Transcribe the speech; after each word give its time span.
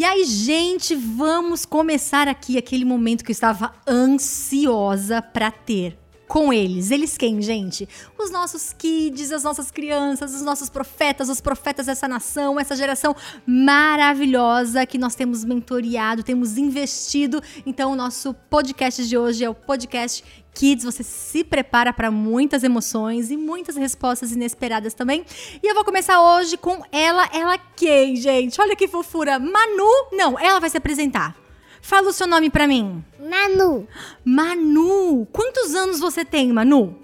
E 0.00 0.04
aí, 0.06 0.24
gente, 0.24 0.96
vamos 0.96 1.66
começar 1.66 2.26
aqui 2.26 2.56
aquele 2.56 2.86
momento 2.86 3.22
que 3.22 3.30
eu 3.30 3.34
estava 3.34 3.74
ansiosa 3.86 5.20
para 5.20 5.50
ter 5.50 5.94
com 6.26 6.50
eles. 6.52 6.90
Eles 6.90 7.18
quem, 7.18 7.42
gente? 7.42 7.86
Os 8.16 8.30
nossos 8.30 8.72
kids, 8.72 9.30
as 9.30 9.42
nossas 9.42 9.70
crianças, 9.70 10.32
os 10.32 10.40
nossos 10.40 10.70
profetas, 10.70 11.28
os 11.28 11.40
profetas 11.40 11.84
dessa 11.84 12.06
nação, 12.06 12.58
essa 12.58 12.74
geração 12.76 13.14
maravilhosa 13.44 14.86
que 14.86 14.96
nós 14.96 15.16
temos 15.16 15.44
mentoriado, 15.44 16.22
temos 16.22 16.56
investido. 16.56 17.42
Então, 17.66 17.92
o 17.92 17.96
nosso 17.96 18.32
podcast 18.48 19.06
de 19.06 19.18
hoje 19.18 19.44
é 19.44 19.50
o 19.50 19.54
podcast 19.54 20.24
Kids, 20.54 20.84
você 20.84 21.02
se 21.02 21.44
prepara 21.44 21.92
para 21.92 22.10
muitas 22.10 22.62
emoções 22.62 23.30
e 23.30 23.36
muitas 23.36 23.76
respostas 23.76 24.32
inesperadas 24.32 24.94
também. 24.94 25.24
E 25.62 25.66
eu 25.66 25.74
vou 25.74 25.84
começar 25.84 26.20
hoje 26.20 26.56
com 26.56 26.82
ela, 26.92 27.28
ela 27.32 27.56
quem, 27.76 28.16
gente? 28.16 28.60
Olha 28.60 28.76
que 28.76 28.88
fofura. 28.88 29.38
Manu, 29.38 30.08
não, 30.12 30.38
ela 30.38 30.60
vai 30.60 30.68
se 30.68 30.76
apresentar. 30.76 31.36
Fala 31.80 32.10
o 32.10 32.12
seu 32.12 32.26
nome 32.26 32.50
para 32.50 32.66
mim. 32.66 33.02
Manu. 33.18 33.86
Manu, 34.24 35.26
quantos 35.32 35.74
anos 35.74 35.98
você 35.98 36.24
tem, 36.24 36.52
Manu? 36.52 36.98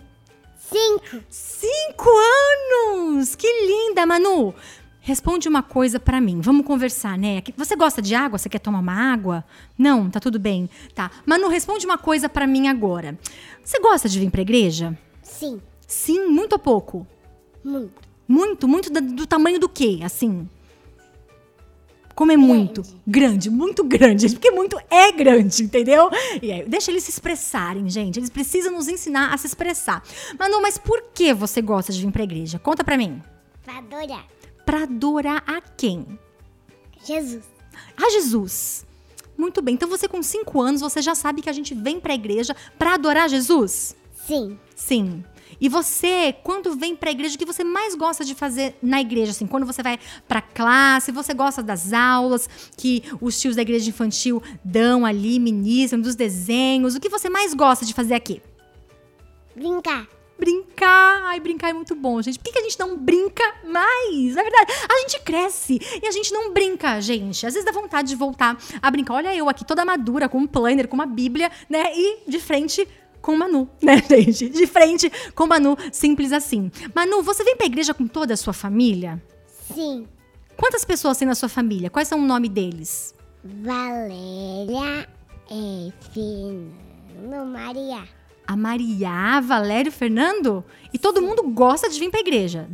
Cinco. 0.58 1.24
Cinco 1.30 2.10
anos! 2.10 3.34
Que 3.36 3.46
linda, 3.66 4.04
Manu! 4.04 4.54
Responde 5.06 5.48
uma 5.48 5.62
coisa 5.62 6.00
para 6.00 6.20
mim. 6.20 6.40
Vamos 6.40 6.66
conversar, 6.66 7.16
né? 7.16 7.40
Você 7.56 7.76
gosta 7.76 8.02
de 8.02 8.12
água? 8.12 8.40
Você 8.40 8.48
quer 8.48 8.58
tomar 8.58 8.80
uma 8.80 8.92
água? 8.92 9.44
Não, 9.78 10.10
tá 10.10 10.18
tudo 10.18 10.36
bem. 10.36 10.68
Tá. 10.96 11.12
Manu, 11.24 11.46
responde 11.46 11.86
uma 11.86 11.96
coisa 11.96 12.28
para 12.28 12.44
mim 12.44 12.66
agora. 12.66 13.16
Você 13.62 13.78
gosta 13.78 14.08
de 14.08 14.18
vir 14.18 14.32
pra 14.32 14.42
igreja? 14.42 14.98
Sim. 15.22 15.62
Sim, 15.86 16.26
muito 16.26 16.54
ou 16.54 16.58
pouco? 16.58 17.06
Muito. 17.62 18.02
Muito, 18.26 18.66
muito 18.66 18.92
do, 18.92 19.00
do 19.00 19.26
tamanho 19.28 19.60
do 19.60 19.68
quê, 19.68 20.00
assim? 20.02 20.48
Como 22.12 22.32
é 22.32 22.36
muito 22.36 22.82
grande, 23.06 23.48
muito 23.48 23.84
grande, 23.84 24.28
porque 24.30 24.50
muito 24.50 24.76
é 24.90 25.12
grande, 25.12 25.62
entendeu? 25.62 26.10
E 26.42 26.50
aí, 26.50 26.64
deixa 26.66 26.90
eles 26.90 27.04
se 27.04 27.10
expressarem, 27.10 27.88
gente. 27.88 28.18
Eles 28.18 28.28
precisam 28.30 28.72
nos 28.72 28.88
ensinar 28.88 29.32
a 29.32 29.38
se 29.38 29.46
expressar. 29.46 30.02
Manu, 30.36 30.60
mas 30.60 30.76
por 30.76 31.00
que 31.14 31.32
você 31.32 31.62
gosta 31.62 31.92
de 31.92 32.04
vir 32.04 32.10
pra 32.10 32.24
igreja? 32.24 32.58
Conta 32.58 32.82
pra 32.82 32.98
mim. 32.98 33.22
Pra 33.62 33.78
adorar. 33.78 34.26
Pra 34.66 34.82
adorar 34.82 35.42
a 35.46 35.62
quem? 35.62 36.18
Jesus. 37.02 37.44
A 37.96 38.10
Jesus. 38.10 38.84
Muito 39.38 39.62
bem. 39.62 39.74
Então 39.74 39.88
você 39.88 40.08
com 40.08 40.22
cinco 40.22 40.60
anos, 40.60 40.80
você 40.80 41.00
já 41.00 41.14
sabe 41.14 41.40
que 41.40 41.48
a 41.48 41.52
gente 41.52 41.72
vem 41.72 42.00
pra 42.00 42.14
igreja 42.14 42.54
pra 42.78 42.94
adorar 42.94 43.28
Jesus? 43.28 43.96
Sim. 44.26 44.58
Sim. 44.74 45.24
E 45.60 45.68
você, 45.68 46.34
quando 46.42 46.74
vem 46.74 46.94
pra 46.94 47.10
igreja, 47.10 47.36
o 47.36 47.38
que 47.38 47.46
você 47.46 47.64
mais 47.64 47.94
gosta 47.94 48.24
de 48.24 48.34
fazer 48.34 48.76
na 48.82 49.00
igreja? 49.00 49.30
Assim, 49.30 49.46
quando 49.46 49.64
você 49.64 49.82
vai 49.82 49.98
pra 50.28 50.42
classe, 50.42 51.12
você 51.12 51.32
gosta 51.32 51.62
das 51.62 51.92
aulas 51.92 52.48
que 52.76 53.02
os 53.20 53.40
tios 53.40 53.56
da 53.56 53.62
igreja 53.62 53.88
infantil 53.88 54.42
dão 54.64 55.06
ali, 55.06 55.38
ministram, 55.38 56.00
dos 56.00 56.14
desenhos. 56.14 56.94
O 56.94 57.00
que 57.00 57.08
você 57.08 57.30
mais 57.30 57.54
gosta 57.54 57.86
de 57.86 57.94
fazer 57.94 58.14
aqui? 58.14 58.42
Brincar. 59.54 60.15
Brincar. 60.38 61.22
Ai, 61.24 61.40
brincar 61.40 61.70
é 61.70 61.72
muito 61.72 61.94
bom, 61.94 62.20
gente. 62.20 62.38
Por 62.38 62.44
que, 62.44 62.52
que 62.52 62.58
a 62.58 62.62
gente 62.62 62.78
não 62.78 62.96
brinca 62.96 63.42
mais? 63.64 64.34
Na 64.34 64.42
verdade, 64.42 64.72
a 64.88 65.00
gente 65.00 65.20
cresce 65.20 65.78
e 66.02 66.06
a 66.06 66.10
gente 66.10 66.32
não 66.32 66.52
brinca, 66.52 67.00
gente. 67.00 67.46
Às 67.46 67.54
vezes 67.54 67.64
dá 67.64 67.72
vontade 67.72 68.08
de 68.08 68.14
voltar 68.14 68.56
a 68.80 68.90
brincar. 68.90 69.14
Olha 69.14 69.34
eu 69.34 69.48
aqui, 69.48 69.64
toda 69.64 69.84
madura, 69.84 70.28
com 70.28 70.38
um 70.38 70.46
planner, 70.46 70.88
com 70.88 70.94
uma 70.94 71.06
bíblia, 71.06 71.50
né? 71.68 71.84
E 71.94 72.28
de 72.28 72.38
frente 72.38 72.86
com 73.22 73.36
Manu, 73.36 73.68
né, 73.82 74.02
gente? 74.08 74.48
De 74.48 74.66
frente 74.66 75.10
com 75.34 75.46
Manu, 75.46 75.76
simples 75.90 76.32
assim. 76.32 76.70
Manu, 76.94 77.22
você 77.22 77.42
vem 77.42 77.56
pra 77.56 77.66
igreja 77.66 77.92
com 77.92 78.06
toda 78.06 78.34
a 78.34 78.36
sua 78.36 78.52
família? 78.52 79.22
Sim. 79.74 80.06
Quantas 80.56 80.84
pessoas 80.84 81.18
tem 81.18 81.26
na 81.26 81.34
sua 81.34 81.48
família? 81.48 81.90
Quais 81.90 82.08
são 82.08 82.18
o 82.18 82.24
nome 82.24 82.48
deles? 82.48 83.14
Valéria, 83.44 85.08
é, 85.50 85.92
Fernando, 86.12 87.46
Maria. 87.46 88.15
A 88.46 88.56
Maria, 88.56 89.40
Valério, 89.40 89.90
Fernando? 89.90 90.64
E 90.92 90.98
todo 90.98 91.20
mundo 91.20 91.42
gosta 91.42 91.88
de 91.88 91.98
vir 91.98 92.10
pra 92.10 92.20
igreja? 92.20 92.68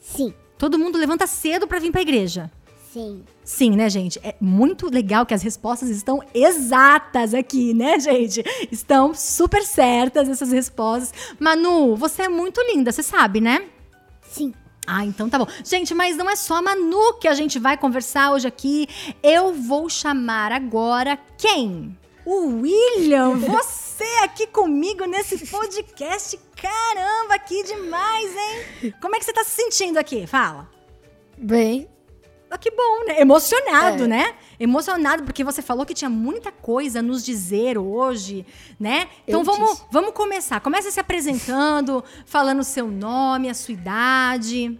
Sim. 0.00 0.32
Todo 0.56 0.78
mundo 0.78 0.96
levanta 0.98 1.26
cedo 1.26 1.66
pra 1.66 1.78
vir 1.78 1.92
pra 1.92 2.00
igreja? 2.00 2.50
Sim. 2.92 3.24
Sim, 3.42 3.70
né, 3.72 3.90
gente? 3.90 4.18
É 4.22 4.36
muito 4.40 4.88
legal 4.88 5.26
que 5.26 5.34
as 5.34 5.42
respostas 5.42 5.90
estão 5.90 6.22
exatas 6.32 7.34
aqui, 7.34 7.74
né, 7.74 7.98
gente? 7.98 8.42
Estão 8.70 9.12
super 9.12 9.64
certas 9.64 10.28
essas 10.28 10.52
respostas. 10.52 11.12
Manu, 11.38 11.96
você 11.96 12.22
é 12.22 12.28
muito 12.28 12.60
linda, 12.62 12.92
você 12.92 13.02
sabe, 13.02 13.40
né? 13.40 13.66
Sim. 14.30 14.54
Ah, 14.86 15.04
então 15.04 15.28
tá 15.28 15.38
bom. 15.38 15.46
Gente, 15.64 15.94
mas 15.94 16.16
não 16.16 16.30
é 16.30 16.36
só 16.36 16.56
a 16.56 16.62
Manu 16.62 17.14
que 17.14 17.26
a 17.26 17.34
gente 17.34 17.58
vai 17.58 17.76
conversar 17.76 18.32
hoje 18.32 18.46
aqui. 18.46 18.86
Eu 19.22 19.52
vou 19.52 19.88
chamar 19.88 20.52
agora 20.52 21.18
quem? 21.36 21.96
O 22.26 22.60
William, 22.62 23.34
você 23.36 24.04
aqui 24.22 24.46
comigo 24.46 25.04
nesse 25.04 25.46
podcast. 25.46 26.38
Caramba, 26.56 27.38
que 27.38 27.62
demais, 27.64 28.30
hein? 28.82 28.94
Como 29.00 29.14
é 29.14 29.18
que 29.18 29.24
você 29.24 29.32
tá 29.32 29.44
se 29.44 29.50
sentindo 29.50 29.98
aqui? 29.98 30.26
Fala. 30.26 30.68
Bem, 31.36 31.88
Ah, 32.50 32.56
que 32.58 32.70
bom, 32.70 33.04
né? 33.08 33.20
Emocionado, 33.20 34.04
É. 34.04 34.06
né? 34.06 34.34
Emocionado, 34.60 35.24
porque 35.24 35.42
você 35.42 35.60
falou 35.60 35.84
que 35.84 35.92
tinha 35.92 36.08
muita 36.08 36.52
coisa 36.52 37.00
a 37.00 37.02
nos 37.02 37.24
dizer 37.24 37.76
hoje, 37.76 38.46
né? 38.78 39.08
Então 39.26 39.40
Eu 39.40 39.44
vamos, 39.44 39.70
disse. 39.70 39.82
vamos 39.90 40.12
começar. 40.12 40.60
Começa 40.60 40.88
se 40.90 41.00
apresentando, 41.00 42.04
falando 42.24 42.60
o 42.60 42.64
seu 42.64 42.86
nome, 42.86 43.50
a 43.50 43.54
sua 43.54 43.74
idade. 43.74 44.78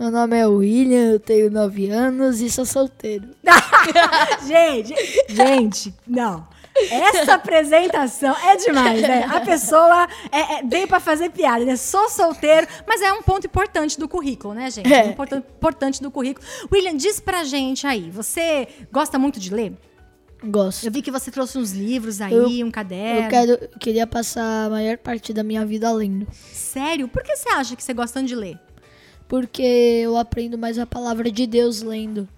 meu 0.00 0.10
nome 0.10 0.36
é 0.36 0.44
William, 0.44 1.12
eu 1.12 1.20
tenho 1.20 1.48
9 1.52 1.88
anos 1.88 2.40
e 2.40 2.50
sou 2.50 2.66
solteiro. 2.66 3.28
gente, 4.44 4.94
gente, 5.28 5.94
não. 6.06 6.46
Essa 6.76 7.34
apresentação 7.34 8.34
é 8.48 8.56
demais, 8.56 9.00
né? 9.02 9.24
A 9.24 9.40
pessoa 9.40 10.08
é, 10.32 10.58
é, 10.58 10.62
veio 10.64 10.88
pra 10.88 10.98
fazer 11.00 11.30
piada, 11.30 11.64
né? 11.64 11.76
Sou 11.76 12.08
solteiro, 12.10 12.66
mas 12.86 13.00
é 13.00 13.12
um 13.12 13.22
ponto 13.22 13.46
importante 13.46 13.98
do 13.98 14.08
currículo, 14.08 14.54
né, 14.54 14.70
gente? 14.70 14.92
É. 14.92 15.04
Um 15.04 15.12
ponto 15.12 15.36
importante 15.36 16.02
do 16.02 16.10
currículo. 16.10 16.44
William, 16.72 16.96
diz 16.96 17.20
pra 17.20 17.44
gente 17.44 17.86
aí, 17.86 18.10
você 18.10 18.66
gosta 18.92 19.18
muito 19.18 19.38
de 19.38 19.54
ler? 19.54 19.72
Gosto. 20.46 20.84
Eu 20.84 20.90
vi 20.92 21.00
que 21.00 21.10
você 21.10 21.30
trouxe 21.30 21.56
uns 21.56 21.72
livros 21.72 22.20
aí, 22.20 22.60
Eu- 22.60 22.66
um 22.66 22.70
caderno. 22.70 23.22
Eu 23.22 23.28
quero, 23.30 23.68
queria 23.78 24.06
passar 24.06 24.66
a 24.66 24.70
maior 24.70 24.98
parte 24.98 25.32
da 25.32 25.42
minha 25.42 25.64
vida 25.64 25.90
lendo. 25.92 26.26
Sério? 26.52 27.08
Por 27.08 27.22
que 27.22 27.34
você 27.34 27.48
acha 27.50 27.74
que 27.76 27.82
você 27.82 27.94
gosta 27.94 28.22
de 28.22 28.34
ler? 28.34 28.58
Porque 29.26 29.62
eu 29.62 30.16
aprendo 30.18 30.58
mais 30.58 30.78
a 30.78 30.84
palavra 30.84 31.30
de 31.30 31.46
Deus 31.46 31.80
lendo. 31.82 32.28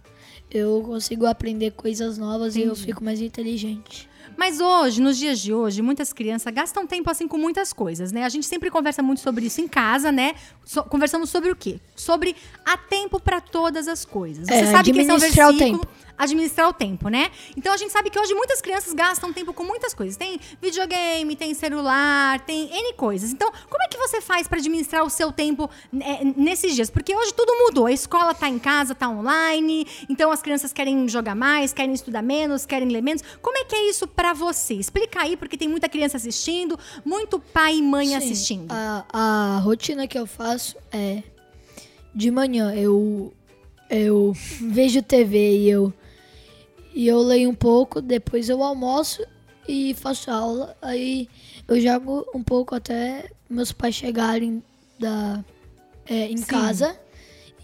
Eu 0.48 0.82
consigo 0.86 1.26
aprender 1.26 1.72
coisas 1.72 2.16
novas 2.16 2.54
e 2.54 2.60
eu 2.60 2.66
Entendi. 2.66 2.84
fico 2.86 3.02
mais 3.02 3.20
inteligente. 3.20 4.08
Mas 4.36 4.60
hoje, 4.60 5.00
nos 5.00 5.16
dias 5.16 5.38
de 5.40 5.52
hoje, 5.54 5.80
muitas 5.82 6.12
crianças 6.12 6.52
gastam 6.52 6.86
tempo 6.86 7.10
assim 7.10 7.26
com 7.26 7.38
muitas 7.38 7.72
coisas, 7.72 8.12
né? 8.12 8.24
A 8.24 8.28
gente 8.28 8.46
sempre 8.46 8.70
conversa 8.70 9.02
muito 9.02 9.20
sobre 9.20 9.46
isso 9.46 9.60
em 9.60 9.68
casa, 9.68 10.12
né? 10.12 10.34
So- 10.64 10.84
conversamos 10.84 11.30
sobre 11.30 11.50
o 11.50 11.56
quê? 11.56 11.80
Sobre 11.94 12.36
há 12.64 12.76
tempo 12.76 13.18
pra 13.18 13.40
todas 13.40 13.88
as 13.88 14.04
coisas. 14.04 14.46
Você 14.46 14.54
É, 14.54 14.66
sabe 14.72 14.92
que 14.92 14.98
esse 15.00 15.08
é 15.10 15.12
um 15.12 15.16
administrar 15.16 15.48
o 15.48 15.52
versículo 15.52 15.80
tempo. 15.86 15.92
Administrar 16.16 16.68
o 16.68 16.72
tempo, 16.72 17.08
né? 17.08 17.30
Então 17.56 17.72
a 17.72 17.76
gente 17.76 17.92
sabe 17.92 18.10
que 18.10 18.18
hoje 18.18 18.34
muitas 18.34 18.60
crianças 18.60 18.92
gastam 18.92 19.32
tempo 19.32 19.52
com 19.52 19.64
muitas 19.64 19.94
coisas. 19.94 20.16
Tem 20.16 20.40
videogame, 20.60 21.36
tem 21.36 21.54
celular, 21.54 22.40
tem 22.40 22.68
N 22.72 22.92
coisas. 22.94 23.32
Então, 23.32 23.50
como 23.68 23.82
é 23.82 23.88
que 23.88 23.98
você 23.98 24.20
faz 24.20 24.48
pra 24.48 24.58
administrar 24.58 25.04
o 25.04 25.10
seu 25.10 25.30
tempo 25.30 25.70
é, 26.00 26.24
nesses 26.36 26.74
dias? 26.74 26.90
Porque 26.90 27.14
hoje 27.14 27.32
tudo 27.34 27.52
mudou. 27.64 27.86
A 27.86 27.92
escola 27.92 28.34
tá 28.34 28.48
em 28.48 28.58
casa, 28.58 28.94
tá 28.94 29.08
online. 29.08 29.86
Então 30.08 30.30
as 30.30 30.42
crianças 30.42 30.72
querem 30.72 31.08
jogar 31.08 31.34
mais, 31.34 31.72
querem 31.72 31.92
estudar 31.92 32.22
menos, 32.22 32.66
querem 32.66 32.88
ler 32.88 33.02
menos. 33.02 33.22
Como 33.42 33.56
é 33.58 33.64
que 33.64 33.74
é 33.74 33.90
isso 33.90 34.06
pra 34.06 34.32
você? 34.32 34.74
Explica 34.74 35.22
aí, 35.22 35.36
porque 35.36 35.56
tem 35.56 35.68
muita 35.68 35.88
criança 35.88 36.16
assistindo, 36.16 36.78
muito 37.04 37.38
pai 37.38 37.76
e 37.76 37.82
mãe 37.82 38.08
Sim, 38.08 38.14
assistindo. 38.14 38.72
A, 38.72 39.04
a 39.12 39.58
rotina 39.58 40.06
que 40.06 40.18
eu 40.18 40.26
faço 40.26 40.76
é 40.92 41.22
de 42.14 42.30
manhã 42.30 42.74
eu 42.74 43.32
eu 43.90 44.32
vejo 44.60 45.02
TV 45.02 45.58
e 45.58 45.70
eu 45.70 45.92
e 46.96 47.06
eu 47.06 47.18
leio 47.18 47.50
um 47.50 47.54
pouco, 47.54 48.00
depois 48.00 48.48
eu 48.48 48.62
almoço 48.62 49.22
e 49.68 49.92
faço 49.92 50.30
aula. 50.30 50.74
Aí 50.80 51.28
eu 51.68 51.78
jogo 51.78 52.26
um 52.34 52.42
pouco 52.42 52.74
até 52.74 53.30
meus 53.50 53.70
pais 53.70 53.94
chegarem 53.94 54.62
da 54.98 55.44
é, 56.06 56.26
em 56.26 56.38
Sim. 56.38 56.46
casa 56.46 56.98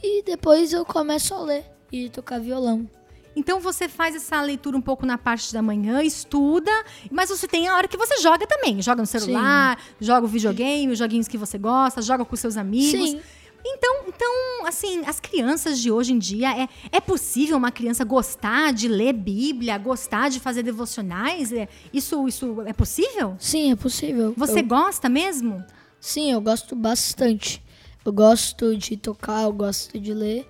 e 0.03 0.23
depois 0.23 0.75
eu 0.75 0.85
começo 0.85 1.33
a 1.33 1.41
ler 1.41 1.65
e 1.91 2.11
tocar 2.11 2.41
violão. 2.41 2.87
Então 3.35 3.59
você 3.59 3.89
faz 3.89 4.15
essa 4.15 4.39
leitura 4.43 4.77
um 4.77 4.83
pouco 4.83 5.07
na 5.07 5.17
parte 5.17 5.51
da 5.51 5.63
manhã, 5.63 6.03
estuda, 6.03 6.71
mas 7.11 7.31
você 7.31 7.49
tem 7.49 7.69
a 7.69 7.75
hora 7.75 7.89
que 7.89 7.97
você 7.97 8.19
joga 8.19 8.47
também. 8.47 8.83
Joga 8.83 9.01
no 9.01 9.07
celular, 9.07 9.83
joga 9.99 10.27
o 10.27 10.29
videogame, 10.29 10.93
os 10.93 10.99
joguinhos 10.99 11.27
que 11.27 11.39
você 11.39 11.57
gosta, 11.57 12.03
joga 12.03 12.23
com 12.23 12.37
seus 12.37 12.59
amigos. 12.59 13.13
Sim. 13.13 13.21
Então, 13.65 14.05
então, 14.09 14.67
assim, 14.67 15.05
as 15.07 15.21
crianças 15.21 15.79
de 15.81 15.91
hoje 15.91 16.13
em 16.13 16.19
dia, 16.19 16.51
é, 16.65 16.69
é 16.91 17.01
possível 17.01 17.57
uma 17.57 17.71
criança 17.71 18.05
gostar 18.05 18.73
de 18.73 18.89
ler 18.89 19.13
Bíblia, 19.13 19.79
gostar 19.79 20.29
de 20.29 20.41
fazer 20.41 20.63
devocionais? 20.63 21.53
É, 21.53 21.69
isso, 21.93 22.27
isso 22.27 22.61
é 22.63 22.73
possível? 22.73 23.37
Sim, 23.39 23.73
é 23.73 23.77
possível. 23.77 24.35
Você 24.37 24.61
Eu- 24.61 24.67
gosta 24.67 25.09
mesmo? 25.09 25.65
Sim, 26.01 26.33
eu 26.33 26.41
gosto 26.41 26.75
bastante. 26.75 27.63
Eu 28.05 28.13
gosto 28.13 28.77
de 28.77 28.97
tocar, 28.97 29.45
eu 29.45 29.53
gosto 29.53 29.99
de 29.99 30.13
ler, 30.13 30.45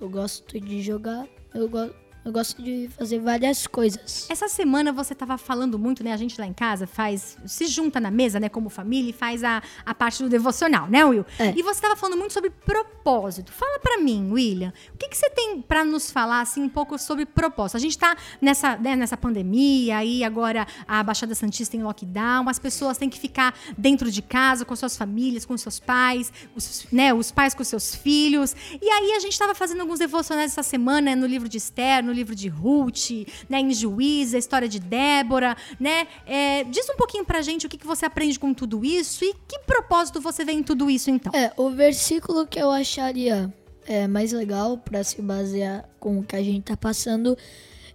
eu 0.00 0.08
gosto 0.08 0.58
de 0.58 0.80
jogar, 0.82 1.26
eu, 1.54 1.68
go 1.68 1.90
Eu 2.24 2.32
gosto 2.32 2.62
de 2.62 2.88
fazer 2.96 3.18
várias 3.18 3.66
coisas. 3.66 4.26
Essa 4.30 4.48
semana 4.48 4.90
você 4.92 5.14
tava 5.14 5.36
falando 5.36 5.78
muito, 5.78 6.02
né? 6.02 6.10
A 6.10 6.16
gente 6.16 6.40
lá 6.40 6.46
em 6.46 6.54
casa 6.54 6.86
faz. 6.86 7.36
Se 7.44 7.66
junta 7.66 8.00
na 8.00 8.10
mesa, 8.10 8.40
né, 8.40 8.48
como 8.48 8.70
família, 8.70 9.10
e 9.10 9.12
faz 9.12 9.44
a, 9.44 9.62
a 9.84 9.94
parte 9.94 10.22
do 10.22 10.28
devocional, 10.30 10.88
né, 10.88 11.04
Will? 11.04 11.26
É. 11.38 11.52
E 11.54 11.62
você 11.62 11.82
tava 11.82 11.96
falando 11.96 12.18
muito 12.18 12.32
sobre 12.32 12.48
propósito. 12.48 13.52
Fala 13.52 13.78
pra 13.78 13.98
mim, 13.98 14.30
William, 14.32 14.72
o 14.94 14.96
que, 14.96 15.08
que 15.08 15.16
você 15.18 15.28
tem 15.28 15.60
pra 15.60 15.84
nos 15.84 16.10
falar, 16.10 16.40
assim, 16.40 16.62
um 16.62 16.68
pouco 16.68 16.96
sobre 16.98 17.26
propósito? 17.26 17.76
A 17.76 17.80
gente 17.80 17.98
tá 17.98 18.16
nessa, 18.40 18.76
né, 18.78 18.96
nessa 18.96 19.18
pandemia, 19.18 19.98
aí 19.98 20.24
agora 20.24 20.66
a 20.88 21.02
Baixada 21.02 21.34
Santista 21.34 21.76
em 21.76 21.82
lockdown, 21.82 22.48
as 22.48 22.58
pessoas 22.58 22.96
têm 22.96 23.10
que 23.10 23.20
ficar 23.20 23.54
dentro 23.76 24.10
de 24.10 24.22
casa, 24.22 24.64
com 24.64 24.74
suas 24.74 24.96
famílias, 24.96 25.44
com 25.44 25.58
seus 25.58 25.78
pais, 25.78 26.32
os, 26.56 26.86
né, 26.90 27.12
os 27.12 27.30
pais 27.30 27.52
com 27.52 27.62
seus 27.62 27.94
filhos. 27.94 28.56
E 28.80 28.88
aí 28.88 29.12
a 29.12 29.20
gente 29.20 29.38
tava 29.38 29.54
fazendo 29.54 29.82
alguns 29.82 29.98
devocionais 29.98 30.52
essa 30.52 30.62
semana, 30.62 31.10
né, 31.10 31.14
no 31.14 31.26
livro 31.26 31.50
de 31.50 31.58
Esther, 31.58 32.02
no 32.02 32.13
livro 32.14 32.34
de 32.34 32.48
Ruth, 32.48 33.10
né, 33.48 33.60
em 33.60 33.72
Juízes, 33.72 34.34
a 34.34 34.38
história 34.38 34.68
de 34.68 34.78
Débora, 34.78 35.56
né? 35.78 36.06
É, 36.26 36.64
diz 36.64 36.88
um 36.88 36.96
pouquinho 36.96 37.24
pra 37.24 37.42
gente 37.42 37.66
o 37.66 37.68
que, 37.68 37.76
que 37.76 37.86
você 37.86 38.06
aprende 38.06 38.38
com 38.38 38.54
tudo 38.54 38.84
isso 38.84 39.24
e 39.24 39.34
que 39.46 39.58
propósito 39.60 40.20
você 40.20 40.44
vê 40.44 40.52
em 40.52 40.62
tudo 40.62 40.88
isso, 40.88 41.10
então. 41.10 41.32
É, 41.34 41.52
o 41.56 41.70
versículo 41.70 42.46
que 42.46 42.58
eu 42.58 42.70
acharia 42.70 43.52
é, 43.86 44.06
mais 44.06 44.32
legal 44.32 44.78
pra 44.78 45.02
se 45.04 45.20
basear 45.20 45.88
com 46.00 46.20
o 46.20 46.24
que 46.24 46.36
a 46.36 46.42
gente 46.42 46.62
tá 46.62 46.76
passando, 46.76 47.36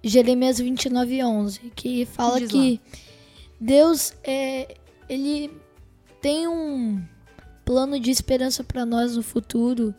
Jeremias 0.04 0.60
29, 0.60 1.24
11, 1.24 1.60
que 1.76 2.06
fala 2.06 2.40
Diz 2.40 2.52
que 2.52 2.82
Deus, 3.60 4.14
é, 4.24 4.76
ele 5.10 5.52
tem 6.22 6.48
um 6.48 7.02
plano 7.66 8.00
de 8.00 8.10
esperança 8.10 8.64
pra 8.64 8.86
nós 8.86 9.16
no 9.16 9.24
futuro. 9.24 9.94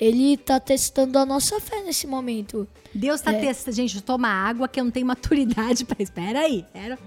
Ele 0.00 0.36
tá 0.36 0.60
testando 0.60 1.18
a 1.18 1.26
nossa 1.26 1.60
fé 1.60 1.82
nesse 1.82 2.06
momento. 2.06 2.68
Deus 2.94 3.20
tá 3.20 3.32
É. 3.32 3.40
testando. 3.40 3.76
Gente, 3.76 4.00
toma 4.00 4.28
água 4.28 4.68
que 4.68 4.78
eu 4.80 4.84
não 4.84 4.90
tenho 4.90 5.06
maturidade 5.06 5.84
pra. 5.84 5.96
Espera 6.00 6.40
aí. 6.40 6.64
Era... 6.72 6.98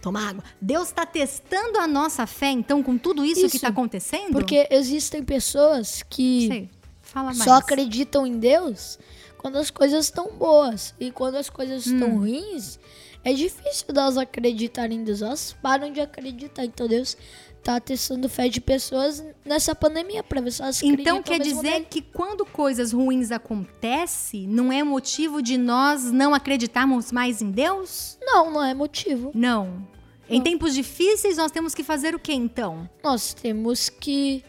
Toma 0.00 0.28
água. 0.28 0.44
Deus 0.60 0.92
tá 0.92 1.04
testando 1.04 1.78
a 1.78 1.86
nossa 1.88 2.26
fé, 2.26 2.50
então, 2.50 2.82
com 2.82 2.96
tudo 2.96 3.24
isso, 3.24 3.40
que 3.42 3.56
Isso. 3.56 3.60
tá 3.60 3.68
acontecendo? 3.68 4.30
Porque 4.32 4.68
existem 4.70 5.24
pessoas 5.24 6.04
que 6.08 6.46
Sei. 6.46 6.70
Fala 7.02 7.26
mais. 7.26 7.42
só 7.42 7.54
acreditam 7.54 8.26
em 8.26 8.38
Deus 8.38 8.98
quando 9.38 9.56
as 9.56 9.70
coisas 9.70 10.04
estão 10.04 10.30
boas. 10.36 10.94
E 11.00 11.10
quando 11.10 11.34
as 11.34 11.50
coisas 11.50 11.84
estão 11.86 12.10
Hum. 12.10 12.18
ruins, 12.20 12.78
é 13.24 13.32
difícil 13.32 13.86
delas 13.92 14.16
acreditarem 14.16 14.98
em 15.00 15.04
Deus. 15.04 15.20
Elas 15.20 15.56
param 15.60 15.90
de 15.92 16.00
acreditar. 16.00 16.64
Então 16.64 16.86
Deus 16.86 17.16
tá 17.62 17.80
testando 17.80 18.28
fé 18.28 18.48
de 18.48 18.60
pessoas 18.60 19.24
nessa 19.44 19.74
pandemia 19.74 20.22
pra 20.22 20.40
ver 20.40 20.52
se 20.52 20.62
elas 20.62 20.82
Então 20.82 21.22
quer 21.22 21.38
dizer 21.40 21.86
que 21.86 22.00
quando 22.00 22.44
coisas 22.46 22.92
ruins 22.92 23.30
acontecem, 23.30 24.46
não 24.46 24.72
é 24.72 24.82
motivo 24.82 25.42
de 25.42 25.58
nós 25.58 26.10
não 26.10 26.34
acreditarmos 26.34 27.12
mais 27.12 27.42
em 27.42 27.50
Deus? 27.50 28.18
Não, 28.22 28.50
não 28.50 28.64
é 28.64 28.74
motivo. 28.74 29.30
Não. 29.34 29.86
Em 30.28 30.42
tempos 30.42 30.74
difíceis, 30.74 31.38
nós 31.38 31.50
temos 31.50 31.74
que 31.74 31.82
fazer 31.82 32.14
o 32.14 32.18
que 32.18 32.32
então? 32.32 32.88
Nós 33.02 33.32
temos 33.32 33.88
que 33.88 34.44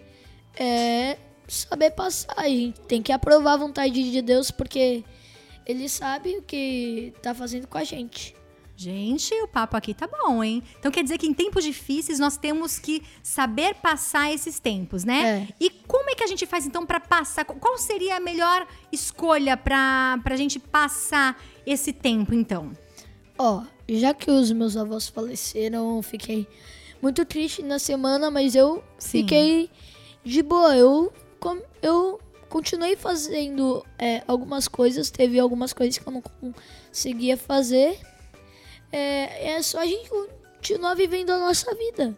é, 0.58 1.18
saber 1.48 1.92
passar. 1.92 2.34
A 2.36 2.48
gente 2.48 2.80
tem 2.82 3.02
que 3.02 3.12
aprovar 3.12 3.54
a 3.54 3.58
vontade 3.58 4.12
de 4.12 4.22
Deus 4.22 4.52
porque 4.52 5.04
Ele 5.66 5.88
sabe 5.88 6.38
o 6.38 6.42
que 6.42 7.14
tá 7.22 7.34
fazendo 7.34 7.68
com 7.68 7.78
a 7.78 7.84
gente. 7.84 8.36
Gente, 8.82 9.34
o 9.42 9.46
papo 9.46 9.76
aqui 9.76 9.94
tá 9.94 10.08
bom, 10.08 10.42
hein? 10.42 10.64
Então 10.80 10.90
quer 10.90 11.04
dizer 11.04 11.18
que 11.18 11.28
em 11.28 11.34
tempos 11.34 11.66
difíceis 11.66 12.18
nós 12.18 12.38
temos 12.38 12.80
que 12.80 13.04
saber 13.22 13.76
passar 13.76 14.34
esses 14.34 14.58
tempos, 14.58 15.04
né? 15.04 15.50
É. 15.50 15.54
E 15.60 15.70
como 15.70 16.10
é 16.10 16.16
que 16.16 16.24
a 16.24 16.28
gente 16.28 16.46
faz 16.46 16.66
então 16.66 16.86
pra 16.86 16.98
passar? 16.98 17.44
Qual 17.44 17.78
seria 17.78 18.16
a 18.16 18.20
melhor 18.22 18.66
escolha 18.90 19.58
pra, 19.58 20.18
pra 20.24 20.38
gente 20.38 20.60
passar 20.60 21.38
esse 21.66 21.92
tempo 21.92 22.34
então? 22.34 22.72
Ó, 23.38 23.64
já 23.86 24.14
que 24.14 24.32
os 24.32 24.50
meus 24.54 24.78
avós 24.78 25.10
faleceram, 25.10 25.98
eu 25.98 26.02
fiquei 26.02 26.48
muito 27.02 27.26
triste 27.26 27.62
na 27.62 27.80
semana, 27.80 28.32
mas 28.32 28.56
eu 28.56 28.82
Sim. 28.98 29.24
fiquei 29.24 29.70
de 30.24 30.42
boa. 30.42 30.74
Eu, 30.78 31.12
eu 31.82 32.18
continuei 32.48 32.96
fazendo 32.96 33.86
é, 33.98 34.24
algumas 34.26 34.70
coisas, 34.70 35.12
teve 35.12 35.38
algumas 35.38 35.74
coisas 35.74 35.98
que 35.98 36.08
eu 36.08 36.14
não 36.14 36.22
conseguia 36.22 37.36
fazer. 37.36 38.00
É, 38.92 39.52
é 39.54 39.62
só 39.62 39.80
a 39.80 39.86
gente 39.86 40.10
continuar 40.10 40.96
vivendo 40.96 41.30
a 41.32 41.38
nossa 41.40 41.74
vida. 41.76 42.18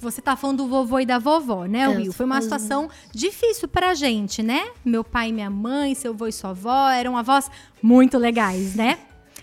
Você 0.00 0.20
tá 0.20 0.36
falando 0.36 0.58
do 0.58 0.66
vovô 0.68 1.00
e 1.00 1.06
da 1.06 1.18
vovó, 1.18 1.64
né, 1.64 1.80
É, 1.82 1.88
Will? 1.88 2.12
Foi 2.12 2.26
uma 2.26 2.40
situação 2.42 2.90
difícil 3.12 3.66
pra 3.68 3.94
gente, 3.94 4.42
né? 4.42 4.68
Meu 4.84 5.02
pai 5.02 5.28
e 5.30 5.32
minha 5.32 5.48
mãe, 5.48 5.94
seu 5.94 6.12
avô 6.12 6.26
e 6.26 6.32
sua 6.32 6.50
avó 6.50 6.88
eram 6.90 7.16
avós 7.16 7.50
muito 7.82 8.18
legais, 8.18 8.74
né? 8.74 8.98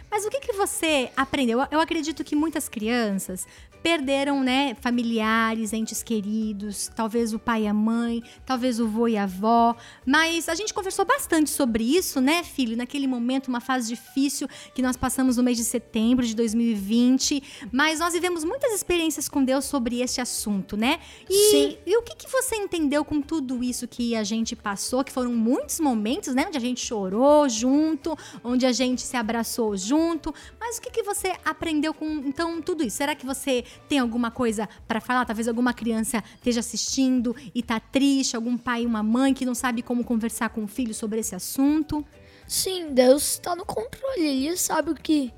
Mas 0.09 0.25
o 0.25 0.29
que, 0.29 0.39
que 0.41 0.53
você 0.53 1.09
aprendeu? 1.15 1.59
Eu- 1.61 1.67
Eu 1.71 1.79
acredito 1.79 2.23
que 2.23 2.35
muitas 2.35 2.67
crianças 2.69 3.47
perderam, 3.81 4.43
né, 4.43 4.75
familiares, 4.79 5.73
entes 5.73 6.03
queridos, 6.03 6.89
talvez 6.95 7.33
o 7.33 7.39
pai 7.39 7.63
e 7.63 7.67
a 7.67 7.73
mãe, 7.73 8.23
talvez 8.45 8.79
o 8.79 8.87
vô 8.87 9.07
e 9.07 9.17
a 9.17 9.23
avó. 9.23 9.75
Mas 10.05 10.47
a 10.47 10.55
gente 10.55 10.73
conversou 10.73 11.05
bastante 11.05 11.49
sobre 11.49 11.83
isso, 11.83 12.21
né, 12.21 12.43
filho? 12.43 12.77
Naquele 12.77 13.07
momento, 13.07 13.47
uma 13.47 13.59
fase 13.59 13.87
difícil 13.87 14.47
que 14.73 14.81
nós 14.81 14.95
passamos 14.95 15.37
no 15.37 15.43
mês 15.43 15.57
de 15.57 15.63
setembro 15.63 16.25
de 16.25 16.35
2020. 16.35 17.69
Mas 17.71 17.99
nós 17.99 18.13
vivemos 18.13 18.43
muitas 18.43 18.73
experiências 18.73 19.27
com 19.27 19.43
Deus 19.43 19.65
sobre 19.65 20.01
este 20.01 20.21
assunto, 20.21 20.77
né? 20.77 20.99
E, 21.29 21.51
Sim. 21.51 21.77
e 21.85 21.97
o 21.97 22.01
que, 22.01 22.15
que 22.15 22.27
você 22.29 22.55
entendeu 22.55 23.03
com 23.03 23.21
tudo 23.21 23.63
isso 23.63 23.87
que 23.87 24.15
a 24.15 24.23
gente 24.23 24.55
passou? 24.55 25.03
Que 25.03 25.11
foram 25.11 25.33
muitos 25.33 25.79
momentos, 25.79 26.35
né? 26.35 26.45
Onde 26.47 26.57
a 26.57 26.61
gente 26.61 26.85
chorou 26.85 27.49
junto, 27.49 28.17
onde 28.43 28.65
a 28.65 28.71
gente 28.71 29.01
se 29.01 29.17
abraçou 29.17 29.75
junto. 29.75 30.33
Mas 30.59 30.77
o 30.77 30.81
que, 30.81 30.91
que 30.91 31.03
você 31.03 31.33
aprendeu 31.43 31.93
com 31.93 32.05
então 32.25 32.61
tudo 32.61 32.83
isso? 32.83 32.97
Será 32.97 33.15
que 33.15 33.25
você 33.25 33.63
tem 33.87 33.99
alguma 33.99 34.31
coisa 34.31 34.67
para 34.87 35.01
falar? 35.01 35.25
Talvez 35.25 35.47
alguma 35.47 35.73
criança 35.73 36.23
esteja 36.35 36.59
assistindo 36.59 37.35
e 37.53 37.61
tá 37.61 37.79
triste, 37.79 38.35
algum 38.35 38.57
pai 38.57 38.85
uma 38.85 39.03
mãe 39.03 39.33
que 39.33 39.45
não 39.45 39.55
sabe 39.55 39.81
como 39.81 40.03
conversar 40.03 40.49
com 40.49 40.63
o 40.63 40.67
filho 40.67 40.93
sobre 40.93 41.19
esse 41.19 41.35
assunto? 41.35 42.05
Sim, 42.47 42.93
Deus 42.93 43.37
tá 43.37 43.55
no 43.55 43.65
controle. 43.65 44.25
Ele 44.25 44.57
sabe 44.57 44.91
o 44.91 44.95
que 44.95 45.33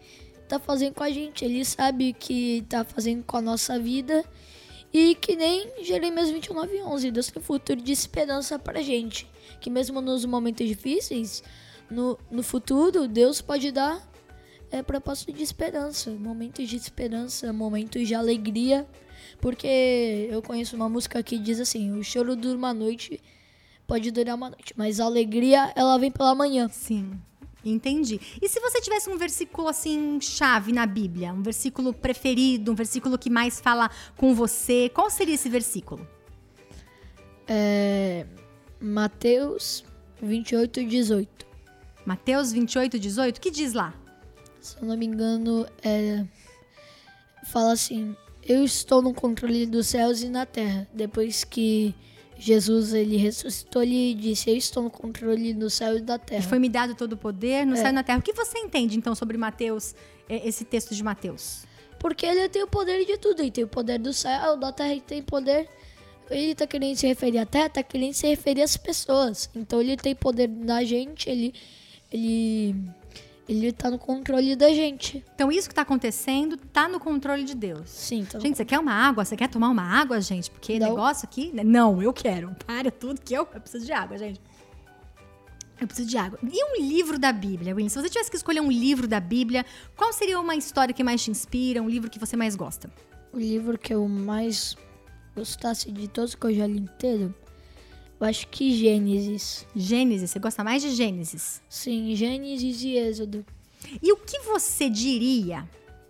tá 0.47 0.59
fazendo 0.59 0.95
com 0.95 1.03
a 1.03 1.09
gente. 1.09 1.45
Ele 1.45 1.63
sabe 1.63 2.11
o 2.11 2.13
que 2.13 2.65
tá 2.67 2.83
fazendo 2.83 3.23
com 3.23 3.37
a 3.37 3.41
nossa 3.41 3.77
vida. 3.79 4.23
E 4.91 5.15
que 5.15 5.35
nem 5.35 5.83
Jeremias 5.83 6.29
29, 6.29 6.81
11. 6.83 7.11
Deus 7.11 7.27
tem 7.27 7.41
futuro 7.41 7.81
de 7.81 7.91
esperança 7.91 8.59
pra 8.59 8.81
gente. 8.81 9.27
Que 9.59 9.69
mesmo 9.69 10.01
nos 10.01 10.25
momentos 10.25 10.67
difíceis, 10.67 11.43
no, 11.89 12.17
no 12.29 12.43
futuro, 12.43 13.07
Deus 13.07 13.41
pode 13.41 13.71
dar 13.71 14.01
é, 14.73 14.81
propósito 14.81 15.31
de 15.31 15.43
esperança. 15.43 16.09
Momentos 16.09 16.67
de 16.67 16.75
esperança, 16.75 17.53
momentos 17.53 18.07
de 18.07 18.15
alegria. 18.15 18.87
Porque 19.39 20.27
eu 20.31 20.41
conheço 20.41 20.75
uma 20.75 20.89
música 20.89 21.21
que 21.21 21.37
diz 21.37 21.59
assim: 21.59 21.91
o 21.97 22.03
choro 22.03 22.35
dura 22.35 22.57
uma 22.57 22.73
noite, 22.73 23.21
pode 23.85 24.09
durar 24.09 24.35
uma 24.35 24.49
noite, 24.49 24.73
mas 24.75 24.99
a 24.99 25.05
alegria, 25.05 25.71
ela 25.75 25.97
vem 25.97 26.09
pela 26.09 26.33
manhã. 26.33 26.67
Sim. 26.69 27.11
Entendi. 27.65 28.19
E 28.41 28.49
se 28.49 28.59
você 28.59 28.81
tivesse 28.81 29.09
um 29.09 29.17
versículo 29.17 29.69
assim 29.69 30.19
chave 30.19 30.73
na 30.73 30.85
Bíblia, 30.85 31.31
um 31.31 31.41
versículo 31.41 31.93
preferido, 31.93 32.73
um 32.73 32.75
versículo 32.75 33.17
que 33.17 33.29
mais 33.29 33.61
fala 33.61 33.89
com 34.17 34.35
você, 34.35 34.89
qual 34.89 35.09
seria 35.09 35.35
esse 35.35 35.47
versículo? 35.47 36.05
É, 37.47 38.25
Mateus 38.81 39.85
28, 40.21 40.83
18. 40.83 41.45
Mateus 42.05 42.51
28, 42.51 42.99
18, 42.99 43.39
que 43.39 43.49
diz 43.49 43.71
lá? 43.71 43.93
Se 44.63 44.77
eu 44.81 44.87
não 44.87 44.95
me 44.97 45.05
engano, 45.05 45.67
é, 45.83 46.23
fala 47.47 47.73
assim: 47.73 48.15
Eu 48.47 48.63
estou 48.63 49.01
no 49.01 49.13
controle 49.13 49.65
dos 49.65 49.87
céus 49.87 50.21
e 50.21 50.29
na 50.29 50.45
terra. 50.45 50.87
Depois 50.93 51.43
que 51.43 51.93
Jesus 52.37 52.93
ele 52.93 53.17
ressuscitou, 53.17 53.83
ele 53.83 54.13
disse: 54.15 54.49
Eu 54.49 54.55
estou 54.55 54.83
no 54.83 54.89
controle 54.89 55.53
do 55.53 55.69
céu 55.69 55.97
e 55.97 56.01
da 56.01 56.17
terra. 56.17 56.43
Foi 56.43 56.59
me 56.59 56.69
dado 56.69 56.95
todo 56.95 57.13
o 57.13 57.17
poder 57.17 57.65
no 57.65 57.73
É. 57.73 57.75
céu 57.75 57.89
e 57.89 57.91
na 57.91 58.03
terra. 58.03 58.19
O 58.19 58.21
que 58.21 58.31
você 58.31 58.57
entende 58.59 58.97
então 58.97 59.13
sobre 59.13 59.37
Mateus, 59.37 59.93
eh, 60.29 60.47
esse 60.47 60.63
texto 60.63 60.95
de 60.95 61.03
Mateus? 61.03 61.65
Porque 61.99 62.25
ele 62.25 62.47
tem 62.47 62.63
o 62.63 62.67
poder 62.67 63.05
de 63.05 63.17
tudo. 63.17 63.41
Ele 63.41 63.51
tem 63.51 63.63
o 63.65 63.67
poder 63.67 63.99
do 63.99 64.13
céu, 64.13 64.55
da 64.57 64.71
terra, 64.71 64.91
ele 64.93 65.01
tem 65.01 65.21
poder. 65.21 65.69
Ele 66.29 66.55
tá 66.55 66.65
querendo 66.65 66.95
se 66.95 67.05
referir 67.05 67.37
à 67.39 67.45
terra, 67.45 67.69
tá 67.69 67.83
querendo 67.83 68.13
se 68.13 68.25
referir 68.27 68.61
às 68.61 68.77
pessoas. 68.77 69.49
Então 69.53 69.81
ele 69.81 69.97
tem 69.97 70.15
poder 70.15 70.47
da 70.47 70.83
gente, 70.85 71.29
ele. 71.29 71.53
Ele. 72.09 72.75
Ele 73.47 73.73
tá 73.73 73.91
no 73.91 73.99
controle 73.99 74.55
da 74.55 74.69
gente. 74.69 75.23
Então 75.35 75.51
isso 75.51 75.67
que 75.67 75.75
tá 75.75 75.81
acontecendo 75.81 76.55
tá 76.55 76.87
no 76.87 76.99
controle 76.99 77.43
de 77.43 77.55
Deus. 77.55 77.89
Sim, 77.89 78.25
tá 78.25 78.39
Gente, 78.39 78.57
você 78.57 78.63
quer 78.63 78.79
uma 78.79 78.93
água? 78.93 79.25
Você 79.25 79.35
quer 79.35 79.49
tomar 79.49 79.69
uma 79.69 79.83
água, 79.83 80.21
gente? 80.21 80.49
Porque 80.49 80.79
Não. 80.79 80.89
negócio 80.89 81.25
aqui. 81.25 81.51
né? 81.53 81.63
Não, 81.63 82.01
eu 82.01 82.13
quero. 82.13 82.55
Para 82.65 82.89
tudo 82.89 83.19
que 83.19 83.33
eu, 83.33 83.47
eu 83.53 83.61
preciso 83.61 83.85
de 83.85 83.91
água, 83.91 84.17
gente. 84.17 84.39
Eu 85.81 85.87
preciso 85.87 86.07
de 86.07 86.17
água. 86.17 86.39
E 86.41 86.63
um 86.63 86.81
livro 86.81 87.19
da 87.19 87.33
Bíblia, 87.33 87.75
William? 87.75 87.89
Se 87.89 88.01
você 88.01 88.09
tivesse 88.09 88.29
que 88.29 88.37
escolher 88.37 88.61
um 88.61 88.71
livro 88.71 89.07
da 89.07 89.19
Bíblia, 89.19 89.65
qual 89.97 90.13
seria 90.13 90.39
uma 90.39 90.55
história 90.55 90.93
que 90.93 91.03
mais 91.03 91.21
te 91.21 91.29
inspira, 91.29 91.81
um 91.81 91.89
livro 91.89 92.09
que 92.09 92.19
você 92.19 92.37
mais 92.37 92.55
gosta? 92.55 92.89
O 93.33 93.37
livro 93.37 93.77
que 93.77 93.93
eu 93.93 94.07
mais 94.07 94.77
gostasse 95.35 95.91
de 95.91 96.07
todos 96.07 96.35
que 96.35 96.45
eu 96.45 96.53
já 96.53 96.67
li 96.67 96.77
inteiro 96.77 97.35
Eu 98.19 98.27
acho 98.27 98.47
que 98.47 98.75
Gênesis. 98.75 99.67
Gênesis, 99.75 100.31
você 100.31 100.39
gosta 100.39 100.63
mais 100.63 100.81
de 100.81 100.91
Gênesis? 100.91 101.61
Sim, 101.67 102.15
Gênesis 102.15 102.81
e 102.83 102.95
Êxodo. 102.95 103.45
E 104.01 104.11
o 104.11 104.17
que 104.17 104.39
você 104.39 104.89
diria 104.89 105.67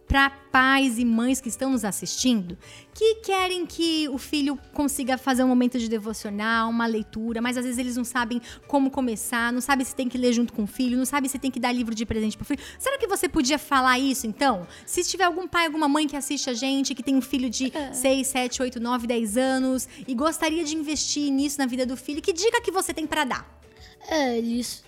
para 0.07 0.29
pais 0.29 0.99
e 0.99 1.05
mães 1.05 1.41
que 1.41 1.49
estão 1.49 1.71
nos 1.71 1.83
assistindo 1.83 2.57
que 2.93 3.15
querem 3.15 3.65
que 3.65 4.07
o 4.09 4.17
filho 4.17 4.57
consiga 4.71 5.17
fazer 5.17 5.43
um 5.43 5.47
momento 5.47 5.79
de 5.79 5.89
devocional, 5.89 6.69
uma 6.69 6.85
leitura, 6.85 7.41
mas 7.41 7.57
às 7.57 7.65
vezes 7.65 7.79
eles 7.79 7.97
não 7.97 8.03
sabem 8.03 8.41
como 8.67 8.91
começar, 8.91 9.51
não 9.51 9.61
sabem 9.61 9.83
se 9.83 9.95
tem 9.95 10.07
que 10.07 10.17
ler 10.17 10.31
junto 10.31 10.53
com 10.53 10.63
o 10.63 10.67
filho, 10.67 10.97
não 10.97 11.05
sabem 11.05 11.27
se 11.29 11.39
tem 11.39 11.49
que 11.49 11.59
dar 11.59 11.71
livro 11.71 11.95
de 11.95 12.05
presente 12.05 12.37
pro 12.37 12.45
filho. 12.45 12.61
Será 12.77 12.97
que 12.97 13.07
você 13.07 13.27
podia 13.27 13.57
falar 13.57 13.97
isso 13.97 14.27
então? 14.27 14.67
Se 14.85 15.03
tiver 15.03 15.23
algum 15.23 15.47
pai, 15.47 15.65
alguma 15.65 15.87
mãe 15.87 16.07
que 16.07 16.15
assiste 16.15 16.49
a 16.49 16.53
gente, 16.53 16.93
que 16.93 17.01
tem 17.01 17.15
um 17.15 17.21
filho 17.21 17.49
de 17.49 17.71
6, 17.91 18.27
7, 18.27 18.61
8, 18.61 18.79
9, 18.79 19.07
10 19.07 19.37
anos 19.37 19.87
e 20.07 20.13
gostaria 20.13 20.63
de 20.63 20.75
investir 20.75 21.31
nisso 21.31 21.57
na 21.57 21.65
vida 21.65 21.85
do 21.85 21.97
filho, 21.97 22.21
que 22.21 22.31
dica 22.31 22.61
que 22.61 22.71
você 22.71 22.93
tem 22.93 23.07
para 23.07 23.23
dar? 23.23 23.59
É, 24.07 24.37
eles 24.37 24.83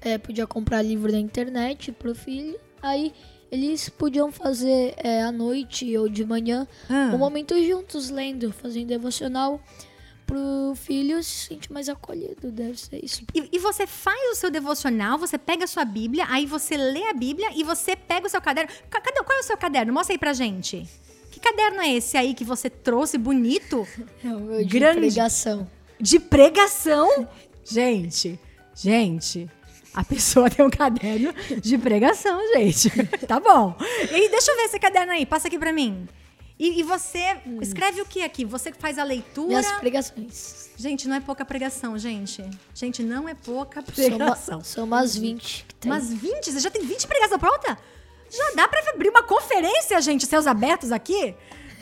é, 0.00 0.18
podiam 0.18 0.46
comprar 0.46 0.82
livro 0.82 1.10
na 1.10 1.18
internet 1.18 1.90
pro 1.90 2.14
filho. 2.14 2.56
Aí 2.80 3.12
eles 3.50 3.88
podiam 3.88 4.30
fazer 4.30 4.94
é, 4.96 5.22
à 5.22 5.32
noite 5.32 5.96
ou 5.96 6.08
de 6.08 6.24
manhã 6.24 6.66
Ah. 6.88 7.10
um 7.14 7.18
momento 7.18 7.54
juntos, 7.64 8.10
lendo, 8.10 8.52
fazendo 8.52 8.86
devocional 8.88 9.60
pro 10.26 10.74
filho 10.76 11.22
se 11.22 11.46
sentir 11.48 11.72
mais 11.72 11.88
acolhido. 11.88 12.50
Deve 12.52 12.78
ser 12.78 13.02
isso. 13.02 13.22
E, 13.34 13.48
e 13.50 13.58
você 13.58 13.86
faz 13.86 14.20
o 14.32 14.34
seu 14.34 14.50
devocional, 14.50 15.16
você 15.16 15.38
pega 15.38 15.64
a 15.64 15.66
sua 15.66 15.84
Bíblia, 15.86 16.26
aí 16.28 16.44
você 16.44 16.76
lê 16.76 17.04
a 17.08 17.14
Bíblia 17.14 17.48
e 17.56 17.64
você 17.64 17.96
pega 17.96 18.26
o 18.26 18.30
seu 18.30 18.40
caderno. 18.40 18.70
Ca- 18.90 19.00
Cadê, 19.00 19.22
qual 19.24 19.38
é 19.38 19.40
o 19.40 19.44
seu 19.44 19.56
caderno? 19.56 19.92
Mostra 19.92 20.14
aí 20.14 20.18
pra 20.18 20.34
gente. 20.34 20.86
Que 21.30 21.40
caderno 21.40 21.80
é 21.80 21.94
esse 21.94 22.16
aí 22.18 22.34
que 22.34 22.44
você 22.44 22.68
trouxe 22.68 23.16
bonito? 23.16 23.86
É 24.24 24.28
o 24.28 24.40
meu 24.40 24.58
de 24.58 24.64
Grande. 24.78 24.98
pregação. 25.00 25.66
De 25.98 26.18
pregação? 26.20 27.26
Gente, 27.64 28.38
gente. 28.74 29.48
A 29.94 30.04
pessoa 30.04 30.48
tem 30.50 30.64
um 30.64 30.70
caderno 30.70 31.32
de 31.60 31.76
pregação, 31.78 32.40
gente. 32.54 32.90
Tá 33.26 33.40
bom. 33.40 33.76
E 34.10 34.28
deixa 34.28 34.50
eu 34.50 34.56
ver 34.56 34.62
esse 34.64 34.78
caderno 34.78 35.12
aí. 35.12 35.26
Passa 35.26 35.48
aqui 35.48 35.58
pra 35.58 35.72
mim. 35.72 36.08
E, 36.58 36.80
e 36.80 36.82
você 36.82 37.36
escreve 37.60 38.00
o 38.00 38.04
que 38.04 38.22
aqui? 38.22 38.44
Você 38.44 38.72
faz 38.72 38.98
a 38.98 39.04
leitura. 39.04 39.46
Minhas 39.48 39.72
pregações. 39.72 40.70
Gente, 40.76 41.06
não 41.06 41.14
é 41.16 41.20
pouca 41.20 41.44
pregação, 41.44 41.96
gente. 41.96 42.42
Gente, 42.74 43.02
não 43.02 43.28
é 43.28 43.34
pouca 43.34 43.80
São, 43.94 44.04
uma- 44.08 44.16
pregação. 44.16 44.64
são 44.64 44.84
umas 44.84 45.16
20 45.16 45.64
que 45.68 45.74
tem. 45.76 45.90
Umas 45.92 46.12
20? 46.12 46.50
Você 46.52 46.58
já 46.60 46.70
tem 46.70 46.84
20 46.84 47.06
pregação 47.06 47.38
pronta? 47.38 47.78
Já 48.30 48.50
dá 48.56 48.66
pra 48.68 48.80
abrir 48.92 49.08
uma 49.08 49.22
conferência, 49.22 50.00
gente, 50.02 50.26
céus 50.26 50.46
abertos 50.46 50.90
aqui? 50.92 51.34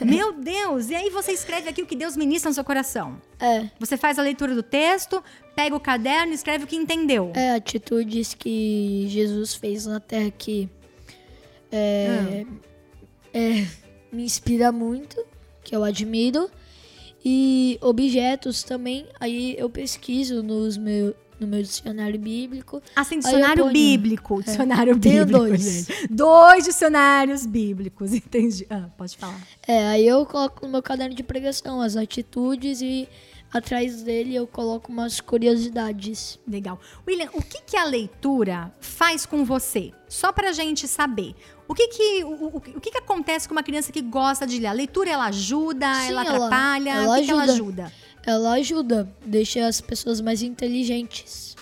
Meu 0.05 0.33
Deus! 0.33 0.91
E 0.91 0.95
aí 0.95 1.11
você 1.11 1.33
escreve 1.33 1.69
aqui 1.69 1.83
o 1.83 1.87
que 1.87 1.97
Deus 1.97 2.17
ministra 2.17 2.50
no 2.50 2.55
seu 2.55 2.65
coração. 2.65 3.21
É, 3.41 3.69
Você 3.79 3.97
faz 3.97 4.19
a 4.19 4.23
leitura 4.23 4.55
do 4.55 4.62
texto, 4.62 5.23
pega 5.55 5.75
o 5.75 5.81
caderno 5.81 6.33
e 6.33 6.35
escreve 6.35 6.65
o 6.65 6.67
que 6.67 6.76
entendeu. 6.76 7.33
é 7.35 7.53
atitudes 7.53 8.35
que 8.35 9.07
Jesus 9.09 9.55
fez 9.55 9.87
na 9.87 10.00
Terra 10.00 10.31
que 10.31 10.69
é, 11.73 12.45
é, 13.33 13.67
me 14.12 14.25
inspira 14.25 14.71
muito, 14.71 15.25
que 15.65 15.75
eu 15.75 15.83
admiro. 15.83 16.50
E 17.25 17.76
objetos 17.81 18.62
também, 18.62 19.07
aí 19.19 19.57
eu 19.59 19.69
pesquiso 19.69 20.43
nos 20.43 20.76
meu, 20.76 21.12
no 21.38 21.47
meu 21.47 21.62
dicionário 21.62 22.19
bíblico. 22.19 22.83
Assim, 22.95 23.19
dicionário 23.19 23.64
ponho- 23.64 23.73
bíblico. 23.73 24.43
Dicionário 24.43 24.99
Tenho 24.99 25.25
bíblico, 25.26 25.38
dois. 25.47 25.61
gente. 25.62 26.09
Dois 26.09 26.64
dicionários 26.64 27.45
bíblicos, 27.47 28.12
entendi. 28.14 28.66
Ah, 28.71 28.88
pode 28.97 29.16
falar. 29.16 29.40
É, 29.66 29.87
aí 29.88 30.07
eu 30.07 30.25
coloco 30.26 30.64
no 30.66 30.73
meu 30.73 30.83
caderno 30.83 31.14
de 31.14 31.23
pregação 31.23 31.81
as 31.81 31.97
atitudes 31.97 32.81
e 32.81 33.09
atrás 33.52 34.02
dele 34.02 34.35
eu 34.35 34.47
coloco 34.47 34.90
umas 34.90 35.21
curiosidades. 35.21 36.38
Legal. 36.47 36.78
William, 37.07 37.28
o 37.33 37.43
que, 37.43 37.61
que 37.62 37.76
a 37.76 37.85
leitura 37.85 38.73
faz 38.81 39.25
com 39.26 39.45
você? 39.45 39.93
Só 40.09 40.33
pra 40.33 40.52
gente 40.52 40.87
saber. 40.88 41.35
O 41.69 41.75
que 41.75 41.88
que, 41.88 42.25
o, 42.25 42.28
o- 42.28 42.57
o 42.57 42.81
que 42.81 42.90
que 42.93 42.99
acontece 42.99 43.49
com 43.49 43.55
uma 43.55 43.62
criança 43.62 43.90
que 43.90 44.00
gosta 44.00 44.47
de 44.47 44.59
ler? 44.61 44.69
A 44.69 44.73
leitura, 44.73 45.11
ela 45.11 45.26
ajuda, 45.26 45.87
Sim, 45.95 46.09
ela 46.11 46.25
ela- 46.25 46.37
atrapalha? 46.37 46.90
ela 46.90 47.12
o 47.16 47.19
que, 47.19 47.25
que 47.26 47.31
ela 47.31 47.43
ajuda. 47.43 47.93
Ela 48.26 48.54
ajuda, 48.54 49.09
deixa 49.25 49.64
as 49.66 49.80
pessoas 49.80 50.21
mais 50.21 50.42
inteligentes. 50.42 51.55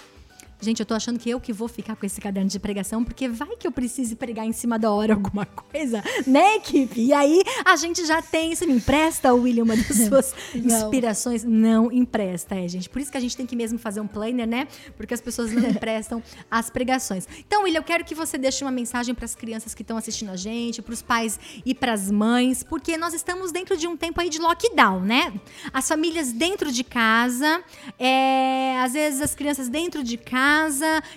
Gente, 0.64 0.80
eu 0.80 0.86
tô 0.86 0.94
achando 0.94 1.18
que 1.18 1.28
eu 1.28 1.38
que 1.38 1.52
vou 1.52 1.68
ficar 1.68 1.94
com 1.94 2.06
esse 2.06 2.18
caderno 2.18 2.48
de 2.48 2.58
pregação, 2.58 3.04
porque 3.04 3.28
vai 3.28 3.54
que 3.56 3.66
eu 3.66 3.70
precise 3.70 4.16
pregar 4.16 4.46
em 4.46 4.52
cima 4.52 4.78
da 4.78 4.90
hora 4.90 5.12
alguma 5.12 5.44
coisa, 5.44 6.02
né, 6.26 6.56
equipe? 6.56 7.02
E 7.02 7.12
aí 7.12 7.42
a 7.66 7.76
gente 7.76 8.06
já 8.06 8.22
tem. 8.22 8.54
Você 8.54 8.64
me 8.64 8.72
empresta, 8.72 9.34
William, 9.34 9.64
uma 9.64 9.76
das 9.76 9.86
suas 10.08 10.34
Não. 10.54 10.64
inspirações? 10.64 11.44
Não 11.44 11.92
empresta, 11.92 12.54
é, 12.54 12.66
gente. 12.66 12.88
Por 12.88 13.02
isso 13.02 13.10
que 13.12 13.18
a 13.18 13.20
gente 13.20 13.36
tem 13.36 13.44
que 13.44 13.54
mesmo 13.54 13.78
fazer 13.78 14.00
um 14.00 14.06
planner, 14.06 14.46
né? 14.46 14.66
Porque 14.96 15.12
as 15.12 15.20
pessoas 15.20 15.52
não 15.52 15.68
emprestam 15.68 16.22
as 16.50 16.70
pregações. 16.70 17.28
Então, 17.46 17.64
William, 17.64 17.80
eu 17.80 17.84
quero 17.84 18.02
que 18.02 18.14
você 18.14 18.38
deixe 18.38 18.64
uma 18.64 18.70
mensagem 18.70 19.14
para 19.14 19.26
as 19.26 19.34
crianças 19.34 19.74
que 19.74 19.82
estão 19.82 19.98
assistindo 19.98 20.30
a 20.30 20.36
gente, 20.36 20.80
para 20.80 20.94
os 20.94 21.02
pais 21.02 21.38
e 21.62 21.74
para 21.74 21.92
as 21.92 22.10
mães, 22.10 22.62
porque 22.62 22.96
nós 22.96 23.12
estamos 23.12 23.52
dentro 23.52 23.76
de 23.76 23.86
um 23.86 23.98
tempo 23.98 24.18
aí 24.18 24.30
de 24.30 24.38
lockdown, 24.38 25.00
né? 25.00 25.30
As 25.74 25.86
famílias 25.86 26.32
dentro 26.32 26.72
de 26.72 26.82
casa, 26.82 27.62
é, 27.98 28.78
às 28.80 28.94
vezes 28.94 29.20
as 29.20 29.34
crianças 29.34 29.68
dentro 29.68 30.02
de 30.02 30.16
casa 30.16 30.53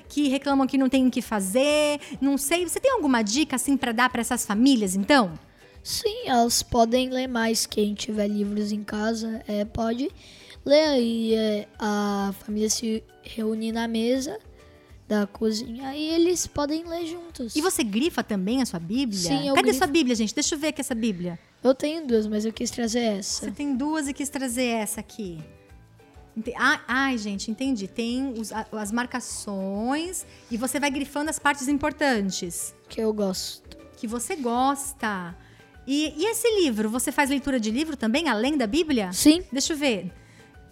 que 0.08 0.27
reclamam 0.27 0.67
que 0.67 0.77
não 0.77 0.89
tem 0.89 1.08
o 1.08 1.12
que 1.12 1.22
fazer, 1.22 2.00
não 2.20 2.38
sei. 2.38 2.67
Você 2.67 2.79
tem 2.79 2.91
alguma 2.91 3.22
dica 3.22 3.56
assim 3.56 3.77
para 3.77 3.91
dar 3.91 4.10
para 4.10 4.22
essas 4.22 4.46
famílias, 4.46 4.96
então? 4.96 5.34
Sim, 5.84 6.27
elas 6.27 6.62
podem 6.62 7.10
ler 7.10 7.27
mais. 7.27 7.65
Quem 7.65 7.94
tiver 7.94 8.27
livros 8.27 8.72
em 8.72 8.84
casa 8.84 9.41
é, 9.48 9.63
pode 9.63 10.12
ler. 10.65 11.01
E 11.01 11.34
é, 11.34 11.67
a 11.79 12.34
família 12.39 12.70
se 12.70 13.03
reúne 13.24 13.72
na 13.72 13.88
mesa 13.88 14.38
da 15.08 15.25
cozinha 15.25 15.96
e 15.96 16.03
eles 16.10 16.46
podem 16.46 16.84
ler 16.84 17.06
juntos. 17.06 17.56
E 17.56 17.62
você 17.62 17.84
grifa 17.84 18.22
também 18.22 18.62
a 18.62 18.65
sua 18.65 18.79
Bíblia? 18.79 19.20
Sim, 19.20 19.48
eu 19.48 19.56
Cadê 19.56 19.67
grifo. 19.70 19.77
sua 19.77 19.88
Bíblia, 19.88 20.15
gente? 20.15 20.36
Deixa 20.36 20.56
eu 20.56 20.60
ver 20.60 20.67
aqui 20.67 20.82
essa 20.82 20.94
Bíblia. 20.94 21.39
Eu 21.63 21.74
tenho 21.74 22.06
duas, 22.06 22.27
mas 22.27 22.44
eu 22.46 22.51
quis 22.51 22.70
trazer 22.70 23.00
essa. 23.00 23.46
Você 23.46 23.51
tem 23.51 23.75
duas 23.75 24.08
e 24.08 24.13
quis 24.13 24.29
trazer 24.29 24.65
essa 24.65 25.00
aqui. 25.00 25.39
Ah, 26.56 26.79
ai, 26.88 27.17
gente, 27.17 27.50
entendi. 27.50 27.88
Tem 27.88 28.34
os- 28.39 28.51
as 28.72 28.91
marcações 28.91 30.25
e 30.51 30.58
você 30.58 30.79
vai 30.79 30.89
grifando 30.91 31.29
as 31.29 31.39
partes 31.39 31.67
importantes 31.67 32.74
Que 32.89 33.01
eu 33.01 33.12
gosto. 33.13 33.77
que 33.98 34.08
você 34.08 34.36
gosta. 34.36 35.36
E, 35.86 36.13
e 36.17 36.25
esse 36.29 36.48
livro, 36.62 36.89
você 36.89 37.12
faz 37.12 37.29
leitura 37.29 37.60
de 37.60 37.72
livro 37.72 37.96
também, 37.96 38.27
além 38.27 38.58
da 38.58 38.67
Bíblia? 38.67 39.12
Sim, 39.13 39.41
Deixa 39.51 39.74
eu 39.74 39.77
ver. 39.77 40.12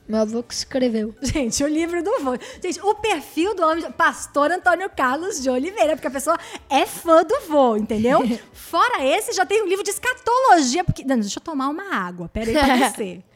meu 0.08 0.20
avô 0.20 0.44
que 0.44 0.54
escreveu. 0.54 1.16
Gente, 1.24 1.64
o 1.64 1.68
livro 1.68 2.04
do 2.04 2.20
vô. 2.20 2.38
Gente, 2.62 2.80
o 2.82 2.94
perfil 2.96 3.56
do 3.56 3.64
homem, 3.64 3.90
pastor 3.94 4.52
Antônio 4.52 4.90
Carlos 4.90 5.42
de 5.42 5.50
Oliveira, 5.50 5.96
porque 5.96 6.08
a 6.08 6.12
pessoa 6.12 6.38
é 6.70 6.86
fã 6.86 7.24
do 7.24 7.40
vô, 7.48 7.76
entendeu? 7.78 8.20
Fora 8.54 9.04
esse, 9.06 9.32
já 9.34 9.46
tem 9.46 9.64
um 9.64 9.68
livro 9.68 9.84
de 9.84 9.90
escatologia, 9.92 10.84
porque... 10.84 11.04
Não, 11.06 11.18
deixa 11.20 11.40
eu 11.40 11.44
tomar 11.44 11.70
uma 11.70 11.96
água, 11.96 12.28
pera 12.30 12.50
aí 12.50 12.54
pra 12.54 12.78
descer. 12.90 13.24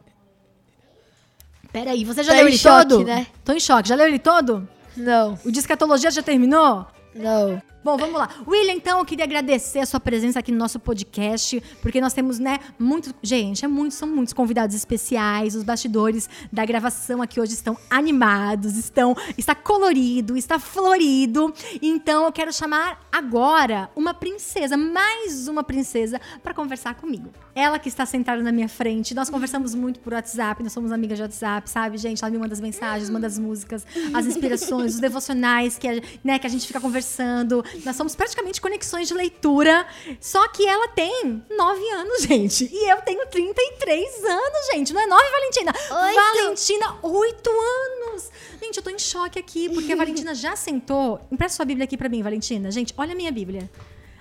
Pera 1.71 1.91
aí, 1.91 2.03
você 2.03 2.23
já 2.23 2.31
Tá 2.33 2.37
leu 2.39 2.47
ele 2.47 2.57
choque, 2.57 2.89
todo? 2.89 3.05
né? 3.05 3.27
Tô 3.45 3.53
em 3.53 3.59
choque, 3.59 3.89
já 3.89 3.95
leu 3.95 4.07
ele 4.07 4.19
todo? 4.19 4.67
Não, 4.97 5.37
O 5.45 5.51
de 5.51 5.59
escatologia 5.59 6.09
já 6.11 6.21
terminou? 6.21 6.85
não. 7.15 7.61
Bom, 7.81 7.95
vamos 7.95 8.19
lá. 8.19 8.29
William, 8.45 8.73
então, 8.73 8.99
eu 8.99 9.05
queria 9.05 9.23
agradecer 9.23 9.79
a 9.79 9.85
sua 9.85 10.01
presença 10.01 10.39
aqui 10.39 10.51
no 10.51 10.57
nosso 10.57 10.77
podcast, 10.81 11.63
porque 11.81 12.01
nós 12.01 12.11
temos, 12.11 12.37
né, 12.37 12.59
muito. 12.77 13.15
Gente, 13.23 13.63
é 13.63 13.69
muito, 13.69 13.93
são 13.93 14.05
muitos 14.05 14.33
convidados 14.33 14.75
especiais. 14.75 15.55
Os 15.55 15.63
bastidores 15.63 16.29
da 16.51 16.65
gravação 16.65 17.21
aqui 17.21 17.39
hoje 17.39 17.53
estão 17.53 17.77
animados, 17.89 18.77
estão, 18.77 19.15
está 19.37 19.55
colorido, 19.55 20.35
está 20.35 20.59
florido. 20.59 21.53
Então, 21.81 22.25
eu 22.25 22.33
quero 22.33 22.51
chamar 22.51 22.99
agora 23.09 23.89
uma 23.95 24.13
princesa, 24.13 24.75
mais 24.75 25.47
uma 25.47 25.63
princesa, 25.63 26.19
para 26.43 26.53
conversar 26.53 26.95
comigo. 26.95 27.29
Ela 27.55 27.79
que 27.79 27.87
está 27.87 28.05
sentada 28.05 28.43
na 28.43 28.51
minha 28.51 28.67
frente. 28.67 29.15
Nós 29.15 29.29
conversamos 29.29 29.73
muito 29.73 30.01
por 30.01 30.11
WhatsApp, 30.11 30.61
nós 30.61 30.73
somos 30.73 30.91
amigas 30.91 31.17
de 31.17 31.23
WhatsApp, 31.23 31.69
sabe, 31.69 31.97
gente? 31.97 32.21
Ela 32.21 32.31
me 32.31 32.37
manda 32.37 32.53
as 32.53 32.59
mensagens, 32.59 33.09
manda 33.09 33.27
as 33.27 33.39
músicas, 33.39 33.87
as 34.13 34.25
inspirações, 34.25 34.95
os 34.95 34.99
devocionais 34.99 35.77
que, 35.77 35.87
né, 36.21 36.37
que 36.37 36.45
a 36.45 36.49
gente 36.49 36.67
fica 36.67 36.81
conversando. 36.81 37.63
Nós 37.85 37.95
somos 37.95 38.15
praticamente 38.15 38.59
conexões 38.59 39.07
de 39.07 39.13
leitura. 39.13 39.87
Só 40.19 40.47
que 40.49 40.65
ela 40.65 40.87
tem 40.89 41.43
9 41.49 41.89
anos, 41.89 42.23
gente. 42.23 42.69
E 42.71 42.91
eu 42.91 43.01
tenho 43.01 43.25
33 43.27 44.23
anos, 44.25 44.67
gente. 44.73 44.93
Não 44.93 45.01
é 45.01 45.07
9, 45.07 45.23
Valentina? 45.31 45.73
Oito. 45.73 46.15
Valentina, 46.15 46.99
8 47.01 47.49
anos. 47.49 48.29
Gente, 48.61 48.77
eu 48.77 48.83
tô 48.83 48.89
em 48.89 48.99
choque 48.99 49.39
aqui, 49.39 49.69
porque 49.69 49.93
a 49.93 49.95
Valentina 49.95 50.35
já 50.35 50.55
sentou. 50.55 51.19
Empresta 51.31 51.57
sua 51.57 51.65
Bíblia 51.65 51.85
aqui 51.85 51.97
pra 51.97 52.09
mim, 52.09 52.21
Valentina. 52.21 52.71
Gente, 52.71 52.93
olha 52.97 53.13
a 53.13 53.15
minha 53.15 53.31
Bíblia. 53.31 53.69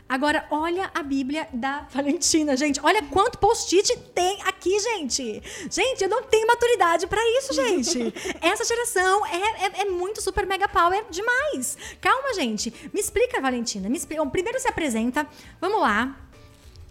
Agora, 0.09 0.47
olha 0.51 0.91
a 0.95 1.03
Bíblia 1.03 1.47
da 1.53 1.87
Valentina, 1.93 2.57
gente. 2.57 2.81
Olha 2.83 3.03
quanto 3.05 3.39
post-it 3.39 3.95
tem 4.15 4.41
aqui, 4.43 4.79
gente. 4.81 5.43
Gente, 5.71 6.03
eu 6.03 6.09
não 6.09 6.23
tenho 6.23 6.47
maturidade 6.47 7.07
pra 7.07 7.21
isso, 7.39 7.53
gente. 7.53 8.15
Essa 8.41 8.65
geração 8.65 9.27
é, 9.27 9.37
é, 9.37 9.83
é 9.83 9.85
muito 9.85 10.23
super 10.23 10.47
mega 10.47 10.67
power 10.67 11.05
demais. 11.11 11.77
Calma, 12.01 12.33
gente. 12.35 12.73
Me 12.93 13.01
explica, 13.01 13.41
Valentina. 13.41 13.89
Me 13.89 13.99
explica. 13.99 14.25
Primeiro 14.27 14.59
se 14.59 14.69
apresenta. 14.69 15.27
Vamos 15.61 15.81
lá. 15.81 16.17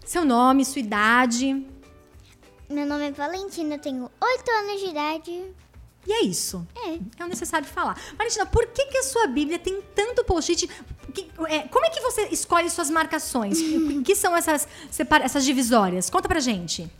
Seu 0.04 0.24
nome, 0.24 0.64
sua 0.64 0.80
idade. 0.80 1.66
Meu 2.70 2.86
nome 2.86 3.08
é 3.08 3.10
Valentina, 3.10 3.74
eu 3.74 3.78
tenho 3.78 4.10
8 4.20 4.50
anos 4.50 4.80
de 4.80 4.86
idade. 4.90 5.44
E 6.06 6.12
é 6.12 6.22
isso. 6.22 6.66
É. 6.76 6.98
É 7.18 7.24
o 7.24 7.28
necessário 7.28 7.66
falar. 7.66 7.98
Valentina, 8.16 8.46
por 8.46 8.66
que, 8.68 8.86
que 8.86 8.98
a 8.98 9.02
sua 9.02 9.26
Bíblia 9.26 9.58
tem 9.58 9.82
tanto 9.94 10.24
post-it? 10.24 10.68
É, 11.46 11.60
como 11.68 11.84
é 11.86 11.90
que 11.90 12.00
você 12.00 12.28
escolhe 12.30 12.68
suas 12.70 12.90
marcações? 12.90 13.58
O 13.98 14.02
que 14.02 14.14
são 14.14 14.36
essas, 14.36 14.66
essas 15.22 15.44
divisórias? 15.44 16.08
Conta 16.10 16.26
pra 16.28 16.40
gente. 16.40 16.90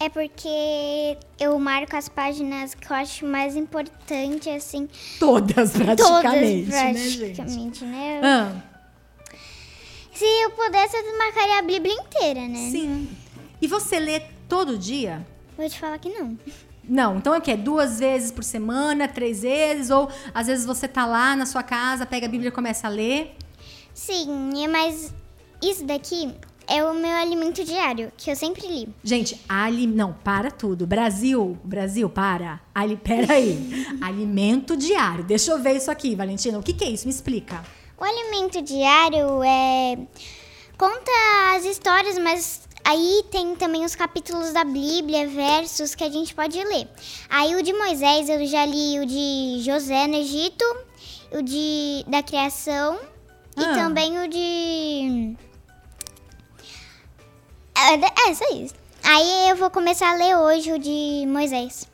É 0.00 0.08
porque 0.08 1.16
eu 1.40 1.58
marco 1.58 1.96
as 1.96 2.08
páginas 2.08 2.72
que 2.74 2.88
eu 2.90 2.96
acho 2.96 3.26
mais 3.26 3.56
importante, 3.56 4.48
assim. 4.48 4.88
Todas, 5.18 5.72
Todas, 5.72 5.72
praticamente, 5.72 6.68
né, 6.70 6.94
gente? 6.94 7.18
praticamente, 7.18 7.84
né? 7.84 8.20
Ah, 8.22 8.52
Se 10.12 10.24
eu 10.24 10.50
pudesse, 10.50 10.96
eu 10.96 11.18
marcaria 11.18 11.58
a 11.58 11.62
Bíblia 11.62 11.94
inteira, 11.94 12.46
né? 12.46 12.68
sim. 12.70 13.08
E 13.60 13.66
você 13.66 13.98
lê 13.98 14.20
todo 14.48 14.78
dia? 14.78 15.26
Vou 15.56 15.68
te 15.68 15.78
falar 15.80 15.98
que 15.98 16.08
não. 16.10 16.38
Não, 16.84 17.16
então 17.16 17.34
é 17.34 17.38
o 17.38 17.40
quê? 17.40 17.56
Duas 17.56 17.98
vezes 17.98 18.30
por 18.30 18.44
semana, 18.44 19.08
três 19.08 19.42
vezes? 19.42 19.90
Ou 19.90 20.08
às 20.32 20.46
vezes 20.46 20.64
você 20.64 20.86
tá 20.86 21.04
lá 21.04 21.34
na 21.34 21.44
sua 21.44 21.64
casa, 21.64 22.06
pega 22.06 22.26
a 22.26 22.28
Bíblia 22.28 22.48
e 22.48 22.52
começa 22.52 22.86
a 22.86 22.90
ler? 22.90 23.34
Sim, 23.98 24.62
é, 24.62 24.68
mas 24.68 25.12
isso 25.60 25.84
daqui 25.84 26.32
é 26.68 26.84
o 26.84 26.94
meu 26.94 27.10
alimento 27.16 27.64
diário, 27.64 28.12
que 28.16 28.30
eu 28.30 28.36
sempre 28.36 28.64
li. 28.64 28.88
Gente, 29.02 29.40
ali. 29.48 29.88
Não, 29.88 30.12
para 30.12 30.52
tudo. 30.52 30.86
Brasil, 30.86 31.58
Brasil, 31.64 32.08
para. 32.08 32.60
Ali, 32.72 32.96
peraí. 32.96 33.58
Alimento 34.00 34.76
diário. 34.76 35.24
Deixa 35.24 35.50
eu 35.50 35.58
ver 35.58 35.76
isso 35.76 35.90
aqui, 35.90 36.14
Valentina. 36.14 36.56
O 36.56 36.62
que, 36.62 36.72
que 36.72 36.84
é 36.84 36.90
isso? 36.90 37.06
Me 37.06 37.12
explica. 37.12 37.64
O 37.98 38.04
alimento 38.04 38.62
diário 38.62 39.42
é. 39.42 39.98
Conta 40.78 41.10
as 41.56 41.64
histórias, 41.64 42.16
mas 42.18 42.68
aí 42.84 43.24
tem 43.32 43.56
também 43.56 43.84
os 43.84 43.96
capítulos 43.96 44.52
da 44.52 44.62
Bíblia, 44.62 45.26
versos 45.26 45.96
que 45.96 46.04
a 46.04 46.10
gente 46.10 46.36
pode 46.36 46.56
ler. 46.56 46.86
Aí 47.28 47.56
o 47.56 47.62
de 47.64 47.72
Moisés, 47.72 48.28
eu 48.28 48.46
já 48.46 48.64
li 48.64 49.00
o 49.00 49.04
de 49.04 49.60
José 49.64 50.06
no 50.06 50.14
Egito, 50.14 50.64
o 51.32 51.42
de 51.42 52.04
da 52.06 52.22
criação 52.22 52.96
Ah. 53.58 53.72
e 53.72 53.74
também 53.74 54.18
o 54.18 54.28
de. 54.28 55.36
É, 57.76 58.30
é 58.30 58.54
isso. 58.54 58.74
Aí 59.02 59.50
eu 59.50 59.56
vou 59.56 59.70
começar 59.70 60.10
a 60.10 60.16
ler 60.16 60.36
hoje 60.36 60.72
o 60.72 60.78
de 60.78 61.24
Moisés. 61.26 61.88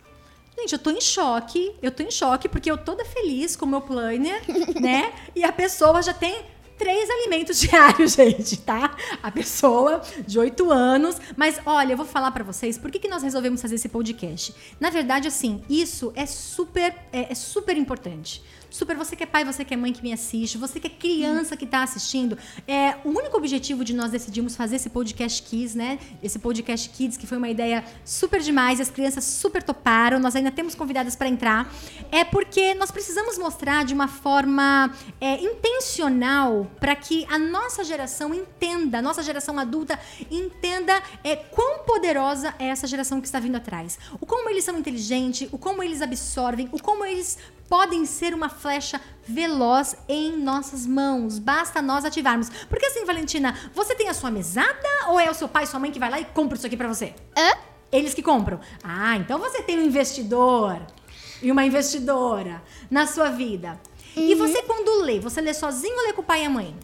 Gente, 0.58 0.72
eu 0.72 0.78
tô 0.78 0.90
em 0.90 1.00
choque. 1.00 1.74
Eu 1.82 1.90
tô 1.90 2.02
em 2.02 2.10
choque 2.10 2.48
porque 2.48 2.70
eu 2.70 2.78
toda 2.78 3.04
feliz 3.04 3.56
com 3.56 3.66
o 3.66 3.68
meu 3.68 3.80
planner, 3.80 4.42
né? 4.80 5.12
E 5.34 5.44
a 5.44 5.52
pessoa 5.52 6.00
já 6.02 6.14
tem 6.14 6.44
três 6.78 7.08
alimentos 7.10 7.58
diários, 7.60 8.14
gente, 8.14 8.56
tá? 8.58 8.96
A 9.22 9.30
pessoa 9.30 10.02
de 10.26 10.38
oito 10.38 10.70
anos. 10.70 11.16
Mas 11.36 11.58
olha, 11.64 11.92
eu 11.92 11.96
vou 11.96 12.06
falar 12.06 12.30
pra 12.30 12.44
vocês 12.44 12.78
por 12.78 12.90
que, 12.90 12.98
que 12.98 13.08
nós 13.08 13.22
resolvemos 13.22 13.60
fazer 13.60 13.76
esse 13.76 13.88
podcast. 13.88 14.54
Na 14.78 14.90
verdade, 14.90 15.28
assim, 15.28 15.62
isso 15.68 16.12
é 16.14 16.26
super, 16.26 16.94
é, 17.12 17.32
é 17.32 17.34
super 17.34 17.76
importante. 17.76 18.42
Super, 18.74 18.96
você 18.96 19.14
que 19.14 19.22
é 19.22 19.26
pai, 19.26 19.44
você 19.44 19.64
que 19.64 19.72
é 19.72 19.76
mãe 19.76 19.92
que 19.92 20.02
me 20.02 20.12
assiste, 20.12 20.58
você 20.58 20.80
que 20.80 20.88
é 20.88 20.90
criança 20.90 21.56
que 21.56 21.64
tá 21.64 21.84
assistindo. 21.84 22.36
É, 22.66 22.96
o 23.04 23.10
único 23.10 23.36
objetivo 23.36 23.84
de 23.84 23.94
nós 23.94 24.10
decidimos 24.10 24.56
fazer 24.56 24.74
esse 24.74 24.90
podcast 24.90 25.40
Kids, 25.44 25.76
né? 25.76 25.96
Esse 26.20 26.40
podcast 26.40 26.88
Kids, 26.88 27.16
que 27.16 27.24
foi 27.24 27.38
uma 27.38 27.48
ideia 27.48 27.84
super 28.04 28.40
demais, 28.40 28.80
as 28.80 28.90
crianças 28.90 29.22
super 29.22 29.62
toparam, 29.62 30.18
nós 30.18 30.34
ainda 30.34 30.50
temos 30.50 30.74
convidadas 30.74 31.14
para 31.14 31.28
entrar. 31.28 31.72
É 32.10 32.24
porque 32.24 32.74
nós 32.74 32.90
precisamos 32.90 33.38
mostrar 33.38 33.84
de 33.84 33.94
uma 33.94 34.08
forma 34.08 34.92
é, 35.20 35.40
intencional 35.40 36.63
para 36.80 36.94
que 36.96 37.26
a 37.30 37.38
nossa 37.38 37.84
geração 37.84 38.34
entenda, 38.34 38.98
a 38.98 39.02
nossa 39.02 39.22
geração 39.22 39.58
adulta 39.58 39.98
entenda 40.30 41.02
é, 41.22 41.36
quão 41.36 41.80
poderosa 41.80 42.54
é 42.58 42.66
essa 42.66 42.86
geração 42.86 43.20
que 43.20 43.26
está 43.26 43.38
vindo 43.38 43.56
atrás. 43.56 43.98
O 44.20 44.26
como 44.26 44.48
eles 44.48 44.64
são 44.64 44.78
inteligentes, 44.78 45.48
o 45.52 45.58
como 45.58 45.82
eles 45.82 46.02
absorvem, 46.02 46.68
o 46.72 46.80
como 46.80 47.04
eles 47.04 47.38
podem 47.68 48.04
ser 48.04 48.34
uma 48.34 48.48
flecha 48.48 49.00
veloz 49.26 49.96
em 50.08 50.36
nossas 50.36 50.86
mãos. 50.86 51.38
Basta 51.38 51.80
nós 51.80 52.04
ativarmos. 52.04 52.48
Porque 52.68 52.86
assim, 52.86 53.04
Valentina, 53.04 53.54
você 53.74 53.94
tem 53.94 54.08
a 54.08 54.14
sua 54.14 54.30
mesada 54.30 54.88
ou 55.08 55.18
é 55.18 55.30
o 55.30 55.34
seu 55.34 55.48
pai 55.48 55.66
sua 55.66 55.80
mãe 55.80 55.90
que 55.90 55.98
vai 55.98 56.10
lá 56.10 56.20
e 56.20 56.24
compra 56.24 56.56
isso 56.56 56.66
aqui 56.66 56.76
pra 56.76 56.88
você? 56.88 57.14
Hã? 57.36 57.58
Eles 57.90 58.12
que 58.12 58.22
compram. 58.22 58.60
Ah, 58.82 59.16
então 59.16 59.38
você 59.38 59.62
tem 59.62 59.78
um 59.78 59.84
investidor 59.84 60.80
e 61.40 61.50
uma 61.52 61.64
investidora 61.64 62.62
na 62.90 63.06
sua 63.06 63.30
vida. 63.30 63.80
E 64.16 64.34
você 64.34 64.62
quando 64.62 65.02
lê, 65.02 65.18
você 65.18 65.40
lê 65.40 65.52
sozinho 65.52 65.96
ou 65.96 66.06
lê 66.06 66.12
com 66.12 66.22
o 66.22 66.24
pai 66.24 66.42
e 66.42 66.46
a 66.46 66.50
mãe? 66.50 66.74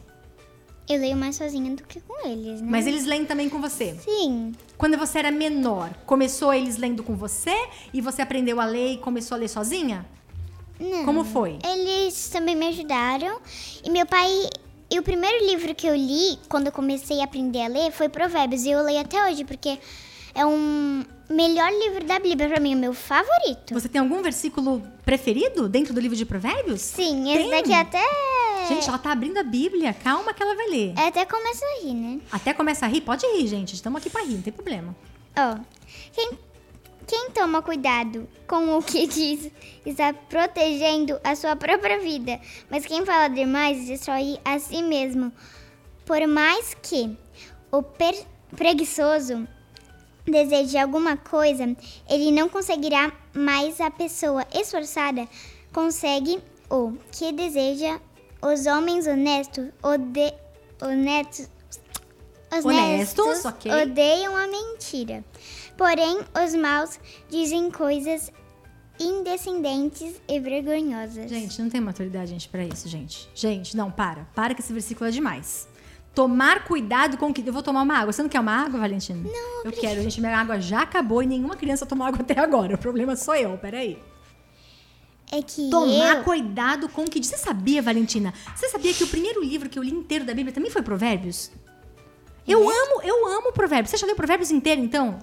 Eu 0.88 0.99
leio 0.99 1.16
mais 1.16 1.37
sozinha 1.37 1.75
do 1.77 1.85
que 1.85 2.01
com 2.01 2.27
eles, 2.27 2.61
né? 2.61 2.66
Mas 2.69 2.85
eles 2.85 3.07
leem 3.07 3.25
também 3.25 3.49
com 3.49 3.61
você. 3.61 3.95
Sim. 4.05 4.53
Quando 4.77 4.99
você 4.99 5.21
era 5.21 5.31
menor, 5.31 5.95
começou 6.05 6.53
eles 6.53 6.77
lendo 6.79 7.05
com 7.05 7.14
você 7.14 7.55
e 7.95 8.01
você 8.01 8.23
aprendeu 8.23 8.61
a 8.61 8.64
ler 8.64 8.95
e 8.95 8.99
começou 8.99 9.37
a 9.37 9.38
ler 9.38 9.49
sozinha? 9.49 10.05
Não. 10.81 11.05
Como 11.05 11.25
foi? 11.25 11.59
Eles 11.64 12.29
também 12.31 12.57
me 12.57 12.66
ajudaram. 12.69 13.40
E 13.85 13.90
meu 13.90 14.05
pai. 14.05 14.49
E 14.90 14.99
o 14.99 15.03
primeiro 15.05 15.47
livro 15.47 15.73
que 15.77 15.87
eu 15.87 15.95
li, 15.95 16.37
quando 16.49 16.66
eu 16.66 16.73
comecei 16.73 17.21
a 17.21 17.25
aprender 17.25 17.62
a 17.62 17.69
ler, 17.69 17.93
foi 17.93 18.09
Provérbios. 18.09 18.64
E 18.64 18.71
eu 18.71 18.83
leio 18.83 19.01
até 19.01 19.31
hoje, 19.31 19.45
porque 19.45 19.79
é 20.35 20.45
um 20.45 21.05
melhor 21.29 21.71
livro 21.73 22.05
da 22.05 22.19
Bíblia 22.19 22.49
pra 22.49 22.61
mim, 22.61 22.75
o 22.75 22.79
meu 22.79 22.93
favorito. 22.93 23.73
Você 23.73 23.88
tem 23.88 24.01
algum 24.01 24.21
versículo 24.23 24.83
preferido 25.05 25.69
dentro 25.69 25.95
do 25.95 26.01
livro 26.01 26.16
de 26.16 26.27
Provérbios? 26.27 26.81
Sim, 26.81 27.33
esse 27.33 27.43
Tem? 27.43 27.51
daqui 27.51 27.73
até. 27.73 28.03
Gente, 28.69 28.88
ela 28.88 28.99
tá 28.99 29.12
abrindo 29.12 29.38
a 29.38 29.43
Bíblia. 29.43 29.95
Calma 29.95 30.35
que 30.35 30.43
ela 30.43 30.55
vai 30.55 30.69
ler. 30.69 30.95
É, 30.97 31.07
até 31.09 31.25
começa 31.25 31.64
a 31.64 31.83
rir, 31.83 31.95
né? 31.95 32.21
Até 32.31 32.53
começa 32.53 32.85
a 32.85 32.88
rir? 32.88 33.01
Pode 33.01 33.27
rir, 33.27 33.47
gente. 33.47 33.75
Estamos 33.75 34.01
aqui 34.01 34.11
pra 34.11 34.23
rir, 34.23 34.35
não 34.35 34.43
tem 34.43 34.53
problema. 34.53 34.95
Ó. 35.37 35.59
Quem, 36.12 36.33
quem 37.07 37.31
toma 37.31 37.62
cuidado 37.62 38.29
com 38.47 38.77
o 38.77 38.83
que 38.83 39.07
diz 39.09 39.51
está 39.85 40.12
protegendo 40.12 41.19
a 41.25 41.35
sua 41.35 41.57
própria 41.57 41.99
vida. 41.99 42.40
Mas 42.69 42.87
quem 42.87 43.05
fala 43.05 43.29
demais 43.29 43.87
destrói 43.87 44.38
a 44.45 44.59
si 44.59 44.83
mesmo. 44.83 45.33
Por 46.05 46.27
mais 46.27 46.75
que 46.83 47.16
o 47.71 47.83
preguiçoso 48.57 49.47
deseje 50.31 50.79
alguma 50.79 51.16
coisa, 51.16 51.64
ele 52.09 52.31
não 52.31 52.49
conseguirá, 52.49 53.12
mas 53.35 53.81
a 53.81 53.90
pessoa 53.90 54.47
esforçada 54.53 55.27
consegue 55.73 56.40
o 56.71 56.93
que 57.12 57.33
deseja. 57.33 58.01
Os 58.43 58.64
homens 58.66 59.07
honestos, 59.07 59.66
ode, 59.83 60.33
honestos, 60.81 61.51
Honestos, 62.64 63.45
ok. 63.45 63.71
odeiam 63.71 64.35
a 64.35 64.47
mentira. 64.47 65.25
Porém, 65.77 66.19
os 66.45 66.55
maus 66.55 66.99
dizem 67.29 67.71
coisas 67.71 68.33
indescendentes 68.99 70.21
e 70.29 70.40
vergonhosas. 70.40 71.31
Gente, 71.31 71.62
não 71.62 71.71
tem 71.71 71.81
maturidade, 71.81 72.31
gente, 72.33 72.49
pra 72.49 72.64
isso, 72.64 72.88
gente. 72.88 73.31
Gente, 73.35 73.77
não, 73.77 73.90
para. 73.90 74.27
Para 74.35 74.55
que 74.55 74.61
esse 74.61 74.73
versículo 74.73 75.09
é 75.09 75.12
demais. 75.12 75.69
Tomar 76.14 76.64
cuidado 76.64 77.16
com 77.16 77.31
o 77.31 77.35
que. 77.35 77.46
Eu 77.46 77.53
vou 77.53 77.62
tomar 77.62 77.83
uma 77.83 77.96
água. 77.96 78.12
Você 78.12 78.23
não 78.23 78.29
quer 78.29 78.40
uma 78.40 78.53
água, 78.53 78.81
Valentina? 78.81 79.20
Não. 79.23 79.64
Eu 79.64 79.73
quero, 79.73 80.03
gente. 80.03 80.20
Minha 80.20 80.37
água 80.37 80.61
já 80.61 80.83
acabou 80.83 81.23
e 81.23 81.27
nenhuma 81.27 81.57
criança 81.57 81.87
tomou 81.87 82.07
água 82.07 82.20
até 82.20 82.38
agora. 82.38 82.75
O 82.75 82.79
problema 82.79 83.14
sou 83.14 83.35
eu, 83.35 83.57
peraí. 83.59 83.96
É 85.33 85.40
que 85.40 85.70
Tomar 85.70 86.16
eu... 86.16 86.25
cuidado 86.25 86.88
com 86.88 87.03
o 87.03 87.11
que. 87.11 87.23
Você 87.23 87.37
sabia, 87.37 87.81
Valentina? 87.81 88.35
Você 88.55 88.68
sabia 88.68 88.92
que 88.92 89.05
o 89.05 89.07
primeiro 89.07 89.42
livro 89.42 89.68
que 89.68 89.79
eu 89.79 89.83
li 89.83 89.92
inteiro 89.92 90.25
da 90.25 90.35
Bíblia 90.35 90.53
também 90.53 90.70
foi 90.70 90.83
Provérbios? 90.83 91.53
Eu 92.46 92.68
amo, 92.68 93.03
eu 93.03 93.27
amo 93.29 93.53
Provérbios. 93.53 93.90
Você 93.90 93.96
já 93.96 94.07
leu 94.07 94.16
Provérbios 94.16 94.51
inteiro, 94.51 94.81
então? 94.81 95.18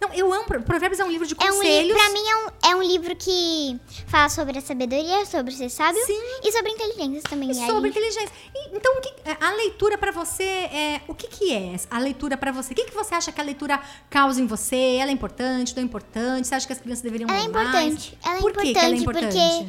Não, 0.00 0.12
eu 0.14 0.32
amo. 0.32 0.44
Pro- 0.44 0.62
Provérbios 0.62 0.98
é 0.98 1.04
um 1.04 1.10
livro 1.10 1.26
de 1.26 1.34
É 1.38 1.44
um 1.44 1.56
conselhos. 1.56 1.88
livro, 1.88 1.98
pra 2.02 2.10
mim 2.12 2.26
é 2.26 2.36
um, 2.36 2.70
é 2.72 2.76
um 2.76 2.82
livro 2.82 3.14
que 3.16 3.78
fala 4.06 4.28
sobre 4.30 4.56
a 4.58 4.60
sabedoria, 4.62 5.26
sobre 5.26 5.52
ser 5.52 5.68
sábio 5.68 6.00
Sim. 6.06 6.18
e 6.42 6.50
sobre 6.52 6.70
inteligência 6.72 7.22
também. 7.28 7.50
E 7.50 7.54
E 7.56 7.60
aí- 7.60 7.66
sobre 7.66 7.90
inteligência. 7.90 8.30
E, 8.54 8.76
então, 8.76 8.96
o 8.96 9.00
que- 9.02 9.12
a 9.40 9.50
leitura 9.52 9.98
pra 9.98 10.10
você 10.10 10.42
é. 10.42 11.00
O 11.06 11.14
que, 11.14 11.28
que 11.28 11.52
é 11.52 11.76
a 11.90 11.98
leitura 11.98 12.36
pra 12.36 12.50
você? 12.50 12.72
O 12.72 12.76
que, 12.76 12.84
que 12.86 12.94
você 12.94 13.14
acha 13.14 13.30
que 13.30 13.40
a 13.40 13.44
leitura 13.44 13.78
causa 14.08 14.40
em 14.40 14.46
você? 14.46 14.96
Ela 15.00 15.10
é 15.10 15.14
importante, 15.14 15.74
não 15.76 15.82
é 15.82 15.86
importante? 15.86 16.46
Você 16.48 16.54
acha 16.54 16.66
que 16.66 16.72
as 16.72 16.80
crianças 16.80 17.02
deveriam 17.02 17.28
Ela 17.28 17.38
é 17.38 17.42
ler 17.42 17.48
mais? 17.50 17.68
importante. 17.68 18.18
Ela 18.24 18.36
é 18.36 18.40
Por 18.40 18.52
que 18.52 18.72
que 18.72 18.78
ela 18.78 18.94
é 18.94 18.98
importante 18.98 19.26
porque 19.34 19.68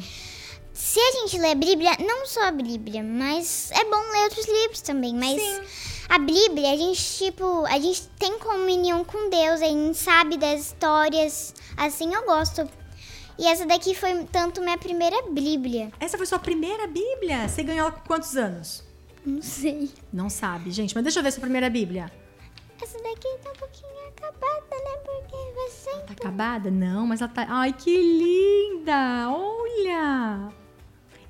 se 0.72 0.98
a 0.98 1.10
gente 1.20 1.38
lê 1.38 1.50
a 1.50 1.54
Bíblia, 1.54 1.90
não 2.00 2.24
só 2.26 2.44
a 2.44 2.50
Bíblia, 2.50 3.02
mas 3.02 3.70
é 3.72 3.84
bom 3.84 4.00
ler 4.12 4.24
outros 4.24 4.46
livros 4.46 4.80
também, 4.80 5.14
mas 5.14 5.40
Sim. 5.40 5.60
A 6.08 6.18
Bíblia, 6.18 6.72
a 6.72 6.76
gente 6.76 7.00
tipo, 7.18 7.64
a 7.66 7.78
gente 7.78 8.06
tem 8.18 8.38
comunhão 8.38 9.04
com 9.04 9.30
Deus, 9.30 9.62
a 9.62 9.66
gente 9.66 9.96
sabe 9.96 10.36
das 10.36 10.60
histórias, 10.60 11.54
assim 11.76 12.12
eu 12.12 12.24
gosto. 12.24 12.68
E 13.38 13.46
essa 13.46 13.64
daqui 13.66 13.94
foi 13.94 14.24
tanto 14.24 14.60
minha 14.60 14.76
primeira 14.76 15.16
Bíblia. 15.30 15.90
Essa 15.98 16.16
foi 16.16 16.26
sua 16.26 16.38
primeira 16.38 16.86
Bíblia? 16.86 17.48
Você 17.48 17.62
ganhou 17.62 17.86
ela 17.88 17.92
com 17.92 18.06
quantos 18.06 18.36
anos? 18.36 18.84
Não 19.24 19.40
sei. 19.40 19.90
Não 20.12 20.28
sabe, 20.28 20.70
gente. 20.70 20.94
Mas 20.94 21.04
deixa 21.04 21.18
eu 21.20 21.22
ver 21.22 21.32
sua 21.32 21.40
primeira 21.40 21.70
Bíblia. 21.70 22.12
Essa 22.80 22.98
daqui 22.98 23.28
tá 23.42 23.50
um 23.50 23.56
pouquinho 23.56 23.92
acabada, 24.08 24.84
né? 24.84 24.96
Porque 25.04 25.36
você 25.54 25.90
Tá 25.90 26.12
acabada? 26.12 26.70
Não, 26.70 27.06
mas 27.06 27.20
ela 27.20 27.30
tá. 27.30 27.46
Ai, 27.48 27.72
que 27.72 27.96
linda! 27.96 29.30
Olha! 29.30 30.52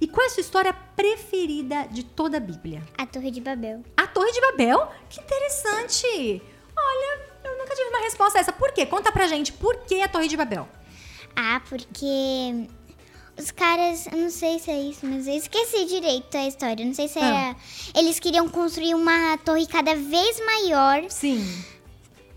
E 0.02 0.08
qual 0.08 0.24
é 0.24 0.26
a 0.26 0.30
sua 0.30 0.40
história 0.40 0.72
preferida 0.96 1.86
de 1.88 2.02
toda 2.02 2.38
a 2.38 2.40
Bíblia? 2.40 2.82
a 2.98 3.06
Torre 3.06 3.30
de 3.30 3.40
Babel. 3.40 3.84
A 3.96 4.04
Torre 4.08 4.32
de 4.32 4.40
Babel? 4.40 4.88
Que 5.08 5.20
interessante! 5.20 6.42
Olha, 6.76 7.20
eu 7.44 7.56
nunca 7.58 7.72
tive 7.76 7.88
uma 7.88 8.00
resposta 8.00 8.36
a 8.38 8.40
essa. 8.40 8.52
Por 8.52 8.72
quê? 8.72 8.84
Conta 8.84 9.12
pra 9.12 9.28
gente, 9.28 9.52
por 9.52 9.76
que 9.86 10.02
a 10.02 10.08
Torre 10.08 10.26
de 10.26 10.36
Babel? 10.36 10.68
Ah, 11.36 11.62
porque 11.68 12.66
os 13.38 13.52
caras, 13.52 14.06
eu 14.08 14.18
não 14.18 14.30
sei 14.30 14.58
se 14.58 14.72
é 14.72 14.80
isso, 14.80 15.06
mas 15.06 15.28
eu 15.28 15.34
esqueci 15.34 15.84
direito 15.84 16.36
a 16.36 16.48
história. 16.48 16.84
Não 16.84 16.94
sei 16.94 17.06
se 17.06 17.20
Ah. 17.20 17.24
era. 17.24 17.56
Eles 17.94 18.18
queriam 18.18 18.48
construir 18.48 18.94
uma 18.96 19.38
torre 19.38 19.68
cada 19.68 19.94
vez 19.94 20.44
maior. 20.44 21.04
Sim. 21.10 21.46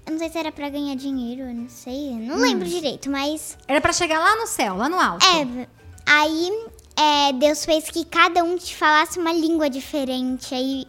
Eu 0.05 0.11
não 0.11 0.19
sei 0.19 0.29
se 0.29 0.37
era 0.37 0.51
pra 0.51 0.69
ganhar 0.69 0.95
dinheiro, 0.95 1.41
eu 1.49 1.53
não 1.55 1.67
sei. 1.67 2.09
eu 2.09 2.13
Hum. 2.13 2.25
Não 2.27 2.37
lembro 2.37 2.67
direito, 2.69 3.09
mas. 3.09 3.57
Era 3.67 3.81
pra 3.81 3.91
chegar 3.91 4.19
lá 4.19 4.35
no 4.35 4.45
céu, 4.45 4.75
lá 4.77 4.87
no 4.87 4.99
alto. 4.99 5.25
É. 5.25 5.67
Aí 6.05 6.51
é, 6.97 7.33
Deus 7.33 7.65
fez 7.65 7.89
que 7.89 8.05
cada 8.05 8.43
um 8.43 8.57
te 8.57 8.75
falasse 8.75 9.19
uma 9.19 9.33
língua 9.33 9.69
diferente. 9.69 10.53
Aí 10.53 10.87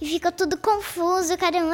e 0.00 0.06
ficou 0.06 0.32
tudo 0.32 0.56
confuso, 0.58 1.36
cada 1.38 1.58
um. 1.58 1.70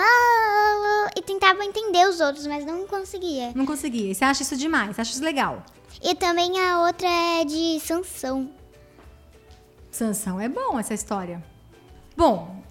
E 1.17 1.23
tentava 1.23 1.65
entender 1.65 2.07
os 2.07 2.21
outros, 2.21 2.47
mas 2.47 2.65
não 2.65 2.87
conseguia. 2.87 3.53
Não 3.55 3.67
conseguia. 3.67 4.11
E 4.11 4.15
Você 4.15 4.25
acha 4.25 4.43
isso 4.43 4.57
demais? 4.57 4.95
Você 4.95 5.01
acha 5.01 5.13
isso 5.13 5.25
legal? 5.25 5.65
E 6.03 6.15
também 6.15 6.59
a 6.61 6.87
outra 6.87 7.09
é 7.09 7.45
de 7.45 7.81
Sansão. 7.81 8.51
Sansão, 9.91 10.41
é 10.41 10.49
bom 10.49 10.79
essa 10.79 10.95
história. 10.95 11.43
Bom, 12.17 12.63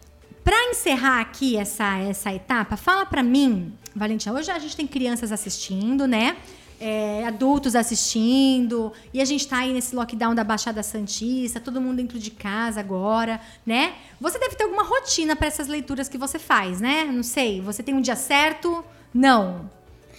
pra 0.43 0.55
encerrar 0.65 1.19
aqui 1.19 1.57
essa, 1.57 1.97
essa 1.97 2.33
etapa, 2.33 2.77
fala 2.77 3.05
pra 3.05 3.21
mim, 3.21 3.77
Valentina, 3.95 4.33
hoje 4.33 4.49
a 4.49 4.59
gente 4.59 4.75
tem 4.75 4.87
crianças 4.87 5.31
assistindo, 5.31 6.07
né? 6.07 6.37
É, 6.79 7.25
adultos 7.27 7.75
assistindo, 7.75 8.93
e 9.13 9.21
a 9.21 9.25
gente 9.25 9.47
tá 9.47 9.57
aí 9.57 9.73
nesse 9.73 9.93
lockdown 9.95 10.33
da 10.33 10.43
Baixada 10.43 10.81
Santista, 10.81 11.59
todo 11.59 11.81
mundo 11.81 11.97
dentro 11.97 12.17
de 12.17 12.31
casa 12.31 12.79
agora, 12.79 13.39
né? 13.65 13.93
Você 14.19 14.39
deve 14.39 14.55
ter 14.55 14.63
alguma 14.63 14.83
rotina 14.83 15.35
pra 15.35 15.47
essas 15.47 15.67
leituras 15.67 16.07
que 16.07 16.17
você 16.17 16.39
faz, 16.39 16.79
né? 16.79 17.03
Não 17.03 17.23
sei, 17.23 17.59
você 17.61 17.83
tem 17.83 17.93
um 17.93 18.01
dia 18.01 18.15
certo? 18.15 18.83
Não. 19.13 19.69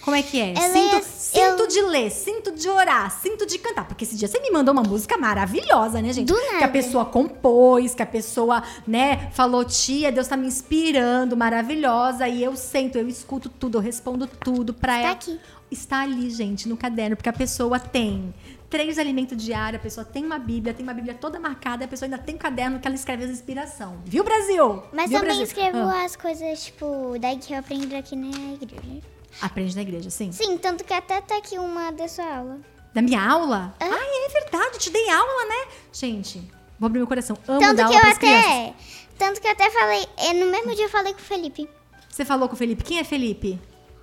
Como 0.03 0.15
é 0.17 0.23
que 0.23 0.39
é? 0.39 0.53
Eu 0.53 0.55
Sinto, 0.57 0.73
leio- 0.93 1.03
sinto 1.03 1.61
eu- 1.61 1.67
de 1.67 1.81
ler, 1.83 2.09
sinto 2.09 2.51
de 2.53 2.67
orar, 2.67 3.11
sinto 3.21 3.45
de 3.45 3.59
cantar. 3.59 3.87
Porque 3.87 4.03
esse 4.03 4.15
dia 4.15 4.27
você 4.27 4.39
me 4.39 4.49
mandou 4.49 4.71
uma 4.71 4.81
música 4.81 5.15
maravilhosa, 5.15 6.01
né, 6.01 6.11
gente? 6.11 6.27
Do 6.27 6.33
Que 6.39 6.47
a 6.47 6.53
nada. 6.53 6.67
pessoa 6.69 7.05
compôs, 7.05 7.93
que 7.93 8.01
a 8.01 8.05
pessoa, 8.07 8.63
né, 8.87 9.29
falou, 9.31 9.63
tia, 9.63 10.11
Deus 10.11 10.27
tá 10.27 10.35
me 10.35 10.47
inspirando, 10.47 11.37
maravilhosa. 11.37 12.27
E 12.27 12.43
eu 12.43 12.55
sento, 12.55 12.97
eu 12.97 13.07
escuto 13.07 13.47
tudo, 13.47 13.77
eu 13.77 13.81
respondo 13.81 14.25
tudo 14.25 14.73
pra 14.73 14.93
Está 14.95 15.03
ela. 15.03 15.11
aqui. 15.13 15.39
Está 15.71 16.01
ali, 16.01 16.29
gente, 16.29 16.67
no 16.67 16.75
caderno, 16.75 17.15
porque 17.15 17.29
a 17.29 17.33
pessoa 17.33 17.79
tem 17.79 18.33
três 18.69 18.99
alimentos 18.99 19.41
diários, 19.41 19.79
a 19.79 19.83
pessoa 19.83 20.03
tem 20.05 20.25
uma 20.25 20.37
Bíblia, 20.37 20.73
tem 20.73 20.83
uma 20.83 20.93
Bíblia 20.93 21.13
toda 21.13 21.39
marcada, 21.39 21.85
a 21.85 21.87
pessoa 21.87 22.07
ainda 22.07 22.17
tem 22.17 22.35
um 22.35 22.37
caderno 22.37 22.77
que 22.79 22.87
ela 22.87 22.95
escreve 22.95 23.23
as 23.23 23.29
inspiração. 23.31 23.97
Viu, 24.05 24.23
Brasil? 24.23 24.83
Mas 24.91 25.09
Viu, 25.09 25.19
também 25.19 25.37
Brasil? 25.37 25.43
escrevo 25.43 25.77
Ah, 25.77 26.03
as 26.03 26.15
coisas, 26.17 26.65
tipo, 26.65 27.15
daí 27.19 27.37
que 27.37 27.53
eu 27.53 27.59
aprendo 27.59 27.95
aqui 27.95 28.15
na 28.17 28.53
igreja. 28.53 29.01
Aprende 29.41 29.75
na 29.75 29.81
igreja, 29.81 30.09
sim. 30.09 30.31
Sim, 30.33 30.57
tanto 30.57 30.83
que 30.83 30.93
até 30.93 31.21
tá 31.21 31.37
aqui 31.37 31.57
uma 31.57 31.89
da 31.91 32.07
sua 32.07 32.25
aula. 32.35 32.59
Da 32.93 33.01
minha 33.01 33.21
aula? 33.25 33.73
Ah, 33.79 33.85
é 33.85 34.29
verdade, 34.41 34.71
eu 34.73 34.79
te 34.79 34.89
dei 34.89 35.09
aula, 35.09 35.45
né? 35.47 35.71
Gente, 35.93 36.41
vou 36.77 36.87
abrir 36.87 36.99
meu 36.99 37.07
coração. 37.07 37.37
Amo 37.47 37.59
Tanto 37.61 37.77
dar 37.77 37.87
que 37.87 37.95
aula 37.95 37.97
eu 37.97 38.01
pras 38.01 38.17
crianças. 38.17 38.45
até. 38.45 38.73
Tanto 39.17 39.39
que 39.39 39.47
eu 39.47 39.51
até 39.51 39.69
falei. 39.69 40.05
é, 40.17 40.33
no 40.33 40.51
mesmo 40.51 40.75
dia 40.75 40.85
eu 40.85 40.89
falei 40.89 41.13
com 41.13 41.19
o 41.19 41.23
Felipe. 41.23 41.69
Você 42.09 42.25
falou 42.25 42.49
com 42.49 42.55
o 42.55 42.57
Felipe. 42.57 42.83
Quem 42.83 42.99
é 42.99 43.03
Felipe? 43.05 43.57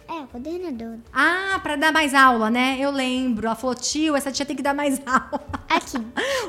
É, 0.08 0.20
o 0.22 0.26
coordenador. 0.26 0.98
Ah, 1.12 1.60
pra 1.62 1.76
dar 1.76 1.92
mais 1.92 2.14
aula, 2.14 2.48
né? 2.48 2.78
Eu 2.80 2.90
lembro. 2.90 3.46
Ela 3.46 3.54
falou, 3.54 3.74
tio, 3.76 4.16
essa 4.16 4.32
tia 4.32 4.46
tem 4.46 4.56
que 4.56 4.62
dar 4.62 4.72
mais 4.74 4.98
aula. 5.06 5.46
Aqui. 5.68 5.98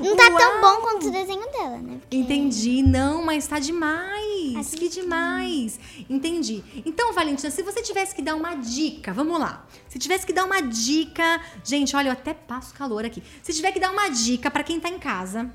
Não 0.01 0.15
tá 0.15 0.31
tão 0.31 0.61
Uau! 0.61 0.61
bom 0.61 0.81
quanto 0.81 1.07
o 1.07 1.11
desenho 1.11 1.45
dela, 1.51 1.77
né? 1.77 1.97
Porque- 1.99 2.15
Entendi. 2.15 2.81
Não, 2.81 3.23
mas 3.25 3.45
tá 3.47 3.59
demais. 3.59 4.55
Aqui. 4.55 4.77
Que 4.77 4.89
demais. 4.89 5.77
Entendi. 6.09 6.63
Então, 6.85 7.11
Valentina, 7.13 7.51
se 7.51 7.61
você 7.61 7.81
tivesse 7.81 8.15
que 8.15 8.21
dar 8.21 8.35
uma 8.35 8.55
dica, 8.55 9.11
vamos 9.11 9.37
lá. 9.37 9.65
Se 9.89 9.99
tivesse 9.99 10.25
que 10.25 10.31
dar 10.33 10.45
uma 10.45 10.61
dica. 10.61 11.41
Gente, 11.63 11.95
olha, 11.97 12.07
eu 12.09 12.13
até 12.13 12.33
passo 12.33 12.73
calor 12.73 13.03
aqui. 13.05 13.21
Se 13.43 13.51
tiver 13.53 13.73
que 13.73 13.79
dar 13.79 13.91
uma 13.91 14.07
dica 14.09 14.49
pra 14.49 14.63
quem 14.63 14.79
tá 14.79 14.87
em 14.87 14.99
casa. 14.99 15.51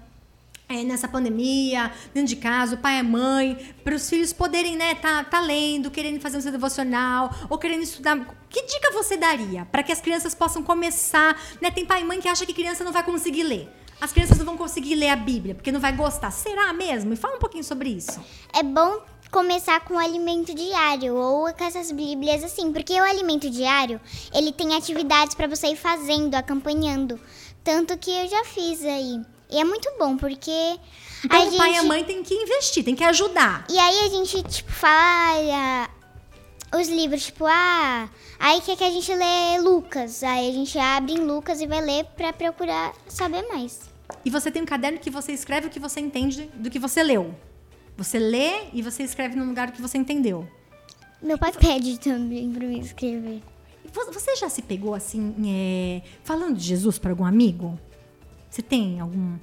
É, 0.68 0.83
nessa 0.83 1.07
pandemia, 1.07 1.92
dentro 2.12 2.29
de 2.29 2.37
casa, 2.37 2.74
o 2.74 2.79
pai 2.79 2.98
a 2.98 3.05
mãe, 3.05 3.74
para 3.83 3.94
os 3.94 4.09
filhos 4.09 4.33
poderem, 4.33 4.77
né, 4.77 4.94
tá, 4.94 5.22
tá 5.22 5.40
lendo, 5.40 5.90
querendo 5.90 6.20
fazer 6.20 6.38
um 6.38 6.40
seu 6.40 6.53
devocional, 6.53 7.31
ou 7.50 7.59
querendo 7.59 7.83
estudar. 7.83 8.18
Que 8.48 8.62
dica 8.62 8.92
você 8.92 9.16
daria 9.16 9.64
para 9.66 9.83
que 9.83 9.92
as 9.92 10.00
crianças 10.00 10.35
possam 10.35 10.62
começar, 10.62 11.37
né? 11.61 11.70
Tem 11.70 11.85
pai 11.85 12.03
e 12.03 12.05
mãe 12.05 12.20
que 12.20 12.29
acha 12.29 12.46
que 12.46 12.55
criança 12.55 12.85
não 12.85 12.92
vai 12.92 13.03
conseguir 13.03 13.42
ler. 13.42 13.68
As 14.00 14.12
crianças 14.12 14.38
não 14.38 14.44
vão 14.44 14.57
conseguir 14.57 14.94
ler 14.94 15.09
a 15.09 15.16
Bíblia, 15.16 15.55
porque 15.55 15.72
não 15.72 15.81
vai 15.81 15.92
gostar. 15.92 16.31
Será 16.31 16.72
mesmo? 16.72 17.11
Me 17.11 17.16
fala 17.16 17.37
um 17.37 17.40
pouquinho 17.40 17.64
sobre 17.64 17.90
isso. 17.90 18.20
É 18.53 18.62
bom 18.62 19.03
começar 19.31 19.81
com 19.81 19.94
o 19.94 19.98
alimento 19.98 20.55
diário 20.55 21.16
ou 21.16 21.53
com 21.53 21.64
essas 21.64 21.90
bíblias 21.90 22.44
assim, 22.44 22.72
porque 22.72 22.92
o 22.92 23.03
alimento 23.05 23.50
diário, 23.50 24.00
ele 24.33 24.53
tem 24.53 24.77
atividades 24.77 25.35
pra 25.35 25.48
você 25.48 25.68
ir 25.68 25.77
fazendo, 25.77 26.35
acompanhando. 26.37 27.18
Tanto 27.64 27.98
que 27.98 28.11
eu 28.11 28.29
já 28.29 28.44
fiz 28.44 28.85
aí. 28.85 29.20
E 29.54 29.60
é 29.60 29.64
muito 29.64 29.88
bom, 29.98 30.16
porque 30.16 30.50
Então 31.24 31.48
o 31.48 31.56
pai 31.56 31.70
e 31.70 31.76
a 31.76 31.80
gente- 31.80 31.86
mãe 31.86 32.04
tem 32.04 32.22
que 32.22 32.34
investir, 32.34 32.84
tem 32.84 32.94
que 32.96 33.04
ajudar. 33.04 33.64
E 33.70 33.78
aí 33.78 33.98
a 34.06 34.08
gente, 34.08 34.42
tipo, 34.42 34.70
fala 34.72 35.88
os 36.76 36.88
livros, 36.88 37.26
tipo, 37.26 37.44
ah, 37.46 38.08
aí 38.38 38.60
quer 38.60 38.76
que 38.76 38.82
a 38.84 38.90
gente 38.90 39.14
lê 39.14 39.58
Lucas. 39.60 40.22
Aí 40.24 40.50
a 40.50 40.52
gente 40.52 40.76
abre 40.78 41.12
em 41.12 41.18
Lucas 41.20 41.60
e 41.60 41.66
vai 41.66 41.80
ler 41.80 42.04
pra 42.16 42.32
procurar 42.32 42.92
saber 43.08 43.46
mais. 43.48 43.80
E 44.24 44.30
você 44.30 44.50
tem 44.50 44.62
um 44.62 44.66
caderno 44.66 44.98
que 44.98 45.08
você 45.10 45.32
escreve 45.32 45.68
o 45.68 45.70
que 45.70 45.78
você 45.78 46.00
entende 46.00 46.50
do 46.54 46.68
que 46.68 46.78
você 46.78 47.02
leu. 47.02 47.34
Você 47.96 48.18
lê 48.18 48.64
e 48.72 48.82
você 48.82 49.04
escreve 49.04 49.36
no 49.36 49.44
lugar 49.44 49.70
que 49.70 49.80
você 49.80 49.96
entendeu. 49.96 50.48
Meu 51.22 51.38
pai 51.38 51.52
pede 51.52 51.98
também 52.00 52.50
pra 52.50 52.66
mim 52.66 52.80
escrever. 52.80 53.40
Vo- 53.92 54.12
Você 54.12 54.34
já 54.34 54.48
se 54.48 54.60
pegou 54.62 54.94
assim, 54.94 55.32
é, 55.46 56.02
falando 56.24 56.56
de 56.56 56.64
Jesus 56.64 56.98
para 56.98 57.12
algum 57.12 57.24
amigo? 57.24 57.78
Você 58.54 58.62
tem 58.62 59.00
algum. 59.00 59.36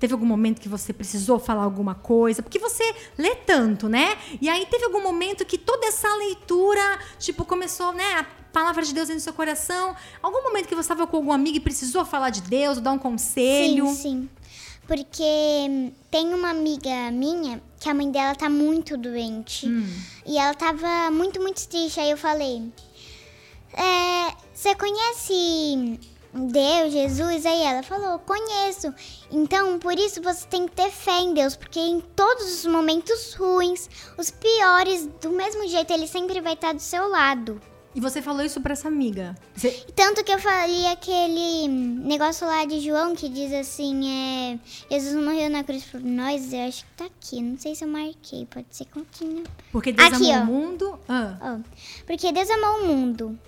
Teve 0.00 0.14
algum 0.14 0.24
momento 0.24 0.58
que 0.58 0.70
você 0.70 0.90
precisou 0.90 1.38
falar 1.38 1.64
alguma 1.64 1.94
coisa? 1.94 2.42
Porque 2.42 2.58
você 2.58 2.82
lê 3.18 3.34
tanto, 3.34 3.90
né? 3.90 4.16
E 4.40 4.48
aí 4.48 4.64
teve 4.64 4.86
algum 4.86 5.02
momento 5.02 5.44
que 5.44 5.58
toda 5.58 5.86
essa 5.86 6.08
leitura, 6.16 6.98
tipo, 7.18 7.44
começou, 7.44 7.92
né? 7.92 8.20
A 8.20 8.24
palavra 8.54 8.82
de 8.82 8.94
Deus 8.94 9.08
dentro 9.08 9.20
do 9.20 9.24
seu 9.24 9.34
coração. 9.34 9.94
Algum 10.22 10.42
momento 10.44 10.66
que 10.66 10.74
você 10.74 10.80
estava 10.80 11.06
com 11.06 11.18
algum 11.18 11.30
amigo 11.30 11.58
e 11.58 11.60
precisou 11.60 12.06
falar 12.06 12.30
de 12.30 12.40
Deus, 12.40 12.78
ou 12.78 12.82
dar 12.82 12.92
um 12.92 12.98
conselho? 12.98 13.86
Sim, 13.88 13.94
sim. 13.94 14.30
Porque 14.86 15.22
hum, 15.68 15.92
tem 16.10 16.32
uma 16.32 16.48
amiga 16.50 17.10
minha 17.10 17.62
que 17.78 17.88
a 17.90 17.92
mãe 17.92 18.10
dela 18.10 18.34
tá 18.34 18.48
muito 18.48 18.96
doente. 18.96 19.66
E 20.24 20.38
ela 20.38 20.54
tava 20.54 21.10
muito, 21.10 21.38
muito 21.38 21.68
triste. 21.68 22.00
Aí 22.00 22.10
eu 22.10 22.16
falei: 22.16 22.72
é, 23.74 24.34
Você 24.54 24.74
conhece 24.74 26.00
Deus, 26.34 26.92
Jesus? 26.92 27.46
Aí 27.46 27.62
ela 27.62 27.82
falou: 27.82 28.18
Conheço. 28.18 28.92
Então, 29.30 29.78
por 29.78 29.96
isso 29.98 30.20
você 30.20 30.46
tem 30.48 30.66
que 30.66 30.74
ter 30.74 30.90
fé 30.90 31.20
em 31.20 31.32
Deus. 31.32 31.54
Porque 31.56 31.78
em 31.78 32.00
todos 32.00 32.58
os 32.58 32.66
momentos 32.66 33.34
ruins, 33.34 33.88
os 34.18 34.30
piores, 34.30 35.08
do 35.20 35.30
mesmo 35.30 35.66
jeito, 35.68 35.92
ele 35.92 36.06
sempre 36.08 36.40
vai 36.40 36.54
estar 36.54 36.72
do 36.74 36.80
seu 36.80 37.08
lado. 37.08 37.60
E 37.96 38.00
você 38.00 38.20
falou 38.20 38.44
isso 38.44 38.60
pra 38.60 38.72
essa 38.72 38.88
amiga. 38.88 39.36
Você- 39.54 39.70
Tanto 39.94 40.24
que 40.24 40.32
eu 40.32 40.38
falei 40.40 40.86
aquele 40.86 41.68
negócio 41.68 42.44
lá 42.44 42.64
de 42.64 42.80
João 42.80 43.14
que 43.14 43.28
diz 43.28 43.52
assim, 43.52 44.08
é... 44.50 44.58
Jesus 44.90 45.14
morreu 45.14 45.48
na 45.48 45.62
cruz 45.62 45.84
por 45.84 46.00
nós, 46.00 46.52
eu 46.52 46.66
acho 46.66 46.84
que 46.84 46.90
tá 46.96 47.04
aqui. 47.04 47.40
Não 47.40 47.56
sei 47.56 47.76
se 47.76 47.84
eu 47.84 47.88
marquei, 47.88 48.46
pode 48.46 48.66
ser 48.72 48.86
que 48.86 48.90
continue. 48.94 49.44
porque 49.70 49.92
Deus 49.92 50.12
Aqui, 50.12 50.32
amou 50.32 50.56
ó. 50.56 50.58
o 50.58 50.60
mundo. 50.66 50.98
Ah. 51.08 51.36
Ó, 51.40 51.58
porque 52.04 52.32
Deus 52.32 52.50
amou 52.50 52.80
o 52.80 52.86
mundo, 52.88 53.38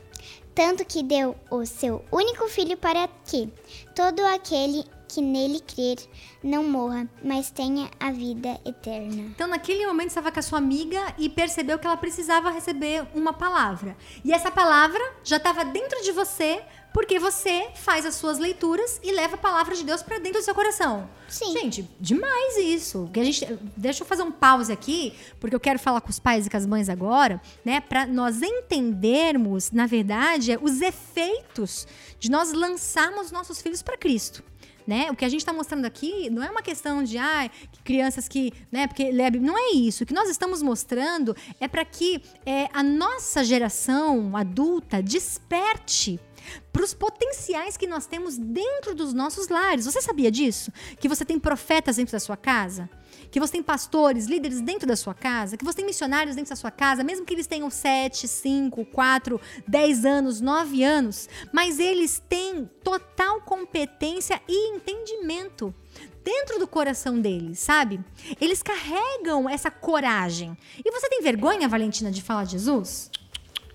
tanto 0.56 0.86
que 0.86 1.02
deu 1.02 1.36
o 1.50 1.66
seu 1.66 2.02
único 2.10 2.48
filho 2.48 2.78
para 2.78 3.06
que 3.26 3.46
todo 3.94 4.24
aquele 4.24 4.86
que 5.06 5.20
nele 5.20 5.60
crer 5.60 5.98
não 6.42 6.64
morra, 6.64 7.06
mas 7.22 7.50
tenha 7.50 7.90
a 8.00 8.10
vida 8.10 8.58
eterna. 8.64 9.22
Então, 9.34 9.46
naquele 9.46 9.86
momento, 9.86 10.08
estava 10.08 10.32
com 10.32 10.40
a 10.40 10.42
sua 10.42 10.58
amiga 10.58 10.98
e 11.18 11.28
percebeu 11.28 11.78
que 11.78 11.86
ela 11.86 11.96
precisava 11.96 12.50
receber 12.50 13.06
uma 13.14 13.34
palavra. 13.34 13.96
E 14.24 14.32
essa 14.32 14.50
palavra 14.50 15.00
já 15.22 15.36
estava 15.36 15.62
dentro 15.64 16.02
de 16.02 16.10
você, 16.10 16.62
porque 16.96 17.18
você 17.18 17.68
faz 17.74 18.06
as 18.06 18.14
suas 18.14 18.38
leituras 18.38 18.98
e 19.02 19.12
leva 19.12 19.34
a 19.34 19.38
palavra 19.38 19.74
de 19.74 19.84
Deus 19.84 20.02
para 20.02 20.18
dentro 20.18 20.40
do 20.40 20.42
seu 20.42 20.54
coração. 20.54 21.06
Sim. 21.28 21.52
Gente, 21.52 21.90
demais 22.00 22.56
isso. 22.56 23.10
Que 23.12 23.20
a 23.20 23.24
gente, 23.24 23.46
deixa 23.76 24.02
eu 24.02 24.06
fazer 24.06 24.22
um 24.22 24.32
pause 24.32 24.72
aqui, 24.72 25.12
porque 25.38 25.54
eu 25.54 25.60
quero 25.60 25.78
falar 25.78 26.00
com 26.00 26.08
os 26.08 26.18
pais 26.18 26.46
e 26.46 26.50
com 26.50 26.56
as 26.56 26.64
mães 26.64 26.88
agora, 26.88 27.38
né? 27.62 27.82
Para 27.82 28.06
nós 28.06 28.40
entendermos, 28.40 29.70
na 29.72 29.86
verdade, 29.86 30.58
os 30.62 30.80
efeitos 30.80 31.86
de 32.18 32.30
nós 32.30 32.54
lançarmos 32.54 33.30
nossos 33.30 33.60
filhos 33.60 33.82
para 33.82 33.98
Cristo. 33.98 34.42
Né? 34.86 35.10
O 35.10 35.16
que 35.16 35.24
a 35.24 35.28
gente 35.28 35.40
está 35.40 35.52
mostrando 35.52 35.84
aqui 35.84 36.30
não 36.30 36.44
é 36.44 36.48
uma 36.48 36.62
questão 36.62 37.02
de 37.02 37.18
ah, 37.18 37.50
crianças 37.82 38.28
que, 38.28 38.52
né, 38.70 38.86
porque 38.86 39.06
Bíblia. 39.06 39.40
não 39.40 39.58
é 39.58 39.72
isso. 39.72 40.04
O 40.04 40.06
que 40.06 40.14
nós 40.14 40.28
estamos 40.28 40.62
mostrando 40.62 41.36
é 41.58 41.66
para 41.66 41.84
que 41.84 42.22
é, 42.44 42.68
a 42.72 42.84
nossa 42.84 43.42
geração 43.42 44.36
adulta 44.36 45.02
desperte 45.02 46.20
para 46.72 46.84
os 46.84 46.94
potenciais 46.94 47.76
que 47.76 47.86
nós 47.86 48.06
temos 48.06 48.36
dentro 48.36 48.94
dos 48.94 49.12
nossos 49.12 49.48
lares. 49.48 49.86
Você 49.86 50.00
sabia 50.00 50.30
disso? 50.30 50.70
Que 51.00 51.08
você 51.08 51.24
tem 51.24 51.38
profetas 51.38 51.96
dentro 51.96 52.12
da 52.12 52.20
sua 52.20 52.36
casa? 52.36 52.88
Que 53.30 53.40
você 53.40 53.52
tem 53.52 53.62
pastores, 53.62 54.26
líderes 54.26 54.60
dentro 54.60 54.86
da 54.86 54.96
sua 54.96 55.14
casa? 55.14 55.56
Que 55.56 55.64
você 55.64 55.76
tem 55.76 55.86
missionários 55.86 56.36
dentro 56.36 56.50
da 56.50 56.56
sua 56.56 56.70
casa, 56.70 57.04
mesmo 57.04 57.24
que 57.24 57.34
eles 57.34 57.46
tenham 57.46 57.70
7, 57.70 58.26
5, 58.26 58.84
4, 58.86 59.40
10 59.66 60.04
anos, 60.04 60.40
9 60.40 60.82
anos, 60.82 61.28
mas 61.52 61.78
eles 61.78 62.22
têm 62.28 62.68
total 62.82 63.40
competência 63.40 64.40
e 64.48 64.74
entendimento 64.74 65.74
dentro 66.24 66.58
do 66.58 66.66
coração 66.66 67.20
deles, 67.20 67.60
sabe? 67.60 68.00
Eles 68.40 68.62
carregam 68.62 69.48
essa 69.48 69.70
coragem. 69.70 70.56
E 70.84 70.90
você 70.90 71.08
tem 71.08 71.22
vergonha, 71.22 71.68
Valentina, 71.68 72.10
de 72.10 72.20
falar 72.20 72.44
de 72.44 72.52
Jesus? 72.52 73.10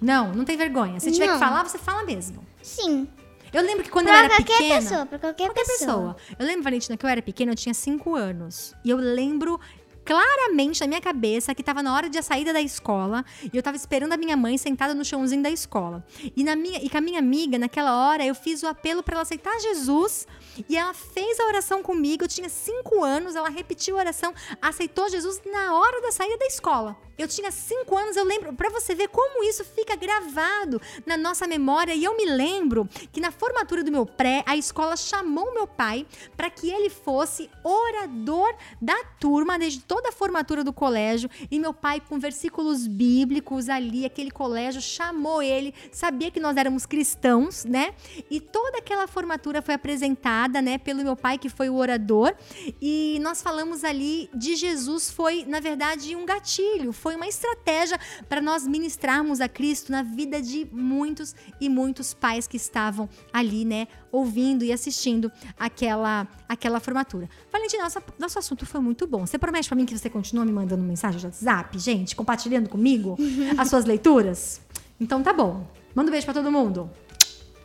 Não, 0.02 0.34
não 0.34 0.44
tem 0.44 0.58
vergonha. 0.58 1.00
Se 1.00 1.12
tiver 1.12 1.28
Não. 1.28 1.34
que 1.36 1.40
falar, 1.40 1.64
você 1.64 1.78
fala 1.78 2.04
mesmo. 2.04 2.46
Sim. 2.62 3.08
Eu 3.54 3.62
lembro 3.64 3.84
que 3.84 3.90
quando 3.90 4.06
Pra 4.06 4.14
eu 4.16 4.20
era 4.20 4.30
qualquer 4.30 4.58
pequena. 4.58 4.82
pessoa, 4.82 5.06
pra 5.06 5.20
qualquer, 5.20 5.46
Qualquer 5.48 5.66
pessoa. 5.66 6.16
Eu 6.40 6.46
lembro, 6.46 6.64
Valentina, 6.64 6.96
que 6.98 7.06
eu 7.06 7.10
era 7.10 7.22
pequena, 7.22 7.52
eu 7.52 7.56
tinha 7.56 7.74
5 7.74 8.16
anos. 8.16 8.74
E 8.84 8.90
eu 8.90 8.98
lembro 8.98 9.60
claramente 10.04 10.82
na 10.82 10.88
minha 10.88 11.00
cabeça 11.02 11.54
que 11.54 11.62
tava 11.62 11.84
na 11.84 11.94
hora 11.94 12.10
de 12.10 12.18
a 12.18 12.24
saída 12.24 12.52
da 12.52 12.60
escola 12.60 13.24
e 13.54 13.56
eu 13.56 13.62
tava 13.62 13.78
esperando 13.78 14.14
a 14.14 14.18
minha 14.18 14.36
mãe 14.36 14.58
sentada 14.58 14.96
no 14.96 15.06
chãozinho 15.06 15.44
da 15.44 15.50
escola. 15.50 16.04
E, 16.36 16.44
na 16.44 16.56
minha, 16.56 16.80
e 16.84 16.90
com 16.90 16.98
a 16.98 17.02
minha 17.02 17.20
amiga, 17.20 17.60
naquela 17.60 17.96
hora, 17.96 18.26
eu 18.26 18.34
fiz 18.34 18.64
o 18.64 18.68
apelo 18.68 19.04
para 19.04 19.14
ela 19.16 19.22
aceitar 19.22 19.60
Jesus 19.60 20.26
e 20.68 20.76
ela 20.76 20.94
fez 20.94 21.40
a 21.40 21.46
oração 21.46 21.84
comigo. 21.84 22.24
Eu 22.24 22.28
tinha 22.28 22.50
5 22.50 23.04
anos, 23.04 23.36
ela 23.36 23.50
repetiu 23.50 23.96
a 23.98 24.00
oração, 24.00 24.34
aceitou 24.62 25.08
Jesus 25.10 25.42
na 25.46 25.76
hora 25.76 26.02
da 26.02 26.12
saída 26.12 26.38
da 26.38 26.46
escola. 26.48 26.96
Eu 27.22 27.28
tinha 27.28 27.52
5 27.52 27.98
anos, 27.98 28.16
eu 28.16 28.24
lembro, 28.24 28.54
para 28.54 28.70
você 28.70 28.96
ver 28.96 29.10
como 29.10 29.44
isso 29.44 29.64
fica 29.64 29.96
gravado 29.96 30.82
na 31.06 31.16
nossa 31.16 31.46
memória. 31.46 31.94
E 31.94 32.04
eu 32.04 32.18
me 32.18 32.26
lembro 32.26 32.90
que 33.12 33.22
na 33.22 33.32
formatura 33.32 33.84
do 33.84 33.92
meu 33.92 34.06
pré, 34.06 34.44
a 34.46 34.58
escola 34.58 34.98
chamou 34.98 35.54
meu 35.54 35.68
pai 35.68 36.06
para 36.36 36.50
que 36.50 36.70
ele 36.70 36.90
fosse 36.90 37.50
orador 37.64 38.54
da 38.82 38.98
turma 39.20 39.60
desde 39.60 39.82
toda 39.82 40.10
a 40.10 40.12
formatura 40.12 40.64
do 40.64 40.74
colégio. 40.74 41.30
E 41.50 41.60
meu 41.60 41.74
pai, 41.74 42.02
com 42.02 42.20
versículos 42.20 42.88
bíblicos 42.88 43.70
ali, 43.70 44.06
aquele 44.06 44.32
colégio 44.32 44.82
chamou 44.82 45.42
ele, 45.42 45.74
sabia 45.92 46.32
que 46.32 46.40
nós 46.40 46.58
éramos 46.58 46.86
cristãos, 46.86 47.66
né? 47.66 47.94
E 48.30 48.40
toda 48.40 48.80
aquela 48.80 49.08
formatura 49.08 49.62
foi 49.62 49.76
apresentada, 49.76 50.62
né, 50.62 50.78
pelo 50.78 51.04
meu 51.04 51.16
pai, 51.16 51.38
que 51.38 51.50
foi 51.50 51.70
o 51.70 51.76
orador. 51.76 52.34
E 52.82 53.20
nós 53.22 53.42
falamos 53.42 53.84
ali 53.84 54.30
de 54.34 54.56
Jesus, 54.56 55.12
foi, 55.12 55.46
na 55.46 55.60
verdade, 55.60 56.16
um 56.16 56.26
gatilho, 56.26 56.92
foi 56.92 57.11
uma 57.16 57.28
estratégia 57.28 58.00
para 58.28 58.42
nós 58.42 58.66
ministrarmos 58.66 59.42
a 59.42 59.48
Cristo 59.48 59.92
na 59.92 60.04
vida 60.04 60.42
de 60.42 60.68
muitos 60.72 61.36
e 61.60 61.70
muitos 61.70 62.14
pais 62.14 62.48
que 62.48 62.58
estavam 62.58 63.10
ali, 63.32 63.66
né, 63.66 63.88
ouvindo 64.12 64.64
e 64.64 64.72
assistindo 64.72 65.32
aquela, 65.60 66.28
aquela 66.48 66.80
formatura. 66.80 67.30
Valentina, 67.52 67.84
nossa, 67.84 68.04
nosso 68.20 68.40
assunto 68.40 68.66
foi 68.66 68.82
muito 68.82 69.06
bom. 69.08 69.26
Você 69.26 69.38
promete 69.38 69.68
para 69.68 69.76
mim 69.76 69.86
que 69.86 69.98
você 69.98 70.10
continua 70.10 70.46
me 70.46 70.52
mandando 70.52 70.84
mensagem 70.84 71.20
de 71.20 71.26
WhatsApp, 71.26 71.78
gente, 71.80 72.16
compartilhando 72.16 72.70
comigo 72.70 73.18
as 73.58 73.70
suas 73.70 73.86
leituras? 73.86 74.62
Então 75.00 75.24
tá 75.24 75.34
bom. 75.34 75.66
Manda 75.96 76.10
um 76.10 76.12
beijo 76.12 76.26
para 76.26 76.36
todo 76.36 76.52
mundo. 76.52 76.90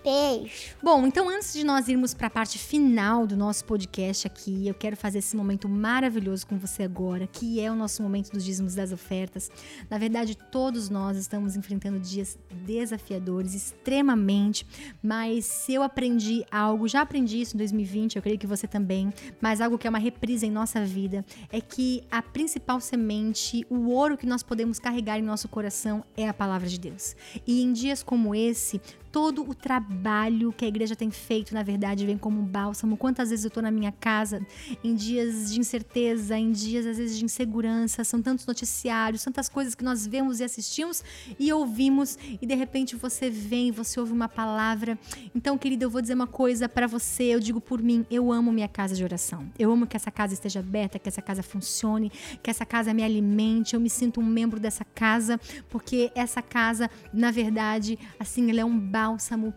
Beijo. 0.06 0.76
Bom, 0.80 1.04
então 1.04 1.28
antes 1.28 1.52
de 1.52 1.64
nós 1.64 1.88
irmos 1.88 2.14
para 2.14 2.28
a 2.28 2.30
parte 2.30 2.58
final 2.58 3.26
do 3.26 3.36
nosso 3.36 3.64
podcast 3.64 4.24
aqui, 4.24 4.68
eu 4.68 4.72
quero 4.72 4.96
fazer 4.96 5.18
esse 5.18 5.36
momento 5.36 5.68
maravilhoso 5.68 6.46
com 6.46 6.56
você 6.56 6.84
agora, 6.84 7.26
que 7.26 7.60
é 7.60 7.68
o 7.68 7.74
nosso 7.74 8.04
momento 8.04 8.30
dos 8.30 8.44
dízimos 8.44 8.76
das 8.76 8.92
ofertas. 8.92 9.50
Na 9.90 9.98
verdade, 9.98 10.38
todos 10.52 10.88
nós 10.88 11.16
estamos 11.16 11.56
enfrentando 11.56 11.98
dias 11.98 12.38
desafiadores, 12.64 13.52
extremamente, 13.52 14.64
mas 15.02 15.44
se 15.44 15.74
eu 15.74 15.82
aprendi 15.82 16.46
algo, 16.52 16.86
já 16.86 17.00
aprendi 17.00 17.40
isso 17.40 17.56
em 17.56 17.58
2020, 17.58 18.14
eu 18.14 18.22
creio 18.22 18.38
que 18.38 18.46
você 18.46 18.68
também, 18.68 19.12
mas 19.40 19.60
algo 19.60 19.76
que 19.76 19.88
é 19.88 19.90
uma 19.90 19.98
reprise 19.98 20.46
em 20.46 20.52
nossa 20.52 20.84
vida, 20.84 21.26
é 21.50 21.60
que 21.60 22.04
a 22.12 22.22
principal 22.22 22.80
semente, 22.80 23.66
o 23.68 23.90
ouro 23.90 24.16
que 24.16 24.24
nós 24.24 24.44
podemos 24.44 24.78
carregar 24.78 25.18
em 25.18 25.22
nosso 25.22 25.48
coração 25.48 26.04
é 26.16 26.28
a 26.28 26.32
palavra 26.32 26.68
de 26.68 26.78
Deus. 26.78 27.16
E 27.44 27.60
em 27.60 27.72
dias 27.72 28.04
como 28.04 28.36
esse, 28.36 28.80
todo 29.16 29.48
o 29.48 29.55
trabalho 29.55 30.52
que 30.52 30.62
a 30.62 30.68
igreja 30.68 30.94
tem 30.94 31.11
feito, 31.11 31.55
na 31.55 31.62
verdade, 31.62 32.05
vem 32.05 32.18
como 32.18 32.38
um 32.38 32.44
bálsamo. 32.44 32.98
Quantas 32.98 33.31
vezes 33.31 33.46
eu 33.46 33.50
tô 33.50 33.62
na 33.62 33.70
minha 33.70 33.90
casa 33.90 34.46
em 34.85 34.94
dias 34.94 35.50
de 35.50 35.59
incerteza, 35.59 36.37
em 36.37 36.52
dias 36.52 36.85
às 36.85 36.98
vezes 36.98 37.16
de 37.16 37.24
insegurança, 37.24 38.05
são 38.05 38.20
tantos 38.20 38.44
noticiários, 38.44 39.24
tantas 39.24 39.48
coisas 39.48 39.74
que 39.74 39.83
nós 39.83 40.07
vemos 40.07 40.40
e 40.40 40.44
assistimos 40.44 41.02
e 41.38 41.50
ouvimos 41.50 42.18
e 42.42 42.46
de 42.46 42.55
repente 42.55 42.94
você 42.94 43.31
vem, 43.31 43.72
você 43.72 43.98
ouve 43.98 44.12
uma 44.12 44.29
palavra. 44.29 44.98
Então, 45.35 45.57
querida, 45.57 45.87
eu 45.87 45.90
vou 45.90 46.02
dizer 46.02 46.12
uma 46.12 46.26
coisa 46.26 46.68
para 46.68 46.87
você, 46.87 47.24
eu 47.24 47.40
digo 47.40 47.59
por 47.59 47.81
mim, 47.81 48.05
eu 48.11 48.31
amo 48.31 48.52
minha 48.52 48.68
casa 48.68 48.94
de 48.94 49.02
oração. 49.02 49.50
Eu 49.59 49.72
amo 49.72 49.87
que 49.87 49.96
essa 49.96 50.11
casa 50.11 50.35
esteja 50.35 50.61
aberta, 50.61 50.98
que 50.98 51.09
essa 51.09 51.22
casa 51.22 51.42
funcione, 51.42 52.12
que 52.42 52.50
essa 52.50 52.66
casa 52.66 52.92
me 52.92 53.02
alimente, 53.02 53.72
eu 53.72 53.81
me 53.81 53.88
sinto 53.88 54.20
um 54.20 54.26
membro 54.26 54.61
dessa 54.61 54.85
casa, 54.85 55.40
porque 55.70 56.12
essa 56.14 56.42
casa, 56.42 56.90
na 57.14 57.31
verdade, 57.31 57.98
assim, 58.20 58.50
ela 58.50 58.61
é 58.61 58.64
um 58.64 58.79
bálsamo 58.79 59.05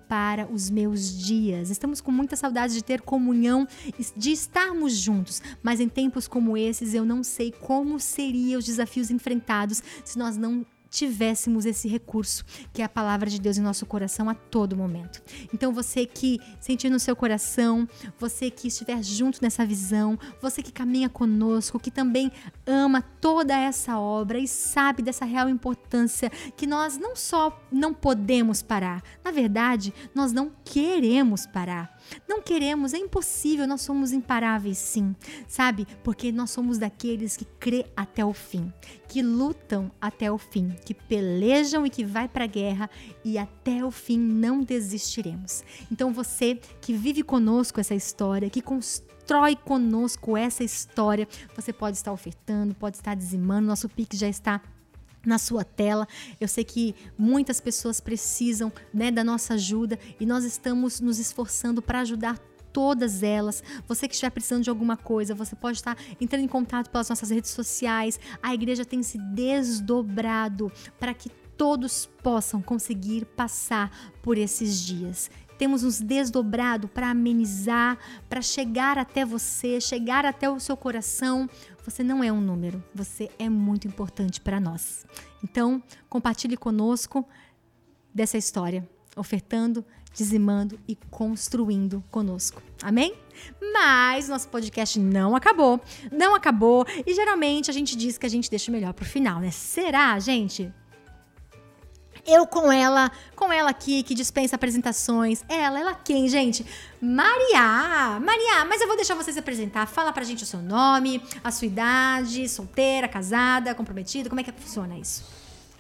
para 0.07 0.47
os 0.51 0.69
meus 0.69 1.17
dias. 1.17 1.69
Estamos 1.69 2.01
com 2.01 2.11
muita 2.11 2.35
saudade 2.35 2.73
de 2.73 2.83
ter 2.83 3.01
comunhão, 3.01 3.67
de 4.15 4.31
estarmos 4.31 4.93
juntos, 4.93 5.41
mas 5.63 5.79
em 5.79 5.89
tempos 5.89 6.27
como 6.27 6.55
esses 6.55 6.93
eu 6.93 7.05
não 7.05 7.23
sei 7.23 7.51
como 7.51 7.99
seriam 7.99 8.59
os 8.59 8.65
desafios 8.65 9.09
enfrentados 9.09 9.81
se 10.05 10.17
nós 10.17 10.37
não 10.37 10.65
tivéssemos 10.89 11.65
esse 11.65 11.87
recurso, 11.87 12.43
que 12.73 12.81
é 12.81 12.85
a 12.85 12.89
palavra 12.89 13.29
de 13.29 13.39
Deus 13.39 13.57
em 13.57 13.61
nosso 13.61 13.85
coração 13.85 14.29
a 14.29 14.33
todo 14.33 14.75
momento. 14.75 15.21
Então 15.53 15.73
você 15.73 16.05
que 16.05 16.39
sentir 16.59 16.89
no 16.89 16.99
seu 16.99 17.15
coração, 17.15 17.87
você 18.17 18.49
que 18.49 18.67
estiver 18.67 19.03
junto 19.03 19.41
nessa 19.41 19.65
visão, 19.65 20.17
você 20.41 20.61
que 20.63 20.71
caminha 20.71 21.09
conosco, 21.09 21.79
que 21.79 21.91
também 21.91 22.31
ama 22.65 23.01
toda 23.01 23.55
essa 23.55 23.99
obra 23.99 24.39
e 24.39 24.47
sabe 24.47 25.01
dessa 25.01 25.25
real 25.25 25.49
importância 25.49 26.29
que 26.55 26.65
nós 26.65 26.97
não 26.97 27.15
só 27.15 27.61
não 27.71 27.93
podemos 27.93 28.61
parar, 28.61 29.03
na 29.23 29.31
verdade, 29.31 29.93
nós 30.13 30.31
não 30.31 30.51
queremos 30.63 31.45
parar. 31.45 31.98
Não 32.27 32.41
queremos, 32.41 32.93
é 32.93 32.97
impossível, 32.97 33.67
nós 33.67 33.81
somos 33.81 34.11
imparáveis 34.11 34.77
sim, 34.77 35.15
sabe? 35.47 35.87
Porque 36.03 36.31
nós 36.31 36.51
somos 36.51 36.77
daqueles 36.77 37.35
que 37.37 37.45
crê 37.59 37.85
até 37.95 38.23
o 38.23 38.33
fim, 38.33 38.71
que 39.07 39.21
lutam 39.21 39.91
até 39.99 40.31
o 40.31 40.37
fim, 40.37 40.69
que 40.85 40.93
pelejam 40.93 41.85
e 41.85 41.89
que 41.89 42.03
vai 42.03 42.27
para 42.27 42.43
a 42.43 42.47
guerra 42.47 42.89
e 43.23 43.37
até 43.37 43.83
o 43.83 43.91
fim 43.91 44.17
não 44.17 44.61
desistiremos. 44.61 45.63
Então 45.91 46.13
você 46.13 46.59
que 46.81 46.93
vive 46.93 47.23
conosco 47.23 47.79
essa 47.79 47.95
história, 47.95 48.49
que 48.49 48.61
constrói 48.61 49.55
conosco 49.55 50.35
essa 50.35 50.63
história, 50.63 51.27
você 51.55 51.71
pode 51.71 51.97
estar 51.97 52.11
ofertando, 52.11 52.73
pode 52.73 52.97
estar 52.97 53.15
dizimando, 53.15 53.67
nosso 53.67 53.87
Pix 53.87 54.17
já 54.17 54.27
está 54.27 54.61
na 55.25 55.37
sua 55.37 55.63
tela. 55.63 56.07
Eu 56.39 56.47
sei 56.47 56.63
que 56.63 56.95
muitas 57.17 57.59
pessoas 57.59 57.99
precisam 57.99 58.71
né, 58.93 59.11
da 59.11 59.23
nossa 59.23 59.55
ajuda 59.55 59.99
e 60.19 60.25
nós 60.25 60.43
estamos 60.43 60.99
nos 60.99 61.19
esforçando 61.19 61.81
para 61.81 62.01
ajudar 62.01 62.37
todas 62.71 63.23
elas. 63.23 63.63
Você 63.87 64.07
que 64.07 64.13
estiver 64.13 64.29
precisando 64.29 64.63
de 64.63 64.69
alguma 64.69 64.95
coisa, 64.95 65.35
você 65.35 65.55
pode 65.55 65.77
estar 65.77 65.97
entrando 66.19 66.43
em 66.43 66.47
contato 66.47 66.89
pelas 66.89 67.09
nossas 67.09 67.29
redes 67.29 67.51
sociais. 67.51 68.19
A 68.41 68.53
igreja 68.53 68.85
tem 68.85 69.03
se 69.03 69.17
desdobrado 69.17 70.71
para 70.99 71.13
que 71.13 71.29
todos 71.57 72.09
possam 72.23 72.61
conseguir 72.61 73.25
passar 73.25 73.91
por 74.21 74.37
esses 74.37 74.79
dias. 74.79 75.29
Temos 75.57 75.83
nos 75.83 75.99
desdobrado 75.99 76.87
para 76.87 77.09
amenizar, 77.09 77.97
para 78.29 78.41
chegar 78.41 78.97
até 78.97 79.25
você, 79.25 79.81
chegar 79.81 80.25
até 80.25 80.49
o 80.49 80.57
seu 80.57 80.77
coração. 80.77 81.49
Você 81.89 82.03
não 82.03 82.23
é 82.23 82.31
um 82.31 82.39
número, 82.39 82.83
você 82.93 83.31
é 83.39 83.49
muito 83.49 83.87
importante 83.87 84.39
para 84.39 84.59
nós. 84.59 85.07
Então, 85.43 85.81
compartilhe 86.07 86.55
conosco 86.55 87.27
dessa 88.13 88.37
história, 88.37 88.87
ofertando, 89.15 89.83
dizimando 90.13 90.79
e 90.87 90.95
construindo 91.09 92.03
conosco. 92.11 92.61
Amém? 92.83 93.15
Mas 93.73 94.29
nosso 94.29 94.49
podcast 94.49 94.99
não 94.99 95.35
acabou, 95.35 95.81
não 96.11 96.35
acabou 96.35 96.85
e 97.07 97.11
geralmente 97.11 97.71
a 97.71 97.73
gente 97.73 97.95
diz 97.95 98.19
que 98.19 98.25
a 98.27 98.29
gente 98.29 98.51
deixa 98.51 98.69
o 98.69 98.73
melhor 98.73 98.93
pro 98.93 99.03
final, 99.03 99.39
né? 99.39 99.49
Será, 99.49 100.19
gente? 100.19 100.71
Eu 102.25 102.45
com 102.45 102.71
ela, 102.71 103.11
com 103.35 103.51
ela 103.51 103.69
aqui, 103.69 104.03
que 104.03 104.13
dispensa 104.13 104.55
apresentações. 104.55 105.43
Ela, 105.47 105.79
ela 105.79 105.93
quem, 105.93 106.27
gente? 106.27 106.65
Maria! 107.01 108.19
Maria, 108.19 108.65
mas 108.65 108.81
eu 108.81 108.87
vou 108.87 108.95
deixar 108.95 109.15
você 109.15 109.31
se 109.31 109.39
apresentar. 109.39 109.87
Fala 109.87 110.11
pra 110.11 110.23
gente 110.23 110.43
o 110.43 110.47
seu 110.47 110.61
nome, 110.61 111.21
a 111.43 111.51
sua 111.51 111.67
idade, 111.67 112.47
solteira, 112.47 113.07
casada, 113.07 113.73
comprometida, 113.73 114.29
como 114.29 114.41
é 114.41 114.43
que 114.43 114.51
funciona 114.51 114.97
isso? 114.97 115.38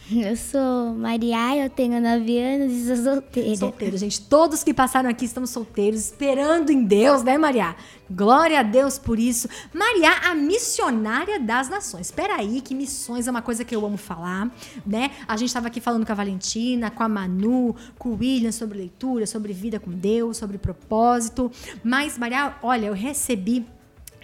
Eu 0.11 0.35
sou 0.35 0.95
Maria, 0.95 1.57
eu 1.57 1.69
tenho 1.69 2.01
9 2.01 2.37
anos 2.39 2.73
e 2.73 2.87
sou 2.87 3.13
solteira. 3.13 3.57
Solteiro, 3.57 3.97
gente. 3.97 4.21
Todos 4.21 4.63
que 4.63 4.73
passaram 4.73 5.09
aqui 5.09 5.25
estamos 5.25 5.51
solteiros, 5.51 5.99
esperando 5.99 6.71
em 6.71 6.83
Deus, 6.83 7.21
né, 7.21 7.37
Maria? 7.37 7.75
Glória 8.09 8.59
a 8.59 8.63
Deus 8.63 8.97
por 8.97 9.19
isso. 9.19 9.47
Maria, 9.73 10.11
a 10.29 10.33
missionária 10.33 11.39
das 11.39 11.69
nações. 11.69 12.07
Espera 12.07 12.37
aí, 12.37 12.59
que 12.61 12.73
missões 12.73 13.27
é 13.27 13.31
uma 13.31 13.41
coisa 13.41 13.63
que 13.63 13.75
eu 13.75 13.85
amo 13.85 13.97
falar, 13.97 14.51
né? 14.85 15.11
A 15.27 15.37
gente 15.37 15.49
estava 15.49 15.67
aqui 15.67 15.79
falando 15.79 16.05
com 16.05 16.11
a 16.11 16.15
Valentina, 16.15 16.89
com 16.89 17.03
a 17.03 17.09
Manu, 17.09 17.75
com 17.97 18.09
o 18.09 18.17
William 18.17 18.51
sobre 18.51 18.79
leitura, 18.79 19.27
sobre 19.27 19.53
vida 19.53 19.79
com 19.79 19.91
Deus, 19.91 20.37
sobre 20.37 20.57
propósito. 20.57 21.51
Mas, 21.83 22.17
Maria, 22.17 22.55
olha, 22.63 22.87
eu 22.87 22.93
recebi 22.93 23.65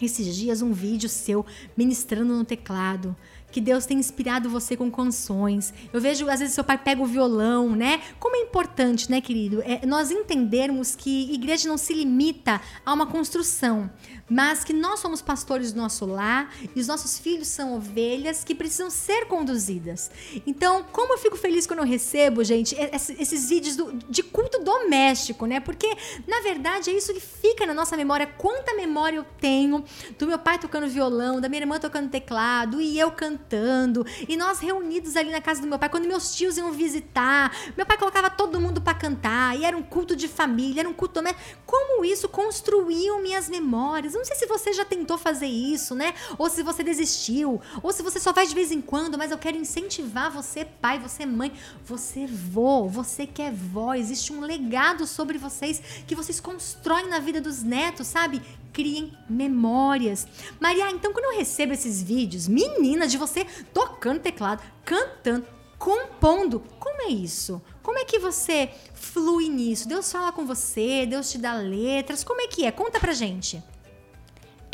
esses 0.02 0.36
dias 0.36 0.62
um 0.62 0.74
vídeo 0.74 1.08
seu 1.08 1.46
ministrando 1.78 2.36
no 2.36 2.44
teclado 2.44 3.16
que 3.56 3.62
Deus 3.62 3.86
tem 3.86 3.98
inspirado 3.98 4.50
você 4.50 4.76
com 4.76 4.92
canções. 4.92 5.74
Eu 5.94 6.02
vejo, 6.02 6.30
às 6.30 6.42
vezes, 6.42 6.54
seu 6.54 6.62
pai 6.62 6.78
pega 6.78 7.02
o 7.02 7.06
violão, 7.06 7.74
né? 7.74 8.02
Como 8.20 8.36
é 8.36 8.42
importante, 8.42 9.10
né, 9.10 9.22
querido? 9.22 9.62
É 9.62 9.86
nós 9.86 10.12
entendermos 10.12 10.94
que 10.94 11.34
igreja 11.34 11.70
não 11.70 11.78
se 11.78 11.94
limita 11.94 12.60
a 12.86 12.94
uma 12.94 13.06
construção 13.06 13.90
mas 14.30 14.64
que 14.64 14.74
nós 14.74 15.00
somos 15.00 15.22
pastores 15.22 15.72
do 15.72 15.82
nosso 15.82 16.06
lar 16.06 16.54
e 16.76 16.80
os 16.80 16.88
nossos 16.88 17.20
filhos 17.20 17.48
são 17.48 17.76
ovelhas 17.76 18.44
que 18.44 18.56
precisam 18.56 18.90
ser 18.90 19.26
conduzidas. 19.26 20.10
Então, 20.46 20.84
como 20.92 21.14
eu 21.14 21.18
fico 21.18 21.38
feliz 21.38 21.68
quando 21.68 21.80
eu 21.80 21.86
recebo, 21.86 22.44
gente, 22.44 22.76
esses 23.20 23.50
vídeos 23.50 23.76
do, 23.76 23.94
de 24.10 24.24
culto 24.24 24.60
doméstico, 24.60 25.46
né? 25.46 25.60
Porque, 25.60 25.88
na 26.28 26.42
verdade, 26.42 26.90
é 26.90 26.94
isso 26.94 27.14
que 27.14 27.20
fica 27.20 27.66
na 27.66 27.74
nossa 27.74 27.96
memória. 27.96 28.26
Quanta 28.26 28.74
memória 28.74 29.18
eu 29.18 29.26
tenho 29.40 29.84
do 30.18 30.28
meu 30.28 30.40
pai 30.40 30.58
tocando 30.58 30.88
violão, 30.88 31.40
da 31.40 31.48
minha 31.48 31.62
irmã 31.62 31.80
tocando 31.80 32.10
teclado 32.10 32.82
e 32.82 33.00
eu 33.00 33.12
cantando, 33.12 34.06
e 34.28 34.36
nós 34.36 34.60
reunidos 34.60 35.16
ali 35.16 35.32
na 35.32 35.42
casa 35.42 35.62
do 35.62 35.68
meu 35.68 35.78
pai, 35.78 35.90
quando 35.90 36.08
meus 36.08 36.36
tios 36.36 36.58
iam 36.58 36.72
visitar, 36.72 37.56
meu 37.78 37.86
pai 37.86 37.98
colocava 37.98 38.30
todo 38.30 38.60
mundo 38.60 38.82
para 38.82 38.94
cantar, 38.94 39.58
e 39.58 39.64
era 39.66 39.78
um 39.78 39.84
culto 39.84 40.16
de 40.16 40.28
família, 40.28 40.82
era 40.82 40.90
um 40.90 40.94
culto 40.94 41.16
doméstico. 41.16 41.60
Como 41.66 42.04
isso 42.04 42.28
construiu 42.28 43.22
minhas 43.22 43.50
memórias? 43.50 44.15
Eu 44.16 44.20
não 44.20 44.26
sei 44.26 44.38
se 44.38 44.46
você 44.46 44.72
já 44.72 44.86
tentou 44.86 45.18
fazer 45.18 45.46
isso, 45.46 45.94
né? 45.94 46.14
Ou 46.38 46.50
se 46.50 46.64
você 46.64 46.82
desistiu, 46.82 47.62
ou 47.84 47.92
se 47.92 48.02
você 48.02 48.18
só 48.18 48.34
faz 48.34 48.48
de 48.48 48.56
vez 48.56 48.72
em 48.72 48.80
quando, 48.80 49.18
mas 49.18 49.30
eu 49.30 49.38
quero 49.38 49.58
incentivar 49.58 50.32
você, 50.32 50.64
pai, 50.64 50.98
você, 50.98 51.26
mãe, 51.26 51.52
você, 51.84 52.26
vô, 52.26 52.88
você 52.88 53.28
que 53.28 53.42
é 53.42 53.52
vó. 53.52 53.94
Existe 53.94 54.32
um 54.32 54.40
legado 54.40 55.06
sobre 55.06 55.38
vocês 55.38 55.82
que 56.08 56.16
vocês 56.16 56.40
constroem 56.40 57.10
na 57.10 57.20
vida 57.20 57.42
dos 57.42 57.62
netos, 57.62 58.08
sabe? 58.08 58.42
criem 58.72 59.12
memórias. 59.30 60.28
Maria, 60.62 60.90
então 60.92 61.12
quando 61.12 61.34
eu 61.34 61.38
recebo 61.38 61.74
esses 61.74 62.02
vídeos, 62.02 62.48
menina, 62.48 63.08
de 63.08 63.18
você 63.18 63.46
tocando 63.74 64.20
teclado, 64.20 64.62
cantando, 64.84 65.46
compondo, 65.78 66.62
como 66.80 67.02
é 67.02 67.08
isso? 67.08 67.62
Como 67.82 68.00
é 68.00 68.06
que 68.06 68.20
você 68.20 68.70
flui 68.94 69.48
nisso? 69.48 69.88
Deus 69.88 70.12
fala 70.12 70.32
com 70.32 70.46
você, 70.46 71.06
Deus 71.06 71.32
te 71.32 71.38
dá 71.38 71.54
letras, 71.54 72.24
como 72.24 72.42
é 72.42 72.48
que 72.48 72.66
é? 72.66 72.72
Conta 72.72 73.00
pra 73.00 73.14
gente 73.14 73.64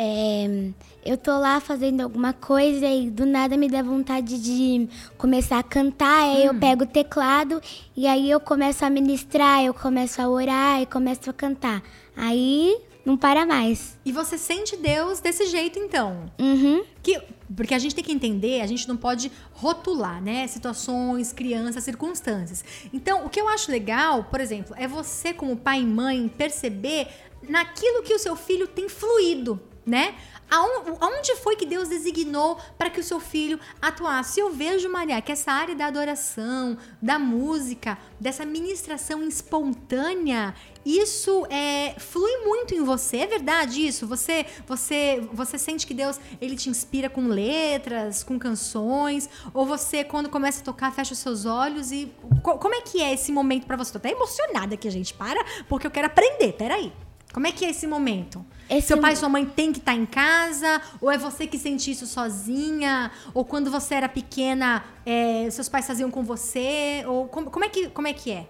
é, 0.03 0.71
eu 1.05 1.15
tô 1.15 1.37
lá 1.37 1.59
fazendo 1.59 2.01
alguma 2.01 2.33
coisa 2.33 2.87
e 2.87 3.07
do 3.11 3.23
nada 3.23 3.55
me 3.55 3.69
dá 3.69 3.83
vontade 3.83 4.41
de 4.41 4.89
começar 5.15 5.59
a 5.59 5.63
cantar, 5.63 6.23
aí 6.23 6.41
hum. 6.41 6.53
eu 6.53 6.55
pego 6.55 6.85
o 6.85 6.87
teclado 6.87 7.61
e 7.95 8.07
aí 8.07 8.27
eu 8.31 8.39
começo 8.39 8.83
a 8.83 8.89
ministrar, 8.89 9.63
eu 9.63 9.75
começo 9.75 10.19
a 10.19 10.27
orar 10.27 10.81
e 10.81 10.87
começo 10.87 11.29
a 11.29 11.33
cantar. 11.33 11.83
Aí 12.15 12.81
não 13.05 13.15
para 13.15 13.45
mais. 13.45 13.95
E 14.03 14.11
você 14.11 14.39
sente 14.39 14.75
Deus 14.75 15.19
desse 15.19 15.45
jeito 15.45 15.77
então? 15.77 16.31
Uhum. 16.39 16.83
Que, 17.03 17.21
porque 17.55 17.75
a 17.75 17.79
gente 17.79 17.93
tem 17.93 18.03
que 18.03 18.11
entender, 18.11 18.61
a 18.61 18.67
gente 18.67 18.87
não 18.87 18.97
pode 18.97 19.31
rotular, 19.53 20.19
né? 20.19 20.47
Situações, 20.47 21.31
crianças, 21.31 21.83
circunstâncias. 21.83 22.65
Então, 22.91 23.23
o 23.23 23.29
que 23.29 23.39
eu 23.39 23.47
acho 23.47 23.71
legal, 23.71 24.23
por 24.23 24.41
exemplo, 24.41 24.75
é 24.79 24.87
você 24.87 25.31
como 25.31 25.55
pai 25.55 25.81
e 25.81 25.85
mãe 25.85 26.27
perceber 26.27 27.07
naquilo 27.47 28.01
que 28.01 28.15
o 28.15 28.19
seu 28.19 28.35
filho 28.35 28.67
tem 28.67 28.89
fluído 28.89 29.61
né? 29.85 30.15
Aonde 30.49 31.33
foi 31.37 31.55
que 31.55 31.65
Deus 31.65 31.87
designou 31.87 32.59
para 32.77 32.89
que 32.89 32.99
o 32.99 33.03
seu 33.03 33.21
filho 33.21 33.57
atuasse? 33.81 34.37
Eu 34.37 34.51
vejo, 34.51 34.89
Maria, 34.89 35.21
que 35.21 35.31
essa 35.31 35.49
área 35.49 35.73
da 35.73 35.85
adoração, 35.85 36.77
da 37.01 37.17
música, 37.17 37.97
dessa 38.19 38.43
ministração 38.45 39.23
espontânea, 39.23 40.53
isso 40.85 41.47
é, 41.49 41.95
flui 41.97 42.37
muito 42.43 42.75
em 42.75 42.83
você. 42.83 43.17
É 43.17 43.27
verdade 43.27 43.87
isso? 43.87 44.05
Você, 44.07 44.45
você, 44.67 45.25
você 45.31 45.57
sente 45.57 45.87
que 45.87 45.93
Deus 45.93 46.19
ele 46.41 46.57
te 46.57 46.69
inspira 46.69 47.09
com 47.09 47.27
letras, 47.29 48.21
com 48.21 48.37
canções? 48.37 49.29
Ou 49.53 49.65
você, 49.65 50.03
quando 50.03 50.27
começa 50.27 50.59
a 50.61 50.65
tocar, 50.65 50.91
fecha 50.91 51.13
os 51.13 51.19
seus 51.19 51.45
olhos 51.45 51.93
e. 51.93 52.11
Como 52.43 52.75
é 52.75 52.81
que 52.81 53.01
é 53.01 53.13
esse 53.13 53.31
momento 53.31 53.65
para 53.65 53.77
você? 53.77 53.93
Tô 53.93 53.99
até 53.99 54.11
emocionada 54.11 54.73
aqui, 54.73 54.89
gente. 54.89 55.13
Para, 55.13 55.41
porque 55.69 55.87
eu 55.87 55.91
quero 55.91 56.07
aprender. 56.07 56.53
Peraí. 56.53 56.91
Como 57.33 57.47
é 57.47 57.51
que 57.51 57.65
é 57.65 57.69
esse 57.69 57.87
momento? 57.87 58.45
Esse 58.69 58.87
Seu 58.87 58.97
pai 58.99 59.13
e 59.13 59.15
sua 59.15 59.29
mãe 59.29 59.45
tem 59.45 59.71
que 59.71 59.79
estar 59.79 59.93
tá 59.93 59.97
em 59.97 60.05
casa? 60.05 60.81
Ou 61.01 61.09
é 61.09 61.17
você 61.17 61.47
que 61.47 61.57
sente 61.57 61.91
isso 61.91 62.05
sozinha? 62.05 63.11
Ou 63.33 63.43
quando 63.45 63.71
você 63.71 63.95
era 63.95 64.09
pequena, 64.09 64.83
é, 65.05 65.49
seus 65.49 65.69
pais 65.69 65.87
faziam 65.87 66.11
com 66.11 66.23
você? 66.23 67.03
Ou 67.07 67.27
como, 67.27 67.49
como, 67.49 67.65
é, 67.65 67.69
que, 67.69 67.89
como 67.89 68.07
é 68.07 68.13
que 68.13 68.31
é? 68.31 68.47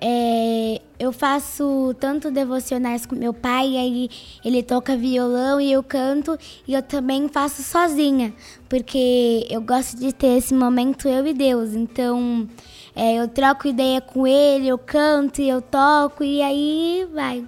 É, 0.00 0.82
eu 0.98 1.12
faço 1.12 1.94
tanto 1.98 2.30
devocionais 2.30 3.06
com 3.06 3.14
meu 3.14 3.32
pai, 3.32 3.76
aí 3.76 4.10
ele 4.44 4.62
toca 4.62 4.96
violão 4.96 5.60
e 5.60 5.72
eu 5.72 5.82
canto, 5.82 6.36
e 6.66 6.74
eu 6.74 6.82
também 6.82 7.28
faço 7.28 7.62
sozinha, 7.62 8.34
porque 8.68 9.46
eu 9.48 9.60
gosto 9.62 9.96
de 9.96 10.12
ter 10.12 10.36
esse 10.36 10.52
momento 10.52 11.08
eu 11.08 11.26
e 11.26 11.32
Deus. 11.32 11.74
Então, 11.74 12.48
é, 12.94 13.14
eu 13.14 13.28
troco 13.28 13.68
ideia 13.68 14.00
com 14.00 14.26
ele, 14.26 14.68
eu 14.68 14.78
canto 14.78 15.40
e 15.40 15.48
eu 15.48 15.62
toco, 15.62 16.24
e 16.24 16.42
aí 16.42 17.08
vai. 17.12 17.44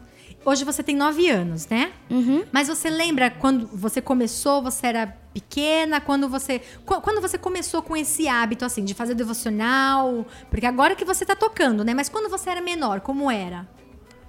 Hoje 0.47 0.65
você 0.65 0.81
tem 0.81 0.95
nove 0.95 1.29
anos, 1.29 1.67
né? 1.67 1.93
Uhum. 2.09 2.45
Mas 2.53 2.69
você 2.69 2.89
lembra 2.89 3.33
quando 3.33 3.67
você 3.67 4.01
começou, 4.01 4.63
você 4.63 4.87
era 4.87 5.09
pequena, 5.35 6.01
quando 6.01 6.29
você 6.29 6.63
quando 6.85 7.21
você 7.21 7.37
começou 7.37 7.83
com 7.83 7.97
esse 7.97 8.29
hábito 8.29 8.65
assim 8.65 8.85
de 8.85 8.95
fazer 8.95 9.15
devocional, 9.15 10.25
porque 10.49 10.65
agora 10.65 10.95
que 10.95 11.05
você 11.05 11.27
tá 11.27 11.35
tocando, 11.35 11.83
né? 11.83 11.95
Mas 11.95 12.09
quando 12.09 12.31
você 12.31 12.49
era 12.49 12.61
menor, 12.61 13.01
como 13.01 13.29
era? 13.29 13.67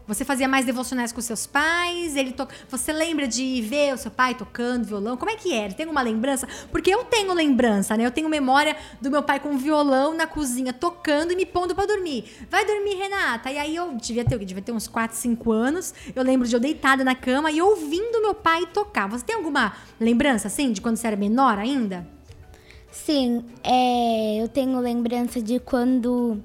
Você 0.08 0.24
fazia 0.24 0.48
mais 0.48 0.66
devocionais 0.66 1.12
com 1.12 1.20
seus 1.20 1.46
pais? 1.46 2.16
Ele 2.16 2.32
to... 2.32 2.48
Você 2.70 2.94
lembra 2.94 3.28
de 3.28 3.62
ver 3.62 3.94
o 3.94 3.98
seu 3.98 4.10
pai 4.10 4.34
tocando 4.36 4.86
violão? 4.86 5.18
Como 5.18 5.30
é 5.30 5.36
que 5.36 5.54
era? 5.54 5.74
Tem 5.74 5.86
uma 5.86 6.02
lembrança? 6.02 6.48
Porque 6.72 6.90
eu 6.90 7.04
tenho 7.04 7.34
lembrança, 7.34 7.98
né? 7.98 8.06
Eu 8.06 8.12
tenho 8.12 8.30
memória 8.30 8.78
do 9.02 9.12
meu 9.12 9.22
pai 9.22 9.40
com 9.40 9.58
violão 9.58 10.14
na 10.14 10.26
cozinha 10.26 10.72
tocando 10.72 11.34
e 11.34 11.36
me 11.36 11.46
pondo 11.46 11.76
para 11.76 11.86
dormir. 11.86 12.24
Vai 12.50 12.66
dormir, 12.66 12.96
Renata. 12.96 13.52
E 13.52 13.58
aí 13.58 13.76
eu 13.76 13.96
devia 13.96 14.24
ter, 14.24 14.40
devia 14.46 14.64
ter 14.64 14.72
uns 14.72 14.88
4, 14.88 15.18
5 15.18 15.52
anos. 15.52 15.94
Eu 16.16 16.24
lembro 16.24 16.48
de 16.48 16.56
eu 16.56 16.60
deitada 16.60 17.04
na 17.04 17.14
cama 17.14 17.52
e 17.52 17.62
ouvindo 17.62 18.22
meu 18.22 18.34
pai 18.34 18.66
tocar. 18.68 19.10
Você 19.10 19.26
tem 19.26 19.36
alguma 19.36 19.74
lembrança 20.00 20.48
assim 20.48 20.72
de 20.72 20.80
quando 20.80 20.96
você 20.96 21.08
era 21.08 21.18
menor 21.18 21.60
ainda? 21.60 22.08
Sim, 22.90 23.44
é, 23.64 24.42
eu 24.42 24.48
tenho 24.48 24.80
lembrança 24.80 25.42
de 25.42 25.60
quando 25.60 26.42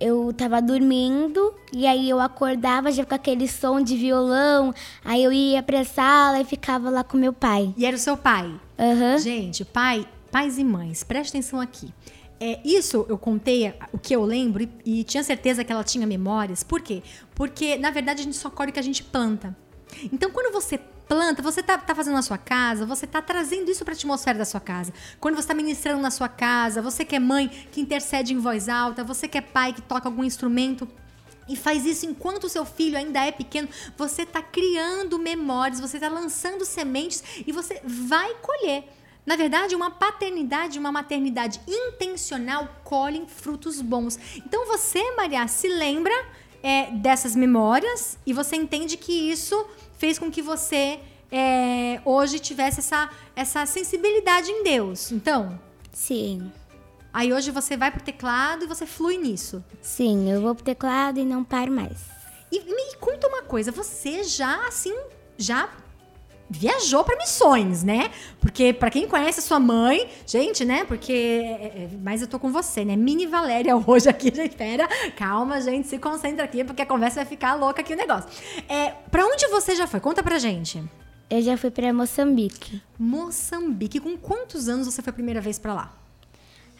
eu 0.00 0.32
tava 0.32 0.60
dormindo 0.60 1.54
e 1.72 1.86
aí 1.86 2.08
eu 2.08 2.20
acordava 2.20 2.90
já 2.92 3.04
com 3.04 3.14
aquele 3.14 3.48
som 3.48 3.80
de 3.80 3.96
violão, 3.96 4.74
aí 5.04 5.22
eu 5.22 5.32
ia 5.32 5.62
pra 5.62 5.84
sala 5.84 6.40
e 6.40 6.44
ficava 6.44 6.90
lá 6.90 7.02
com 7.02 7.16
meu 7.16 7.32
pai. 7.32 7.74
E 7.76 7.86
era 7.86 7.96
o 7.96 7.98
seu 7.98 8.16
pai? 8.16 8.46
Uhum. 8.78 9.18
Gente, 9.18 9.64
pai, 9.64 10.06
pais 10.30 10.58
e 10.58 10.64
mães, 10.64 11.02
preste 11.02 11.30
atenção 11.30 11.60
aqui. 11.60 11.92
É, 12.38 12.60
isso 12.64 13.06
eu 13.08 13.16
contei 13.16 13.72
o 13.92 13.98
que 13.98 14.14
eu 14.14 14.22
lembro 14.22 14.62
e, 14.62 15.00
e 15.00 15.04
tinha 15.04 15.22
certeza 15.22 15.64
que 15.64 15.72
ela 15.72 15.82
tinha 15.82 16.06
memórias. 16.06 16.62
Por 16.62 16.80
quê? 16.82 17.02
Porque, 17.34 17.78
na 17.78 17.90
verdade, 17.90 18.20
a 18.20 18.24
gente 18.24 18.36
só 18.36 18.50
colhe 18.50 18.70
o 18.70 18.72
que 18.74 18.80
a 18.80 18.82
gente 18.82 19.02
planta. 19.02 19.56
Então, 20.12 20.30
quando 20.30 20.52
você 20.52 20.78
planta, 21.08 21.42
você 21.42 21.62
tá, 21.62 21.78
tá 21.78 21.94
fazendo 21.94 22.14
na 22.14 22.22
sua 22.22 22.38
casa, 22.38 22.84
você 22.84 23.06
tá 23.06 23.22
trazendo 23.22 23.70
isso 23.70 23.84
para 23.84 23.94
a 23.94 23.96
atmosfera 23.96 24.38
da 24.38 24.44
sua 24.44 24.60
casa. 24.60 24.92
Quando 25.20 25.36
você 25.36 25.42
está 25.42 25.54
ministrando 25.54 26.00
na 26.02 26.10
sua 26.10 26.28
casa, 26.28 26.82
você 26.82 27.04
que 27.04 27.16
é 27.16 27.18
mãe 27.18 27.48
que 27.70 27.80
intercede 27.80 28.34
em 28.34 28.38
voz 28.38 28.68
alta, 28.68 29.04
você 29.04 29.28
que 29.28 29.38
é 29.38 29.40
pai 29.40 29.72
que 29.72 29.82
toca 29.82 30.08
algum 30.08 30.24
instrumento, 30.24 30.88
e 31.48 31.56
faz 31.56 31.86
isso 31.86 32.06
enquanto 32.06 32.44
o 32.44 32.48
seu 32.48 32.64
filho 32.64 32.98
ainda 32.98 33.24
é 33.24 33.30
pequeno, 33.30 33.68
você 33.96 34.22
está 34.22 34.42
criando 34.42 35.18
memórias, 35.18 35.80
você 35.80 35.96
está 35.96 36.08
lançando 36.08 36.64
sementes 36.64 37.22
e 37.46 37.52
você 37.52 37.80
vai 37.84 38.34
colher. 38.42 38.84
Na 39.24 39.36
verdade, 39.36 39.74
uma 39.74 39.90
paternidade, 39.90 40.78
uma 40.78 40.92
maternidade 40.92 41.60
intencional 41.66 42.68
colhem 42.84 43.26
frutos 43.26 43.80
bons. 43.80 44.18
Então 44.36 44.66
você, 44.66 45.14
Maria, 45.16 45.46
se 45.48 45.68
lembra 45.68 46.14
é, 46.62 46.90
dessas 46.92 47.34
memórias 47.34 48.18
e 48.24 48.32
você 48.32 48.56
entende 48.56 48.96
que 48.96 49.12
isso 49.12 49.66
fez 49.98 50.18
com 50.18 50.30
que 50.30 50.42
você 50.42 51.00
é, 51.30 52.00
hoje 52.04 52.38
tivesse 52.38 52.80
essa, 52.80 53.10
essa 53.34 53.66
sensibilidade 53.66 54.50
em 54.50 54.62
Deus. 54.62 55.10
Então? 55.12 55.58
Sim. 55.92 56.50
Aí 57.12 57.32
hoje 57.32 57.50
você 57.50 57.76
vai 57.76 57.90
pro 57.90 58.02
teclado 58.02 58.64
e 58.64 58.68
você 58.68 58.84
flui 58.84 59.16
nisso. 59.16 59.64
Sim, 59.80 60.30
eu 60.30 60.40
vou 60.40 60.54
pro 60.54 60.64
teclado 60.64 61.18
e 61.18 61.24
não 61.24 61.42
paro 61.42 61.72
mais. 61.72 61.98
E 62.52 62.60
me 62.60 62.94
conta 63.00 63.26
uma 63.26 63.42
coisa, 63.42 63.72
você 63.72 64.22
já 64.22 64.66
assim, 64.68 64.94
já 65.38 65.70
viajou 66.48 67.04
para 67.04 67.16
missões, 67.16 67.82
né? 67.82 68.10
Porque 68.40 68.72
para 68.72 68.90
quem 68.90 69.08
conhece 69.08 69.40
a 69.40 69.42
sua 69.42 69.58
mãe, 69.58 70.08
gente, 70.26 70.64
né? 70.64 70.84
Porque 70.84 71.12
é, 71.12 71.66
é, 71.66 71.88
mas 72.02 72.22
eu 72.22 72.28
tô 72.28 72.38
com 72.38 72.50
você, 72.50 72.84
né? 72.84 72.96
Mini 72.96 73.26
Valéria 73.26 73.76
hoje 73.86 74.08
aqui, 74.08 74.32
gente. 74.34 74.50
Espera, 74.50 74.88
calma, 75.16 75.60
gente, 75.60 75.88
se 75.88 75.98
concentra 75.98 76.44
aqui 76.44 76.64
porque 76.64 76.82
a 76.82 76.86
conversa 76.86 77.16
vai 77.16 77.26
ficar 77.26 77.54
louca 77.54 77.80
aqui 77.80 77.94
o 77.94 77.96
negócio. 77.96 78.30
É, 78.68 78.90
para 79.10 79.26
onde 79.26 79.46
você 79.48 79.74
já 79.74 79.86
foi? 79.86 80.00
Conta 80.00 80.22
pra 80.22 80.38
gente. 80.38 80.82
Eu 81.28 81.42
já 81.42 81.56
fui 81.56 81.70
para 81.70 81.92
Moçambique. 81.92 82.80
Moçambique. 82.98 83.98
Com 83.98 84.16
quantos 84.16 84.68
anos 84.68 84.86
você 84.86 85.02
foi 85.02 85.10
a 85.10 85.14
primeira 85.14 85.40
vez 85.40 85.58
para 85.58 85.74
lá? 85.74 85.92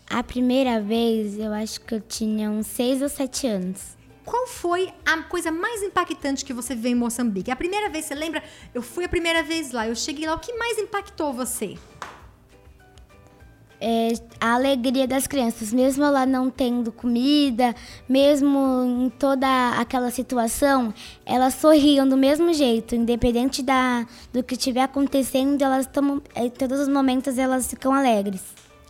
A 0.08 0.22
primeira 0.22 0.80
vez, 0.80 1.36
eu 1.36 1.52
acho 1.52 1.80
que 1.80 1.96
eu 1.96 2.00
tinha 2.00 2.48
uns 2.48 2.68
seis 2.68 3.02
ou 3.02 3.08
sete 3.08 3.48
anos. 3.48 3.96
Qual 4.26 4.44
foi 4.48 4.92
a 5.06 5.22
coisa 5.22 5.52
mais 5.52 5.84
impactante 5.84 6.44
que 6.44 6.52
você 6.52 6.74
vê 6.74 6.88
em 6.88 6.96
Moçambique? 6.96 7.48
A 7.48 7.54
primeira 7.54 7.88
vez, 7.88 8.06
você 8.06 8.14
lembra? 8.14 8.42
Eu 8.74 8.82
fui 8.82 9.04
a 9.04 9.08
primeira 9.08 9.40
vez 9.44 9.70
lá, 9.70 9.86
eu 9.86 9.94
cheguei 9.94 10.26
lá. 10.26 10.34
O 10.34 10.40
que 10.40 10.52
mais 10.54 10.76
impactou 10.78 11.32
você? 11.32 11.78
É, 13.80 14.08
a 14.40 14.54
alegria 14.54 15.06
das 15.06 15.28
crianças, 15.28 15.72
mesmo 15.72 16.02
lá 16.10 16.26
não 16.26 16.50
tendo 16.50 16.90
comida, 16.90 17.72
mesmo 18.08 19.04
em 19.04 19.10
toda 19.10 19.46
aquela 19.78 20.10
situação, 20.10 20.92
elas 21.24 21.54
sorriam 21.54 22.08
do 22.08 22.16
mesmo 22.16 22.52
jeito, 22.52 22.96
independente 22.96 23.62
da, 23.62 24.04
do 24.32 24.42
que 24.42 24.54
estiver 24.54 24.82
acontecendo, 24.82 25.62
elas 25.62 25.86
tomam, 25.86 26.20
em 26.34 26.50
todos 26.50 26.80
os 26.80 26.88
momentos 26.88 27.38
elas 27.38 27.68
ficam 27.68 27.92
alegres. 27.92 28.42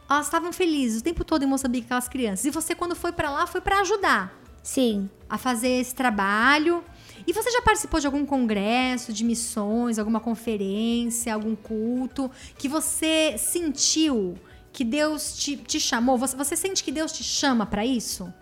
Elas 0.09 0.27
estavam 0.27 0.51
felizes 0.51 1.01
o 1.01 1.05
tempo 1.05 1.25
todo 1.25 1.43
em 1.43 1.47
Moçambique, 1.47 1.87
aquelas 1.87 2.09
crianças. 2.09 2.47
E 2.47 2.51
você, 2.51 2.75
quando 2.75 2.97
foi 2.97 3.13
para 3.13 3.29
lá, 3.29 3.47
foi 3.47 3.61
para 3.61 3.81
ajudar 3.81 4.46
Sim, 4.67 5.09
a 5.31 5.39
fazer 5.39 5.69
esse 5.69 5.95
trabalho. 5.95 6.83
E 7.25 7.33
você 7.33 7.53
já 7.53 7.63
participou 7.63 8.01
de 8.01 8.07
algum 8.07 8.27
congresso 8.27 9.13
de 9.13 9.23
missões, 9.23 9.97
alguma 9.97 10.19
conferência, 10.19 11.33
algum 11.33 11.55
culto 11.55 12.29
que 12.59 12.69
você 12.69 13.37
sentiu 13.39 14.35
que 14.73 14.83
Deus 14.83 15.37
te, 15.37 15.57
te 15.57 15.79
chamou? 15.79 16.19
Você, 16.19 16.37
você 16.37 16.57
sente 16.57 16.83
que 16.83 16.91
Deus 16.91 17.13
te 17.13 17.23
chama 17.23 17.65
para 17.65 17.87
isso? 17.87 18.33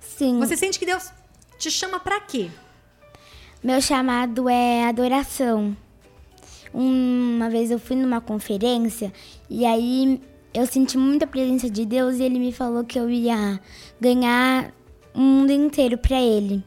sim. 0.00 0.38
Você 0.38 0.56
sente 0.56 0.78
que 0.78 0.86
Deus 0.86 1.12
te 1.58 1.70
chama 1.70 2.00
para 2.00 2.18
quê? 2.18 2.50
Meu 3.62 3.80
chamado 3.82 4.48
é 4.48 4.86
adoração. 4.86 5.76
Uma 6.72 7.50
vez 7.50 7.70
eu 7.70 7.78
fui 7.78 7.94
numa 7.94 8.22
conferência 8.22 9.12
e 9.50 9.66
aí 9.66 10.18
eu 10.54 10.64
senti 10.64 10.96
muita 10.96 11.26
presença 11.26 11.68
de 11.68 11.84
Deus 11.84 12.16
e 12.16 12.22
ele 12.22 12.38
me 12.38 12.52
falou 12.52 12.84
que 12.84 12.98
eu 12.98 13.10
ia 13.10 13.60
ganhar 14.00 14.72
o 15.14 15.20
mundo 15.20 15.50
inteiro 15.50 15.98
pra 15.98 16.20
ele. 16.20 16.62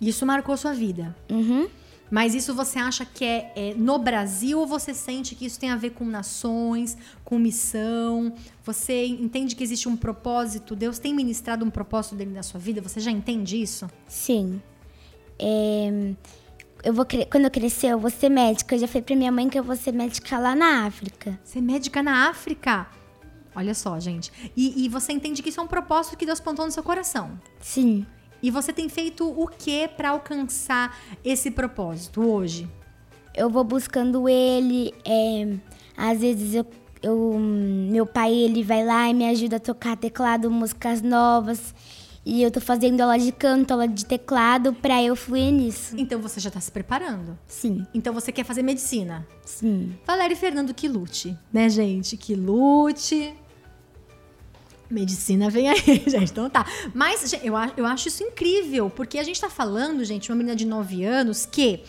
Isso 0.00 0.26
marcou 0.26 0.56
sua 0.56 0.72
vida. 0.72 1.14
Uhum. 1.30 1.68
Mas 2.10 2.34
isso 2.34 2.54
você 2.54 2.78
acha 2.78 3.06
que 3.06 3.24
é, 3.24 3.52
é 3.56 3.74
no 3.74 3.98
Brasil 3.98 4.58
ou 4.58 4.66
você 4.66 4.92
sente 4.92 5.34
que 5.34 5.46
isso 5.46 5.58
tem 5.58 5.70
a 5.70 5.76
ver 5.76 5.90
com 5.92 6.04
nações, 6.04 6.94
com 7.24 7.38
missão? 7.38 8.34
Você 8.64 9.06
entende 9.06 9.56
que 9.56 9.64
existe 9.64 9.88
um 9.88 9.96
propósito? 9.96 10.76
Deus 10.76 10.98
tem 10.98 11.14
ministrado 11.14 11.64
um 11.64 11.70
propósito 11.70 12.14
dele 12.14 12.32
na 12.32 12.42
sua 12.42 12.60
vida? 12.60 12.82
Você 12.82 13.00
já 13.00 13.10
entende 13.10 13.62
isso? 13.62 13.88
Sim. 14.06 14.60
É, 15.38 16.12
eu 16.84 16.92
vou 16.92 17.06
quando 17.30 17.44
eu 17.44 17.50
crescer, 17.50 17.86
eu 17.88 17.98
vou 17.98 18.10
ser 18.10 18.28
médica. 18.28 18.74
Eu 18.74 18.80
já 18.80 18.86
falei 18.86 19.02
pra 19.02 19.16
minha 19.16 19.32
mãe 19.32 19.48
que 19.48 19.58
eu 19.58 19.64
vou 19.64 19.74
ser 19.74 19.92
médica 19.92 20.38
lá 20.38 20.54
na 20.54 20.84
África. 20.84 21.40
Ser 21.42 21.62
médica 21.62 22.02
na 22.02 22.28
África. 22.28 22.88
Olha 23.54 23.74
só, 23.74 23.98
gente. 24.00 24.32
E, 24.56 24.84
e 24.84 24.88
você 24.88 25.12
entende 25.12 25.42
que 25.42 25.48
isso 25.50 25.60
é 25.60 25.62
um 25.62 25.66
propósito 25.66 26.16
que 26.16 26.24
Deus 26.26 26.40
plantou 26.40 26.64
no 26.64 26.72
seu 26.72 26.82
coração. 26.82 27.38
Sim. 27.60 28.06
E 28.42 28.50
você 28.50 28.72
tem 28.72 28.88
feito 28.88 29.28
o 29.28 29.46
que 29.46 29.86
para 29.88 30.10
alcançar 30.10 30.98
esse 31.24 31.50
propósito 31.50 32.22
hoje? 32.22 32.68
Eu 33.34 33.48
vou 33.48 33.62
buscando 33.64 34.28
ele. 34.28 34.92
é, 35.04 35.54
às 35.96 36.20
vezes 36.20 36.54
eu, 36.54 36.66
eu- 37.02 37.38
meu 37.38 38.04
pai 38.06 38.32
ele 38.34 38.62
vai 38.62 38.84
lá 38.84 39.08
e 39.08 39.14
me 39.14 39.28
ajuda 39.28 39.56
a 39.56 39.60
tocar 39.60 39.96
teclado, 39.96 40.50
músicas 40.50 41.00
novas. 41.02 41.74
E 42.24 42.40
eu 42.40 42.52
tô 42.52 42.60
fazendo 42.60 43.00
aula 43.00 43.18
de 43.18 43.32
canto, 43.32 43.72
aula 43.72 43.88
de 43.88 44.04
teclado 44.04 44.72
pra 44.74 45.02
eu 45.02 45.16
fluir 45.16 45.50
nisso. 45.52 45.94
Então 45.98 46.20
você 46.20 46.38
já 46.38 46.50
tá 46.52 46.60
se 46.60 46.70
preparando. 46.70 47.36
Sim, 47.48 47.84
Então 47.92 48.14
você 48.14 48.30
quer 48.30 48.44
fazer 48.44 48.62
medicina. 48.62 49.26
sim. 49.44 49.92
Valéria 50.06 50.32
e 50.34 50.36
Fernando 50.36 50.72
que 50.72 50.86
lute, 50.86 51.36
né, 51.52 51.68
gente? 51.68 52.16
Que 52.16 52.34
lute. 52.36 53.34
Medicina 54.92 55.48
vem 55.50 55.68
aí, 55.68 55.78
gente. 56.06 56.30
Então 56.30 56.48
tá. 56.50 56.64
Mas 56.94 57.32
eu, 57.32 57.54
eu 57.76 57.86
acho 57.86 58.08
isso 58.08 58.22
incrível, 58.22 58.90
porque 58.90 59.18
a 59.18 59.22
gente 59.22 59.40
tá 59.40 59.48
falando, 59.50 60.04
gente, 60.04 60.30
uma 60.30 60.36
menina 60.36 60.54
de 60.54 60.66
9 60.66 61.04
anos 61.04 61.46
que 61.46 61.82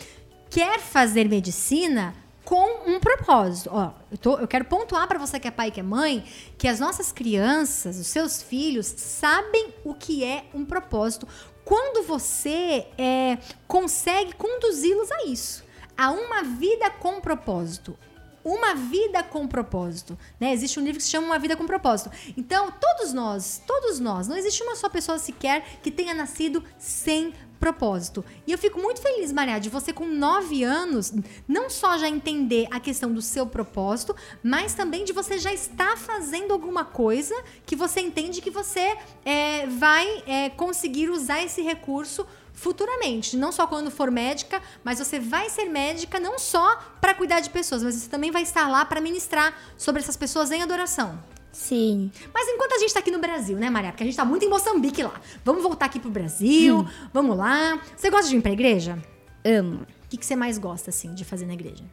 quer 0.50 0.78
fazer 0.80 1.28
medicina 1.28 2.14
com 2.44 2.90
um 2.90 3.00
propósito. 3.00 3.70
Ó, 3.72 3.90
eu, 4.10 4.18
tô- 4.18 4.38
eu 4.38 4.46
quero 4.48 4.64
pontuar 4.66 5.06
pra 5.08 5.18
você 5.18 5.38
que 5.40 5.48
é 5.48 5.50
pai 5.50 5.68
e 5.68 5.70
que 5.70 5.80
é 5.80 5.82
mãe, 5.82 6.24
que 6.58 6.68
as 6.68 6.78
nossas 6.80 7.10
crianças, 7.12 7.98
os 7.98 8.06
seus 8.06 8.42
filhos, 8.42 8.86
sabem 8.86 9.68
o 9.84 9.94
que 9.94 10.22
é 10.24 10.44
um 10.54 10.64
propósito 10.64 11.26
quando 11.64 12.06
você 12.06 12.86
é, 12.98 13.38
consegue 13.66 14.34
conduzi-los 14.34 15.10
a 15.10 15.24
isso. 15.26 15.64
A 15.96 16.10
uma 16.10 16.42
vida 16.42 16.90
com 16.90 17.20
propósito. 17.20 17.96
Uma 18.44 18.74
vida 18.74 19.22
com 19.22 19.48
propósito, 19.48 20.18
né? 20.38 20.52
Existe 20.52 20.78
um 20.78 20.84
livro 20.84 20.98
que 20.98 21.04
se 21.04 21.10
chama 21.10 21.28
Uma 21.28 21.38
Vida 21.38 21.56
com 21.56 21.66
Propósito. 21.66 22.10
Então, 22.36 22.70
todos 22.70 23.12
nós, 23.12 23.62
todos 23.66 23.98
nós, 23.98 24.28
não 24.28 24.36
existe 24.36 24.62
uma 24.62 24.76
só 24.76 24.88
pessoa 24.88 25.18
sequer 25.18 25.64
que 25.82 25.90
tenha 25.90 26.12
nascido 26.12 26.62
sem 26.78 27.32
propósito. 27.64 28.22
E 28.46 28.52
eu 28.52 28.58
fico 28.58 28.78
muito 28.78 29.00
feliz, 29.00 29.32
Maria, 29.32 29.58
de 29.58 29.70
você 29.70 29.90
com 29.90 30.04
nove 30.06 30.62
anos, 30.62 31.14
não 31.48 31.70
só 31.70 31.96
já 31.96 32.06
entender 32.06 32.66
a 32.70 32.78
questão 32.78 33.10
do 33.10 33.22
seu 33.22 33.46
propósito, 33.46 34.14
mas 34.42 34.74
também 34.74 35.02
de 35.02 35.14
você 35.14 35.38
já 35.38 35.50
estar 35.50 35.96
fazendo 35.96 36.52
alguma 36.52 36.84
coisa 36.84 37.34
que 37.64 37.74
você 37.74 38.00
entende 38.00 38.42
que 38.42 38.50
você 38.50 38.98
é, 39.24 39.66
vai 39.66 40.22
é, 40.26 40.50
conseguir 40.50 41.08
usar 41.08 41.42
esse 41.42 41.62
recurso 41.62 42.26
futuramente, 42.54 43.36
não 43.36 43.52
só 43.52 43.66
quando 43.66 43.90
for 43.90 44.10
médica, 44.10 44.62
mas 44.82 44.98
você 44.98 45.18
vai 45.18 45.50
ser 45.50 45.66
médica 45.66 46.18
não 46.18 46.38
só 46.38 46.76
para 47.00 47.12
cuidar 47.12 47.40
de 47.40 47.50
pessoas, 47.50 47.82
mas 47.82 47.96
você 47.96 48.08
também 48.08 48.30
vai 48.30 48.42
estar 48.42 48.68
lá 48.68 48.84
para 48.84 49.00
ministrar 49.00 49.54
sobre 49.76 50.00
essas 50.00 50.16
pessoas 50.16 50.50
em 50.50 50.62
adoração. 50.62 51.18
Sim. 51.52 52.10
Mas 52.32 52.48
enquanto 52.48 52.72
a 52.72 52.78
gente 52.78 52.92
tá 52.92 53.00
aqui 53.00 53.10
no 53.10 53.18
Brasil, 53.18 53.56
né, 53.56 53.70
Maria? 53.70 53.90
Porque 53.90 54.02
a 54.02 54.06
gente 54.06 54.16
tá 54.16 54.24
muito 54.24 54.44
em 54.44 54.48
Moçambique 54.48 55.02
lá. 55.02 55.20
Vamos 55.44 55.62
voltar 55.62 55.86
aqui 55.86 56.00
pro 56.00 56.10
Brasil, 56.10 56.86
vamos 57.12 57.36
lá. 57.36 57.80
Você 57.96 58.10
gosta 58.10 58.28
de 58.28 58.36
ir 58.36 58.40
pra 58.40 58.52
igreja? 58.52 58.98
Amo. 59.44 59.82
O 59.82 60.08
que, 60.08 60.16
que 60.16 60.26
você 60.26 60.34
mais 60.34 60.58
gosta, 60.58 60.90
assim, 60.90 61.14
de 61.14 61.24
fazer 61.24 61.46
na 61.46 61.54
igreja? 61.54 61.84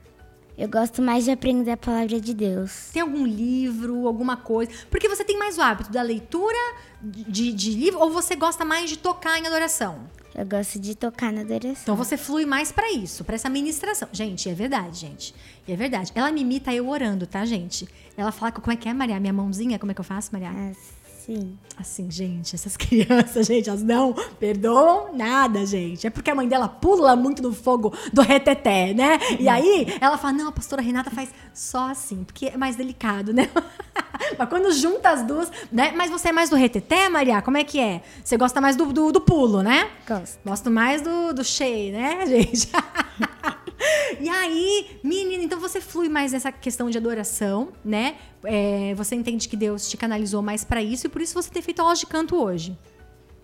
Eu 0.58 0.68
gosto 0.68 1.02
mais 1.02 1.26
de 1.26 1.32
aprender 1.32 1.72
a 1.72 1.78
palavra 1.78 2.20
de 2.20 2.34
Deus. 2.34 2.90
Tem 2.92 3.02
algum 3.02 3.26
livro, 3.26 4.06
alguma 4.06 4.38
coisa? 4.38 4.72
Porque 4.90 5.08
você 5.08 5.24
tem 5.24 5.38
mais 5.38 5.58
o 5.58 5.62
hábito 5.62 5.92
da 5.92 6.02
leitura 6.02 6.58
de, 7.02 7.52
de 7.52 7.72
livro 7.72 8.00
ou 8.00 8.12
você 8.12 8.36
gosta 8.36 8.66
mais 8.66 8.90
de 8.90 8.98
tocar 8.98 9.40
em 9.40 9.48
adoração? 9.48 10.08
Eu 10.34 10.46
gosto 10.46 10.80
de 10.80 10.96
tocar 10.96 11.32
na 11.32 11.42
adoração. 11.42 11.82
Então 11.84 11.96
você 11.96 12.16
flui 12.18 12.46
mais 12.46 12.72
pra 12.72 12.92
isso, 12.92 13.24
pra 13.24 13.36
essa 13.36 13.50
ministração. 13.50 14.08
Gente, 14.12 14.50
é 14.50 14.54
verdade, 14.54 14.98
gente. 14.98 15.36
É 15.68 15.76
verdade. 15.76 16.12
Ela 16.16 16.32
me 16.32 16.42
imita 16.42 16.74
eu 16.74 16.88
orando, 16.88 17.28
tá, 17.28 17.44
gente? 17.46 17.88
Ela 18.16 18.32
fala 18.32 18.52
como 18.52 18.72
é 18.72 18.76
que 18.76 18.88
é, 18.88 18.94
Maria? 18.94 19.20
Minha 19.20 19.34
mãozinha, 19.34 19.78
como 19.78 19.92
é 19.92 19.96
que 19.96 20.00
eu 20.00 20.06
faço, 20.06 20.30
Maria? 20.32 20.52
Assim. 21.32 21.58
Assim, 21.78 22.12
gente, 22.12 22.54
essas 22.54 22.76
crianças, 22.78 23.48
gente, 23.48 23.70
elas 23.70 23.82
não 23.82 24.14
perdoam 24.40 25.16
nada, 25.16 25.66
gente. 25.66 26.06
É 26.06 26.10
porque 26.10 26.30
a 26.30 26.36
mãe 26.36 26.48
dela 26.48 26.68
pula 26.68 27.16
muito 27.16 27.42
no 27.42 27.54
fogo 27.54 27.94
do 28.14 28.22
reteté, 28.22 28.94
né? 28.94 29.18
E 29.40 29.48
aí 29.48 29.98
ela 30.00 30.18
fala: 30.18 30.34
não, 30.34 30.50
a 30.50 30.52
pastora 30.52 30.82
Renata 30.82 31.10
faz 31.10 31.30
só 31.54 31.90
assim, 31.90 32.24
porque 32.24 32.48
é 32.48 32.58
mais 32.58 32.76
delicado, 32.76 33.34
né? 33.34 33.50
Mas 34.38 34.50
quando 34.50 34.72
junta 34.72 35.10
as 35.10 35.24
duas, 35.24 35.52
né? 35.72 35.92
Mas 35.96 36.12
você 36.12 36.30
é 36.30 36.32
mais 36.32 36.50
do 36.50 36.56
reteté, 36.56 37.10
Maria? 37.10 37.42
Como 37.42 37.58
é 37.58 37.64
que 37.64 37.80
é? 37.80 38.02
Você 38.24 38.38
gosta 38.38 38.62
mais 38.62 38.76
do, 38.76 38.86
do, 38.94 39.12
do 39.12 39.22
pulo, 39.22 39.64
né? 39.64 39.90
Gosto. 40.08 40.40
Gosto 40.46 40.72
mais 40.72 41.02
do, 41.02 41.34
do 41.34 41.44
cheio, 41.44 41.94
né, 41.94 42.26
gente? 42.28 42.70
E 44.22 44.30
aí, 44.30 45.00
menina, 45.04 45.44
então 45.44 45.60
você 45.60 45.82
flui 45.82 46.10
mais 46.10 46.32
nessa 46.32 46.52
questão 46.52 46.90
de 46.90 46.98
adoração, 46.98 47.70
né? 47.84 48.16
É, 48.44 48.94
você 48.96 49.16
entende 49.16 49.48
que 49.48 49.56
Deus 49.56 49.90
te 49.90 49.98
canalizou 49.98 50.42
mais 50.42 50.64
pra 50.64 50.82
isso 50.82 51.08
e 51.08 51.10
por 51.10 51.22
isso 51.22 51.34
você 51.34 51.50
tem 51.50 51.62
feito 51.62 51.82
aulas 51.82 52.00
de 52.00 52.06
canto 52.06 52.36
hoje. 52.36 52.78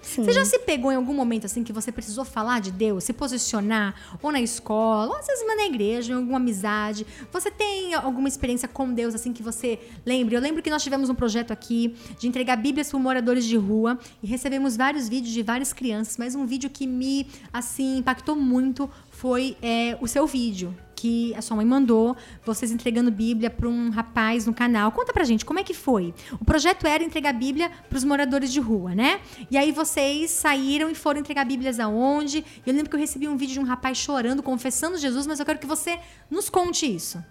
Sim. 0.01 0.23
Você 0.23 0.31
já 0.31 0.45
se 0.45 0.59
pegou 0.59 0.91
em 0.91 0.95
algum 0.95 1.13
momento 1.13 1.45
assim 1.45 1.63
que 1.63 1.73
você 1.73 1.91
precisou 1.91 2.23
falar 2.23 2.61
de 2.61 2.71
Deus, 2.71 3.03
se 3.03 3.13
posicionar, 3.13 3.95
ou 4.21 4.31
na 4.31 4.39
escola, 4.39 5.11
ou 5.11 5.17
às 5.17 5.27
vezes 5.27 5.45
na 5.45 5.65
igreja, 5.65 6.13
em 6.13 6.15
alguma 6.15 6.37
amizade? 6.37 7.05
Você 7.31 7.49
tem 7.49 7.93
alguma 7.93 8.27
experiência 8.27 8.67
com 8.67 8.93
Deus 8.93 9.15
assim 9.15 9.33
que 9.33 9.43
você 9.43 9.79
lembre? 10.05 10.35
Eu 10.35 10.41
lembro 10.41 10.61
que 10.61 10.69
nós 10.69 10.83
tivemos 10.83 11.09
um 11.09 11.15
projeto 11.15 11.51
aqui 11.51 11.95
de 12.19 12.27
entregar 12.27 12.55
Bíblias 12.55 12.89
para 12.89 12.99
moradores 12.99 13.45
de 13.45 13.57
rua 13.57 13.99
e 14.21 14.27
recebemos 14.27 14.77
vários 14.77 15.09
vídeos 15.09 15.33
de 15.33 15.41
várias 15.41 15.73
crianças, 15.73 16.15
mas 16.17 16.35
um 16.35 16.45
vídeo 16.45 16.69
que 16.69 16.85
me 16.85 17.27
assim 17.51 17.97
impactou 17.97 18.35
muito 18.35 18.89
foi 19.17 19.57
é, 19.61 19.97
o 19.99 20.07
seu 20.07 20.27
vídeo. 20.27 20.75
que 20.95 21.31
a 21.35 21.43
sua 21.43 21.55
mãe 21.57 21.65
mandou, 21.65 22.17
vocês 22.43 22.71
entregando 22.71 23.11
Bíblia 23.11 23.51
para 23.51 23.69
um 23.69 23.91
rapaz 23.91 24.47
no 24.47 24.53
canal. 24.53 24.91
Conta 24.91 25.13
pra 25.13 25.23
gente, 25.23 25.45
como 25.45 25.59
é 25.59 25.63
que 25.63 25.73
foi? 25.73 26.11
O 26.41 26.43
projeto 26.43 26.87
era 26.87 27.03
entregar 27.03 27.33
Bíblia 27.33 27.69
para 27.87 27.97
os 27.97 28.03
moradores 28.03 28.51
de 28.51 28.59
rua, 28.59 28.95
né? 28.95 29.19
E 29.51 29.57
aí 29.59 29.71
vocês 29.71 30.31
saíram 30.31 30.89
e 30.89 30.95
foram 30.95 31.19
entregar 31.19 31.45
Bíblias 31.45 31.79
aonde? 31.79 32.43
Eu 32.65 32.73
lembro 32.73 32.89
que 32.89 32.95
eu 32.95 32.99
recebi 32.99 33.27
um 33.27 33.37
vídeo 33.37 33.53
de 33.53 33.59
um 33.59 33.63
rapaz 33.63 33.95
chorando, 33.99 34.41
confessando 34.41 34.97
Jesus, 34.97 35.27
mas 35.27 35.39
eu 35.39 35.45
quero 35.45 35.59
que 35.59 35.67
você 35.67 35.99
nos 36.31 36.49
conte 36.49 36.87
isso. 36.87 37.23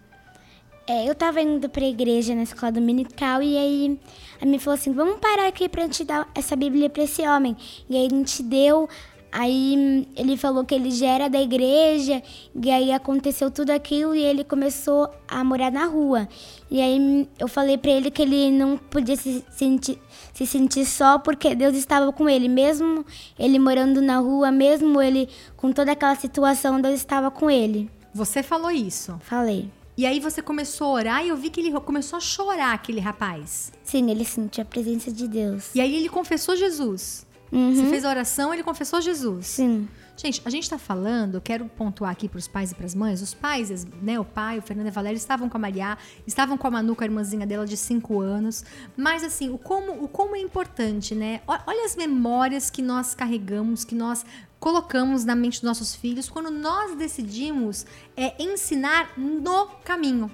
É, 0.87 1.09
eu 1.09 1.17
tava 1.17 1.41
indo 1.41 1.69
pra 1.69 1.85
igreja 1.85 2.37
na 2.37 2.45
escola 2.45 2.71
dominical 2.71 3.43
e 3.43 3.59
aí 3.59 4.01
a 4.41 4.47
minha 4.47 4.61
falou 4.61 4.79
assim: 4.79 4.93
vamos 4.93 5.19
parar 5.19 5.49
aqui 5.49 5.69
pra 5.69 5.83
gente 5.83 6.05
dar 6.05 6.29
essa 6.37 6.55
Bíblia 6.55 6.89
pra 6.89 7.03
esse 7.03 7.27
homem. 7.27 7.57
E 7.91 7.97
aí 7.97 8.07
a 8.07 8.11
gente 8.11 8.45
deu. 8.45 8.89
Aí 9.31 10.07
ele 10.17 10.37
falou 10.37 10.65
que 10.65 10.75
ele 10.75 10.91
já 10.91 11.09
era 11.09 11.29
da 11.29 11.41
igreja, 11.41 12.23
e 12.55 12.71
aí 12.71 12.93
aconteceu 12.93 13.51
tudo 13.51 13.71
aquilo 13.71 14.15
e 14.15 14.23
ele 14.23 14.45
começou 14.45 15.11
a 15.29 15.45
morar 15.45 15.71
na 15.71 15.85
rua. 15.87 16.29
E 16.71 16.81
aí 16.81 17.29
eu 17.39 17.49
falei 17.49 17.77
para 17.77 17.91
ele 17.91 18.11
que 18.11 18.23
ele 18.23 18.51
não 18.51 18.79
podia 18.79 19.17
se 19.17 19.45
sentir, 19.51 19.99
se 20.33 20.47
sentir 20.47 20.87
só 20.87 21.19
porque 21.19 21.55
Deus 21.55 21.77
estava 21.77 22.13
com 22.13 22.29
ele, 22.29 22.49
mesmo 22.49 23.05
ele 23.39 23.59
morando 23.59 24.01
na 24.01 24.19
rua, 24.19 24.51
mesmo 24.51 25.03
ele 25.03 25.29
com 25.57 25.71
toda 25.71 25.93
aquela 25.93 26.15
situação, 26.15 26.81
Deus 26.81 26.95
estava 26.95 27.31
com 27.31 27.51
ele. 27.51 27.91
Você 28.15 28.43
falou 28.43 28.71
isso? 28.71 29.19
Falei. 29.21 29.71
E 29.99 30.05
aí 30.05 30.21
você 30.21 30.43
começou 30.43 30.89
a 30.89 30.91
orar 30.91 31.25
e 31.25 31.29
eu 31.29 31.37
vi 31.37 31.49
que 31.49 31.59
ele 31.59 31.73
começou 31.81 32.19
a 32.19 32.21
chorar, 32.21 32.75
aquele 32.75 33.01
rapaz. 33.01 33.73
Sim, 33.83 34.11
ele 34.11 34.25
sentiu 34.27 34.63
a 34.63 34.65
presença 34.67 35.11
de 35.11 35.27
Deus. 35.27 35.75
E 35.75 35.81
aí 35.81 35.97
ele 35.97 36.09
confessou 36.09 36.55
Jesus. 36.55 37.26
Uhum. 37.53 37.75
Você 37.75 37.87
fez 37.87 38.05
a 38.05 38.11
oração, 38.11 38.53
ele 38.53 38.63
confessou 38.63 39.01
Jesus. 39.01 39.47
Sim. 39.47 39.89
Gente, 40.17 40.41
a 40.47 40.51
gente 40.51 40.69
tá 40.69 40.79
falando, 40.79 41.35
eu 41.35 41.41
quero 41.43 41.67
pontuar 41.67 42.11
aqui 42.11 42.27
pros 42.27 42.49
pais 42.49 42.73
e 42.73 42.75
pras 42.75 42.95
mães. 42.95 43.21
Os 43.21 43.35
pais, 43.35 43.87
né, 44.01 44.19
o 44.19 44.25
pai, 44.25 44.59
o 44.59 44.63
Fernando 44.63 44.87
e 44.87 44.89
a 44.89 44.93
Valéria 44.93 45.17
estavam 45.17 45.47
com 45.49 45.59
a 45.59 45.61
Maria, 45.61 45.99
estavam 46.27 46.57
com 46.57 46.67
a 46.67 46.71
Manu, 46.71 46.97
com 46.97 47.05
a 47.05 47.07
irmãzinha 47.07 47.47
dela 47.47 47.67
de 47.67 47.77
5 47.77 48.21
anos. 48.21 48.65
Mas 48.97 49.23
assim, 49.23 49.51
o 49.51 49.59
como, 49.59 50.03
o 50.03 50.09
como 50.09 50.35
é 50.35 50.41
importante, 50.41 51.15
né? 51.15 51.43
Olha 51.47 51.85
as 51.85 51.95
memórias 51.95 52.71
que 52.71 52.81
nós 52.81 53.15
carregamos, 53.15 53.85
que 53.85 53.95
nós 53.95 54.25
colocamos 54.59 55.25
na 55.25 55.37
mente 55.37 55.61
dos 55.61 55.69
nossos 55.69 55.95
filhos 55.95 56.31
quando 56.31 56.51
nós 56.51 56.97
decidimos 56.97 57.85
é, 58.17 58.43
ensinar 58.43 59.19
no 59.19 59.67
caminho. 59.85 60.31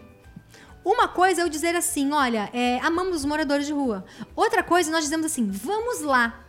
Uma 0.85 1.07
coisa 1.07 1.43
é 1.43 1.45
eu 1.45 1.49
dizer 1.49 1.77
assim, 1.77 2.13
olha, 2.13 2.51
é, 2.53 2.79
amamos 2.81 3.19
os 3.19 3.25
moradores 3.25 3.67
de 3.67 3.73
rua. 3.73 4.05
Outra 4.35 4.63
coisa, 4.63 4.91
nós 4.91 5.05
dizemos 5.05 5.27
assim, 5.27 5.49
vamos 5.49 6.01
lá. 6.01 6.42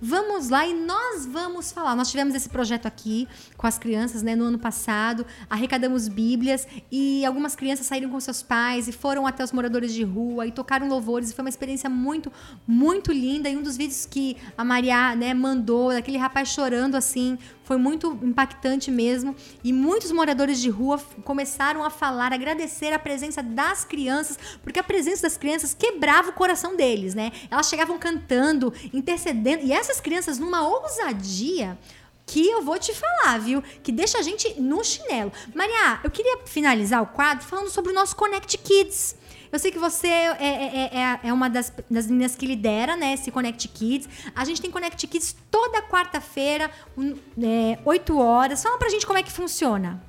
Vamos 0.00 0.48
lá 0.48 0.64
e 0.66 0.72
nós 0.72 1.26
vamos 1.26 1.72
falar. 1.72 1.96
Nós 1.96 2.08
tivemos 2.08 2.34
esse 2.34 2.48
projeto 2.48 2.86
aqui 2.86 3.26
com 3.56 3.66
as 3.66 3.78
crianças, 3.78 4.22
né, 4.22 4.36
no 4.36 4.44
ano 4.44 4.58
passado. 4.58 5.26
Arrecadamos 5.50 6.06
Bíblias 6.06 6.68
e 6.90 7.24
algumas 7.24 7.56
crianças 7.56 7.86
saíram 7.86 8.08
com 8.08 8.20
seus 8.20 8.40
pais 8.40 8.86
e 8.86 8.92
foram 8.92 9.26
até 9.26 9.42
os 9.42 9.50
moradores 9.50 9.92
de 9.92 10.04
rua 10.04 10.46
e 10.46 10.52
tocaram 10.52 10.88
louvores. 10.88 11.30
E 11.30 11.34
foi 11.34 11.44
uma 11.44 11.48
experiência 11.48 11.90
muito, 11.90 12.32
muito 12.66 13.10
linda. 13.10 13.48
E 13.48 13.56
um 13.56 13.62
dos 13.62 13.76
vídeos 13.76 14.06
que 14.06 14.36
a 14.56 14.64
Maria, 14.64 15.16
né, 15.16 15.34
mandou, 15.34 15.92
daquele 15.92 16.16
rapaz 16.16 16.48
chorando 16.48 16.94
assim, 16.94 17.36
foi 17.68 17.76
muito 17.76 18.18
impactante 18.22 18.90
mesmo. 18.90 19.36
E 19.62 19.74
muitos 19.74 20.10
moradores 20.10 20.58
de 20.58 20.70
rua 20.70 20.98
começaram 21.22 21.84
a 21.84 21.90
falar, 21.90 22.32
agradecer 22.32 22.94
a 22.94 22.98
presença 22.98 23.42
das 23.42 23.84
crianças, 23.84 24.38
porque 24.62 24.80
a 24.80 24.82
presença 24.82 25.22
das 25.22 25.36
crianças 25.36 25.74
quebrava 25.74 26.30
o 26.30 26.32
coração 26.32 26.76
deles, 26.76 27.14
né? 27.14 27.30
Elas 27.50 27.68
chegavam 27.68 27.98
cantando, 27.98 28.72
intercedendo. 28.90 29.66
E 29.66 29.70
essas 29.70 30.00
crianças, 30.00 30.38
numa 30.38 30.66
ousadia 30.66 31.78
que 32.24 32.46
eu 32.48 32.62
vou 32.62 32.78
te 32.78 32.94
falar, 32.94 33.38
viu? 33.38 33.62
Que 33.82 33.92
deixa 33.92 34.16
a 34.16 34.22
gente 34.22 34.58
no 34.58 34.82
chinelo. 34.82 35.30
Maria, 35.54 36.00
eu 36.02 36.10
queria 36.10 36.38
finalizar 36.46 37.02
o 37.02 37.06
quadro 37.06 37.44
falando 37.44 37.68
sobre 37.68 37.92
o 37.92 37.94
nosso 37.94 38.16
Connect 38.16 38.56
Kids. 38.56 39.14
Eu 39.50 39.58
sei 39.58 39.70
que 39.70 39.78
você 39.78 40.06
é, 40.08 40.36
é- 40.40 40.90
é- 40.98 41.20
é 41.24 41.32
uma 41.32 41.48
das, 41.48 41.72
das 41.90 42.06
meninas 42.06 42.34
que 42.36 42.46
lidera, 42.46 42.96
né, 42.96 43.14
esse 43.14 43.30
Connect 43.30 43.66
Kids. 43.68 44.08
A 44.34 44.44
gente 44.44 44.60
tem 44.60 44.70
Connect 44.70 45.06
Kids 45.06 45.36
toda 45.50 45.82
quarta-feira, 45.82 46.70
um, 46.96 47.14
é, 47.42 47.78
8 47.84 48.18
horas. 48.18 48.62
Fala 48.62 48.78
pra 48.78 48.88
gente 48.88 49.06
como 49.06 49.18
é 49.18 49.22
que 49.22 49.32
funciona. 49.32 50.02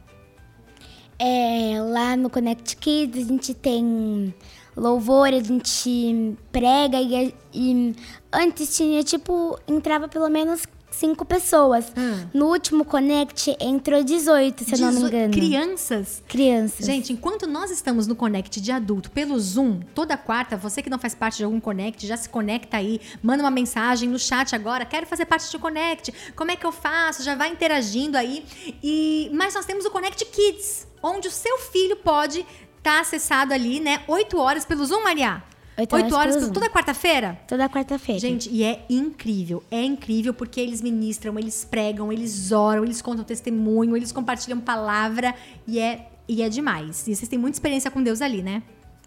É, 1.18 1.74
lá 1.82 2.16
no 2.16 2.30
Connect 2.30 2.78
Kids 2.78 3.26
a 3.26 3.28
gente 3.28 3.54
tem 3.54 4.34
louvor, 4.76 5.28
a 5.28 5.40
gente 5.44 6.38
prega 6.52 7.02
e, 7.02 7.36
e 7.54 7.96
antes 8.32 8.76
tinha 8.78 9.04
tipo, 9.04 9.60
entrava 9.68 10.08
pelo 10.08 10.30
menos 10.30 10.66
cinco 10.92 11.24
pessoas. 11.26 11.86
Hum. 11.98 12.28
No 12.34 12.48
último 12.48 12.84
Connect 12.84 13.56
entrou 13.60 14.04
18, 14.04 14.64
se 14.66 14.74
eu 14.74 14.80
não 14.80 14.88
me 14.88 14.94
Dezo- 14.96 15.08
engano. 15.08 15.34
Crianças 15.34 16.24
Crianças. 16.28 16.86
Gente, 16.86 17.14
enquanto 17.14 17.48
nós 17.48 17.72
estamos 17.72 18.08
no 18.08 18.16
Connect 18.16 18.60
de 18.60 18.72
adulto 18.72 19.10
pelo 19.12 19.40
Zoom, 19.40 19.80
toda 19.96 20.18
quarta, 20.18 20.58
você 20.58 20.82
que 20.82 20.90
não 20.90 21.00
faz 21.00 21.14
parte 21.16 21.38
de 21.38 21.44
algum 21.44 21.60
Connect, 21.60 22.06
já 22.06 22.18
se 22.18 22.28
conecta 22.30 22.78
aí, 22.78 23.00
manda 23.24 23.44
uma 23.44 23.52
mensagem 23.52 24.10
no 24.10 24.20
chat 24.20 24.56
agora, 24.56 24.86
quero 24.86 25.06
fazer 25.06 25.26
parte 25.26 25.52
do 25.52 25.60
Connect, 25.60 26.14
como 26.36 26.52
é 26.52 26.56
que 26.56 26.66
eu 26.66 26.72
faço? 26.72 27.24
Já 27.24 27.36
vai 27.36 27.50
interagindo 27.52 28.18
aí. 28.18 28.46
E 28.84 29.30
Mas 29.34 29.54
nós 29.54 29.66
temos 29.66 29.86
o 29.86 29.92
Connect 29.92 30.26
Kids, 30.26 30.88
onde 31.02 31.28
o 31.28 31.32
seu 31.32 31.58
filho 31.60 31.96
pode 31.98 32.46
estar 32.78 33.02
acessado 33.02 33.54
ali, 33.54 33.80
né? 33.80 34.02
8 34.08 34.38
horas 34.38 34.66
pelo 34.66 34.86
Zoom, 34.86 35.04
Maria? 35.04 35.44
Oito 35.80 35.96
8 35.96 36.04
horas 36.04 36.14
horas, 36.14 36.36
pelo 36.36 36.46
Zoom. 36.48 36.54
toda 36.54 36.70
quarta-feira? 36.70 37.40
Toda 37.48 37.70
quarta-feira. 37.70 38.20
Gente, 38.20 38.50
e 38.50 38.64
é 38.64 38.86
incrível, 38.90 39.64
é 39.72 39.82
incrível 39.82 40.34
porque 40.34 40.60
eles 40.60 40.82
ministram, 40.82 41.40
eles 41.40 41.64
pregam, 41.64 42.12
eles 42.12 42.52
oram, 42.52 42.84
eles 42.84 43.02
contam 43.02 43.24
testemunho, 43.24 43.96
eles 43.96 44.12
compartilham 44.12 44.60
palavra 44.60 45.34
e 45.66 45.80
é, 45.80 46.10
e 46.28 46.42
é 46.42 46.50
demais. 46.50 47.08
E 47.08 47.16
vocês 47.16 47.30
têm 47.30 47.40
muita 47.40 47.56
experiência 47.56 47.90
com 47.90 48.04
Deus 48.04 48.22
ali, 48.22 48.42
né? 48.44 48.62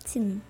Sim. 0.04 0.40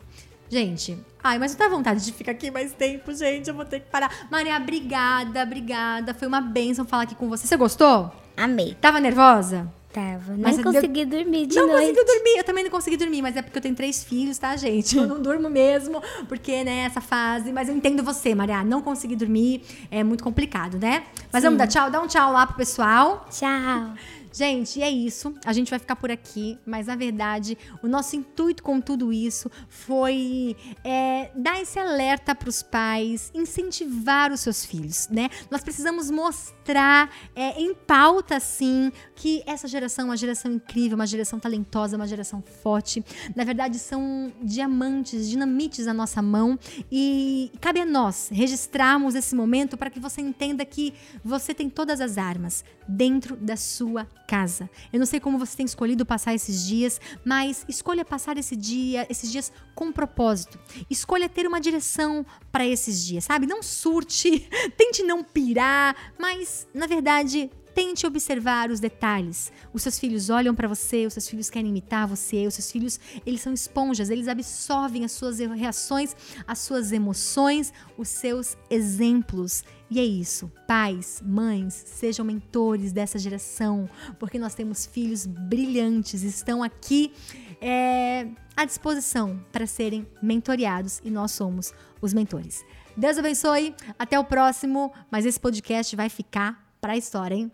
Gente, 0.48 0.98
ai, 1.24 1.38
mas 1.38 1.52
não 1.52 1.58
dá 1.58 1.68
vontade 1.68 2.04
de 2.04 2.12
ficar 2.12 2.32
aqui 2.32 2.50
mais 2.50 2.72
tempo, 2.72 3.12
gente. 3.14 3.48
Eu 3.48 3.54
vou 3.54 3.64
ter 3.64 3.80
que 3.80 3.90
parar. 3.90 4.28
Maria, 4.30 4.56
obrigada, 4.56 5.42
obrigada. 5.42 6.14
Foi 6.14 6.28
uma 6.28 6.40
bênção 6.40 6.84
falar 6.84 7.04
aqui 7.04 7.14
com 7.14 7.28
você. 7.28 7.46
Você 7.46 7.56
gostou? 7.56 8.12
Amei. 8.36 8.76
Tava 8.80 9.00
nervosa? 9.00 9.72
Tava. 9.92 10.36
Mas 10.38 10.56
você 10.56 10.62
consegui 10.62 11.04
dormir 11.04 11.46
de 11.46 11.56
não 11.56 11.66
noite. 11.66 11.80
conseguiu 11.80 12.06
dormir, 12.06 12.38
eu 12.38 12.44
também 12.44 12.64
não 12.64 12.70
consegui 12.70 12.96
dormir, 12.96 13.20
mas 13.20 13.36
é 13.36 13.42
porque 13.42 13.58
eu 13.58 13.62
tenho 13.62 13.74
três 13.74 14.02
filhos, 14.02 14.38
tá, 14.38 14.56
gente? 14.56 14.96
Eu 14.96 15.06
não 15.06 15.20
durmo 15.20 15.50
mesmo, 15.50 16.02
porque, 16.28 16.64
né, 16.64 16.84
essa 16.84 17.00
fase. 17.00 17.52
Mas 17.52 17.68
eu 17.68 17.76
entendo 17.76 18.02
você, 18.02 18.34
Maria. 18.34 18.64
Não 18.64 18.80
conseguir 18.80 19.16
dormir 19.16 19.62
é 19.90 20.02
muito 20.02 20.24
complicado, 20.24 20.78
né? 20.78 21.04
Mas 21.30 21.42
vamos 21.44 21.58
dar 21.58 21.66
tchau, 21.66 21.90
dá 21.90 22.00
um 22.00 22.06
tchau 22.06 22.32
lá 22.32 22.46
pro 22.46 22.56
pessoal. 22.56 23.26
Tchau. 23.30 23.94
Gente, 24.32 24.82
é 24.82 24.90
isso. 24.90 25.34
A 25.44 25.52
gente 25.52 25.68
vai 25.68 25.78
ficar 25.78 25.96
por 25.96 26.10
aqui, 26.10 26.58
mas 26.64 26.86
na 26.86 26.96
verdade, 26.96 27.56
o 27.82 27.88
nosso 27.88 28.16
intuito 28.16 28.62
com 28.62 28.80
tudo 28.80 29.12
isso 29.12 29.50
foi 29.68 30.56
é, 30.82 31.30
dar 31.36 31.60
esse 31.60 31.78
alerta 31.78 32.34
para 32.34 32.48
os 32.48 32.62
pais, 32.62 33.30
incentivar 33.34 34.32
os 34.32 34.40
seus 34.40 34.64
filhos, 34.64 35.08
né? 35.08 35.28
Nós 35.50 35.62
precisamos 35.62 36.10
mostrar 36.10 37.10
é, 37.36 37.60
em 37.60 37.74
pauta, 37.74 38.40
sim, 38.40 38.90
que 39.14 39.42
essa 39.46 39.68
geração 39.68 40.06
é 40.06 40.08
uma 40.08 40.16
geração 40.16 40.50
incrível, 40.50 40.96
uma 40.96 41.06
geração 41.06 41.38
talentosa, 41.38 41.96
uma 41.96 42.06
geração 42.06 42.42
forte. 42.62 43.04
Na 43.36 43.44
verdade, 43.44 43.78
são 43.78 44.32
diamantes, 44.42 45.28
dinamites 45.28 45.84
na 45.86 45.94
nossa 45.94 46.22
mão 46.22 46.58
e 46.90 47.52
cabe 47.60 47.80
a 47.80 47.86
nós 47.86 48.30
registrarmos 48.32 49.14
esse 49.14 49.34
momento 49.34 49.76
para 49.76 49.90
que 49.90 50.00
você 50.00 50.22
entenda 50.22 50.64
que 50.64 50.94
você 51.22 51.52
tem 51.52 51.68
todas 51.68 52.00
as 52.00 52.16
armas 52.16 52.64
dentro 52.88 53.36
da 53.36 53.56
sua 53.56 54.06
casa. 54.22 54.70
Eu 54.92 54.98
não 54.98 55.06
sei 55.06 55.20
como 55.20 55.38
você 55.38 55.56
tem 55.56 55.66
escolhido 55.66 56.06
passar 56.06 56.34
esses 56.34 56.66
dias, 56.66 57.00
mas 57.24 57.64
escolha 57.68 58.04
passar 58.04 58.38
esse 58.38 58.56
dia, 58.56 59.06
esses 59.10 59.30
dias 59.30 59.52
com 59.74 59.92
propósito. 59.92 60.58
Escolha 60.88 61.28
ter 61.28 61.46
uma 61.46 61.60
direção 61.60 62.24
para 62.50 62.66
esses 62.66 63.04
dias, 63.04 63.24
sabe? 63.24 63.46
Não 63.46 63.62
surte, 63.62 64.48
tente 64.76 65.02
não 65.02 65.22
pirar, 65.22 65.96
mas 66.18 66.66
na 66.74 66.86
verdade 66.86 67.50
Tente 67.74 68.06
observar 68.06 68.70
os 68.70 68.80
detalhes. 68.80 69.50
Os 69.72 69.82
seus 69.82 69.98
filhos 69.98 70.28
olham 70.28 70.54
para 70.54 70.68
você, 70.68 71.06
os 71.06 71.14
seus 71.14 71.28
filhos 71.28 71.48
querem 71.48 71.70
imitar 71.70 72.06
você, 72.06 72.46
os 72.46 72.54
seus 72.54 72.70
filhos, 72.70 73.00
eles 73.24 73.40
são 73.40 73.52
esponjas, 73.52 74.10
eles 74.10 74.28
absorvem 74.28 75.04
as 75.04 75.12
suas 75.12 75.38
reações, 75.38 76.14
as 76.46 76.58
suas 76.58 76.92
emoções, 76.92 77.72
os 77.96 78.08
seus 78.08 78.58
exemplos. 78.68 79.64
E 79.94 80.00
é 80.00 80.04
isso. 80.04 80.50
Pais, 80.66 81.22
mães, 81.22 81.74
sejam 81.74 82.24
mentores 82.24 82.94
dessa 82.94 83.18
geração, 83.18 83.86
porque 84.18 84.38
nós 84.38 84.54
temos 84.54 84.86
filhos 84.86 85.26
brilhantes, 85.26 86.22
estão 86.22 86.62
aqui 86.62 87.12
é, 87.60 88.26
à 88.56 88.64
disposição 88.64 89.44
para 89.52 89.66
serem 89.66 90.06
mentoreados 90.22 90.98
e 91.04 91.10
nós 91.10 91.32
somos 91.32 91.74
os 92.00 92.14
mentores. 92.14 92.64
Deus 92.96 93.18
abençoe, 93.18 93.74
até 93.98 94.18
o 94.18 94.24
próximo, 94.24 94.90
mas 95.10 95.26
esse 95.26 95.38
podcast 95.38 95.94
vai 95.94 96.08
ficar 96.08 96.74
para 96.80 96.94
a 96.94 96.96
história, 96.96 97.34
hein? 97.34 97.52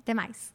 Até 0.00 0.14
mais. 0.14 0.52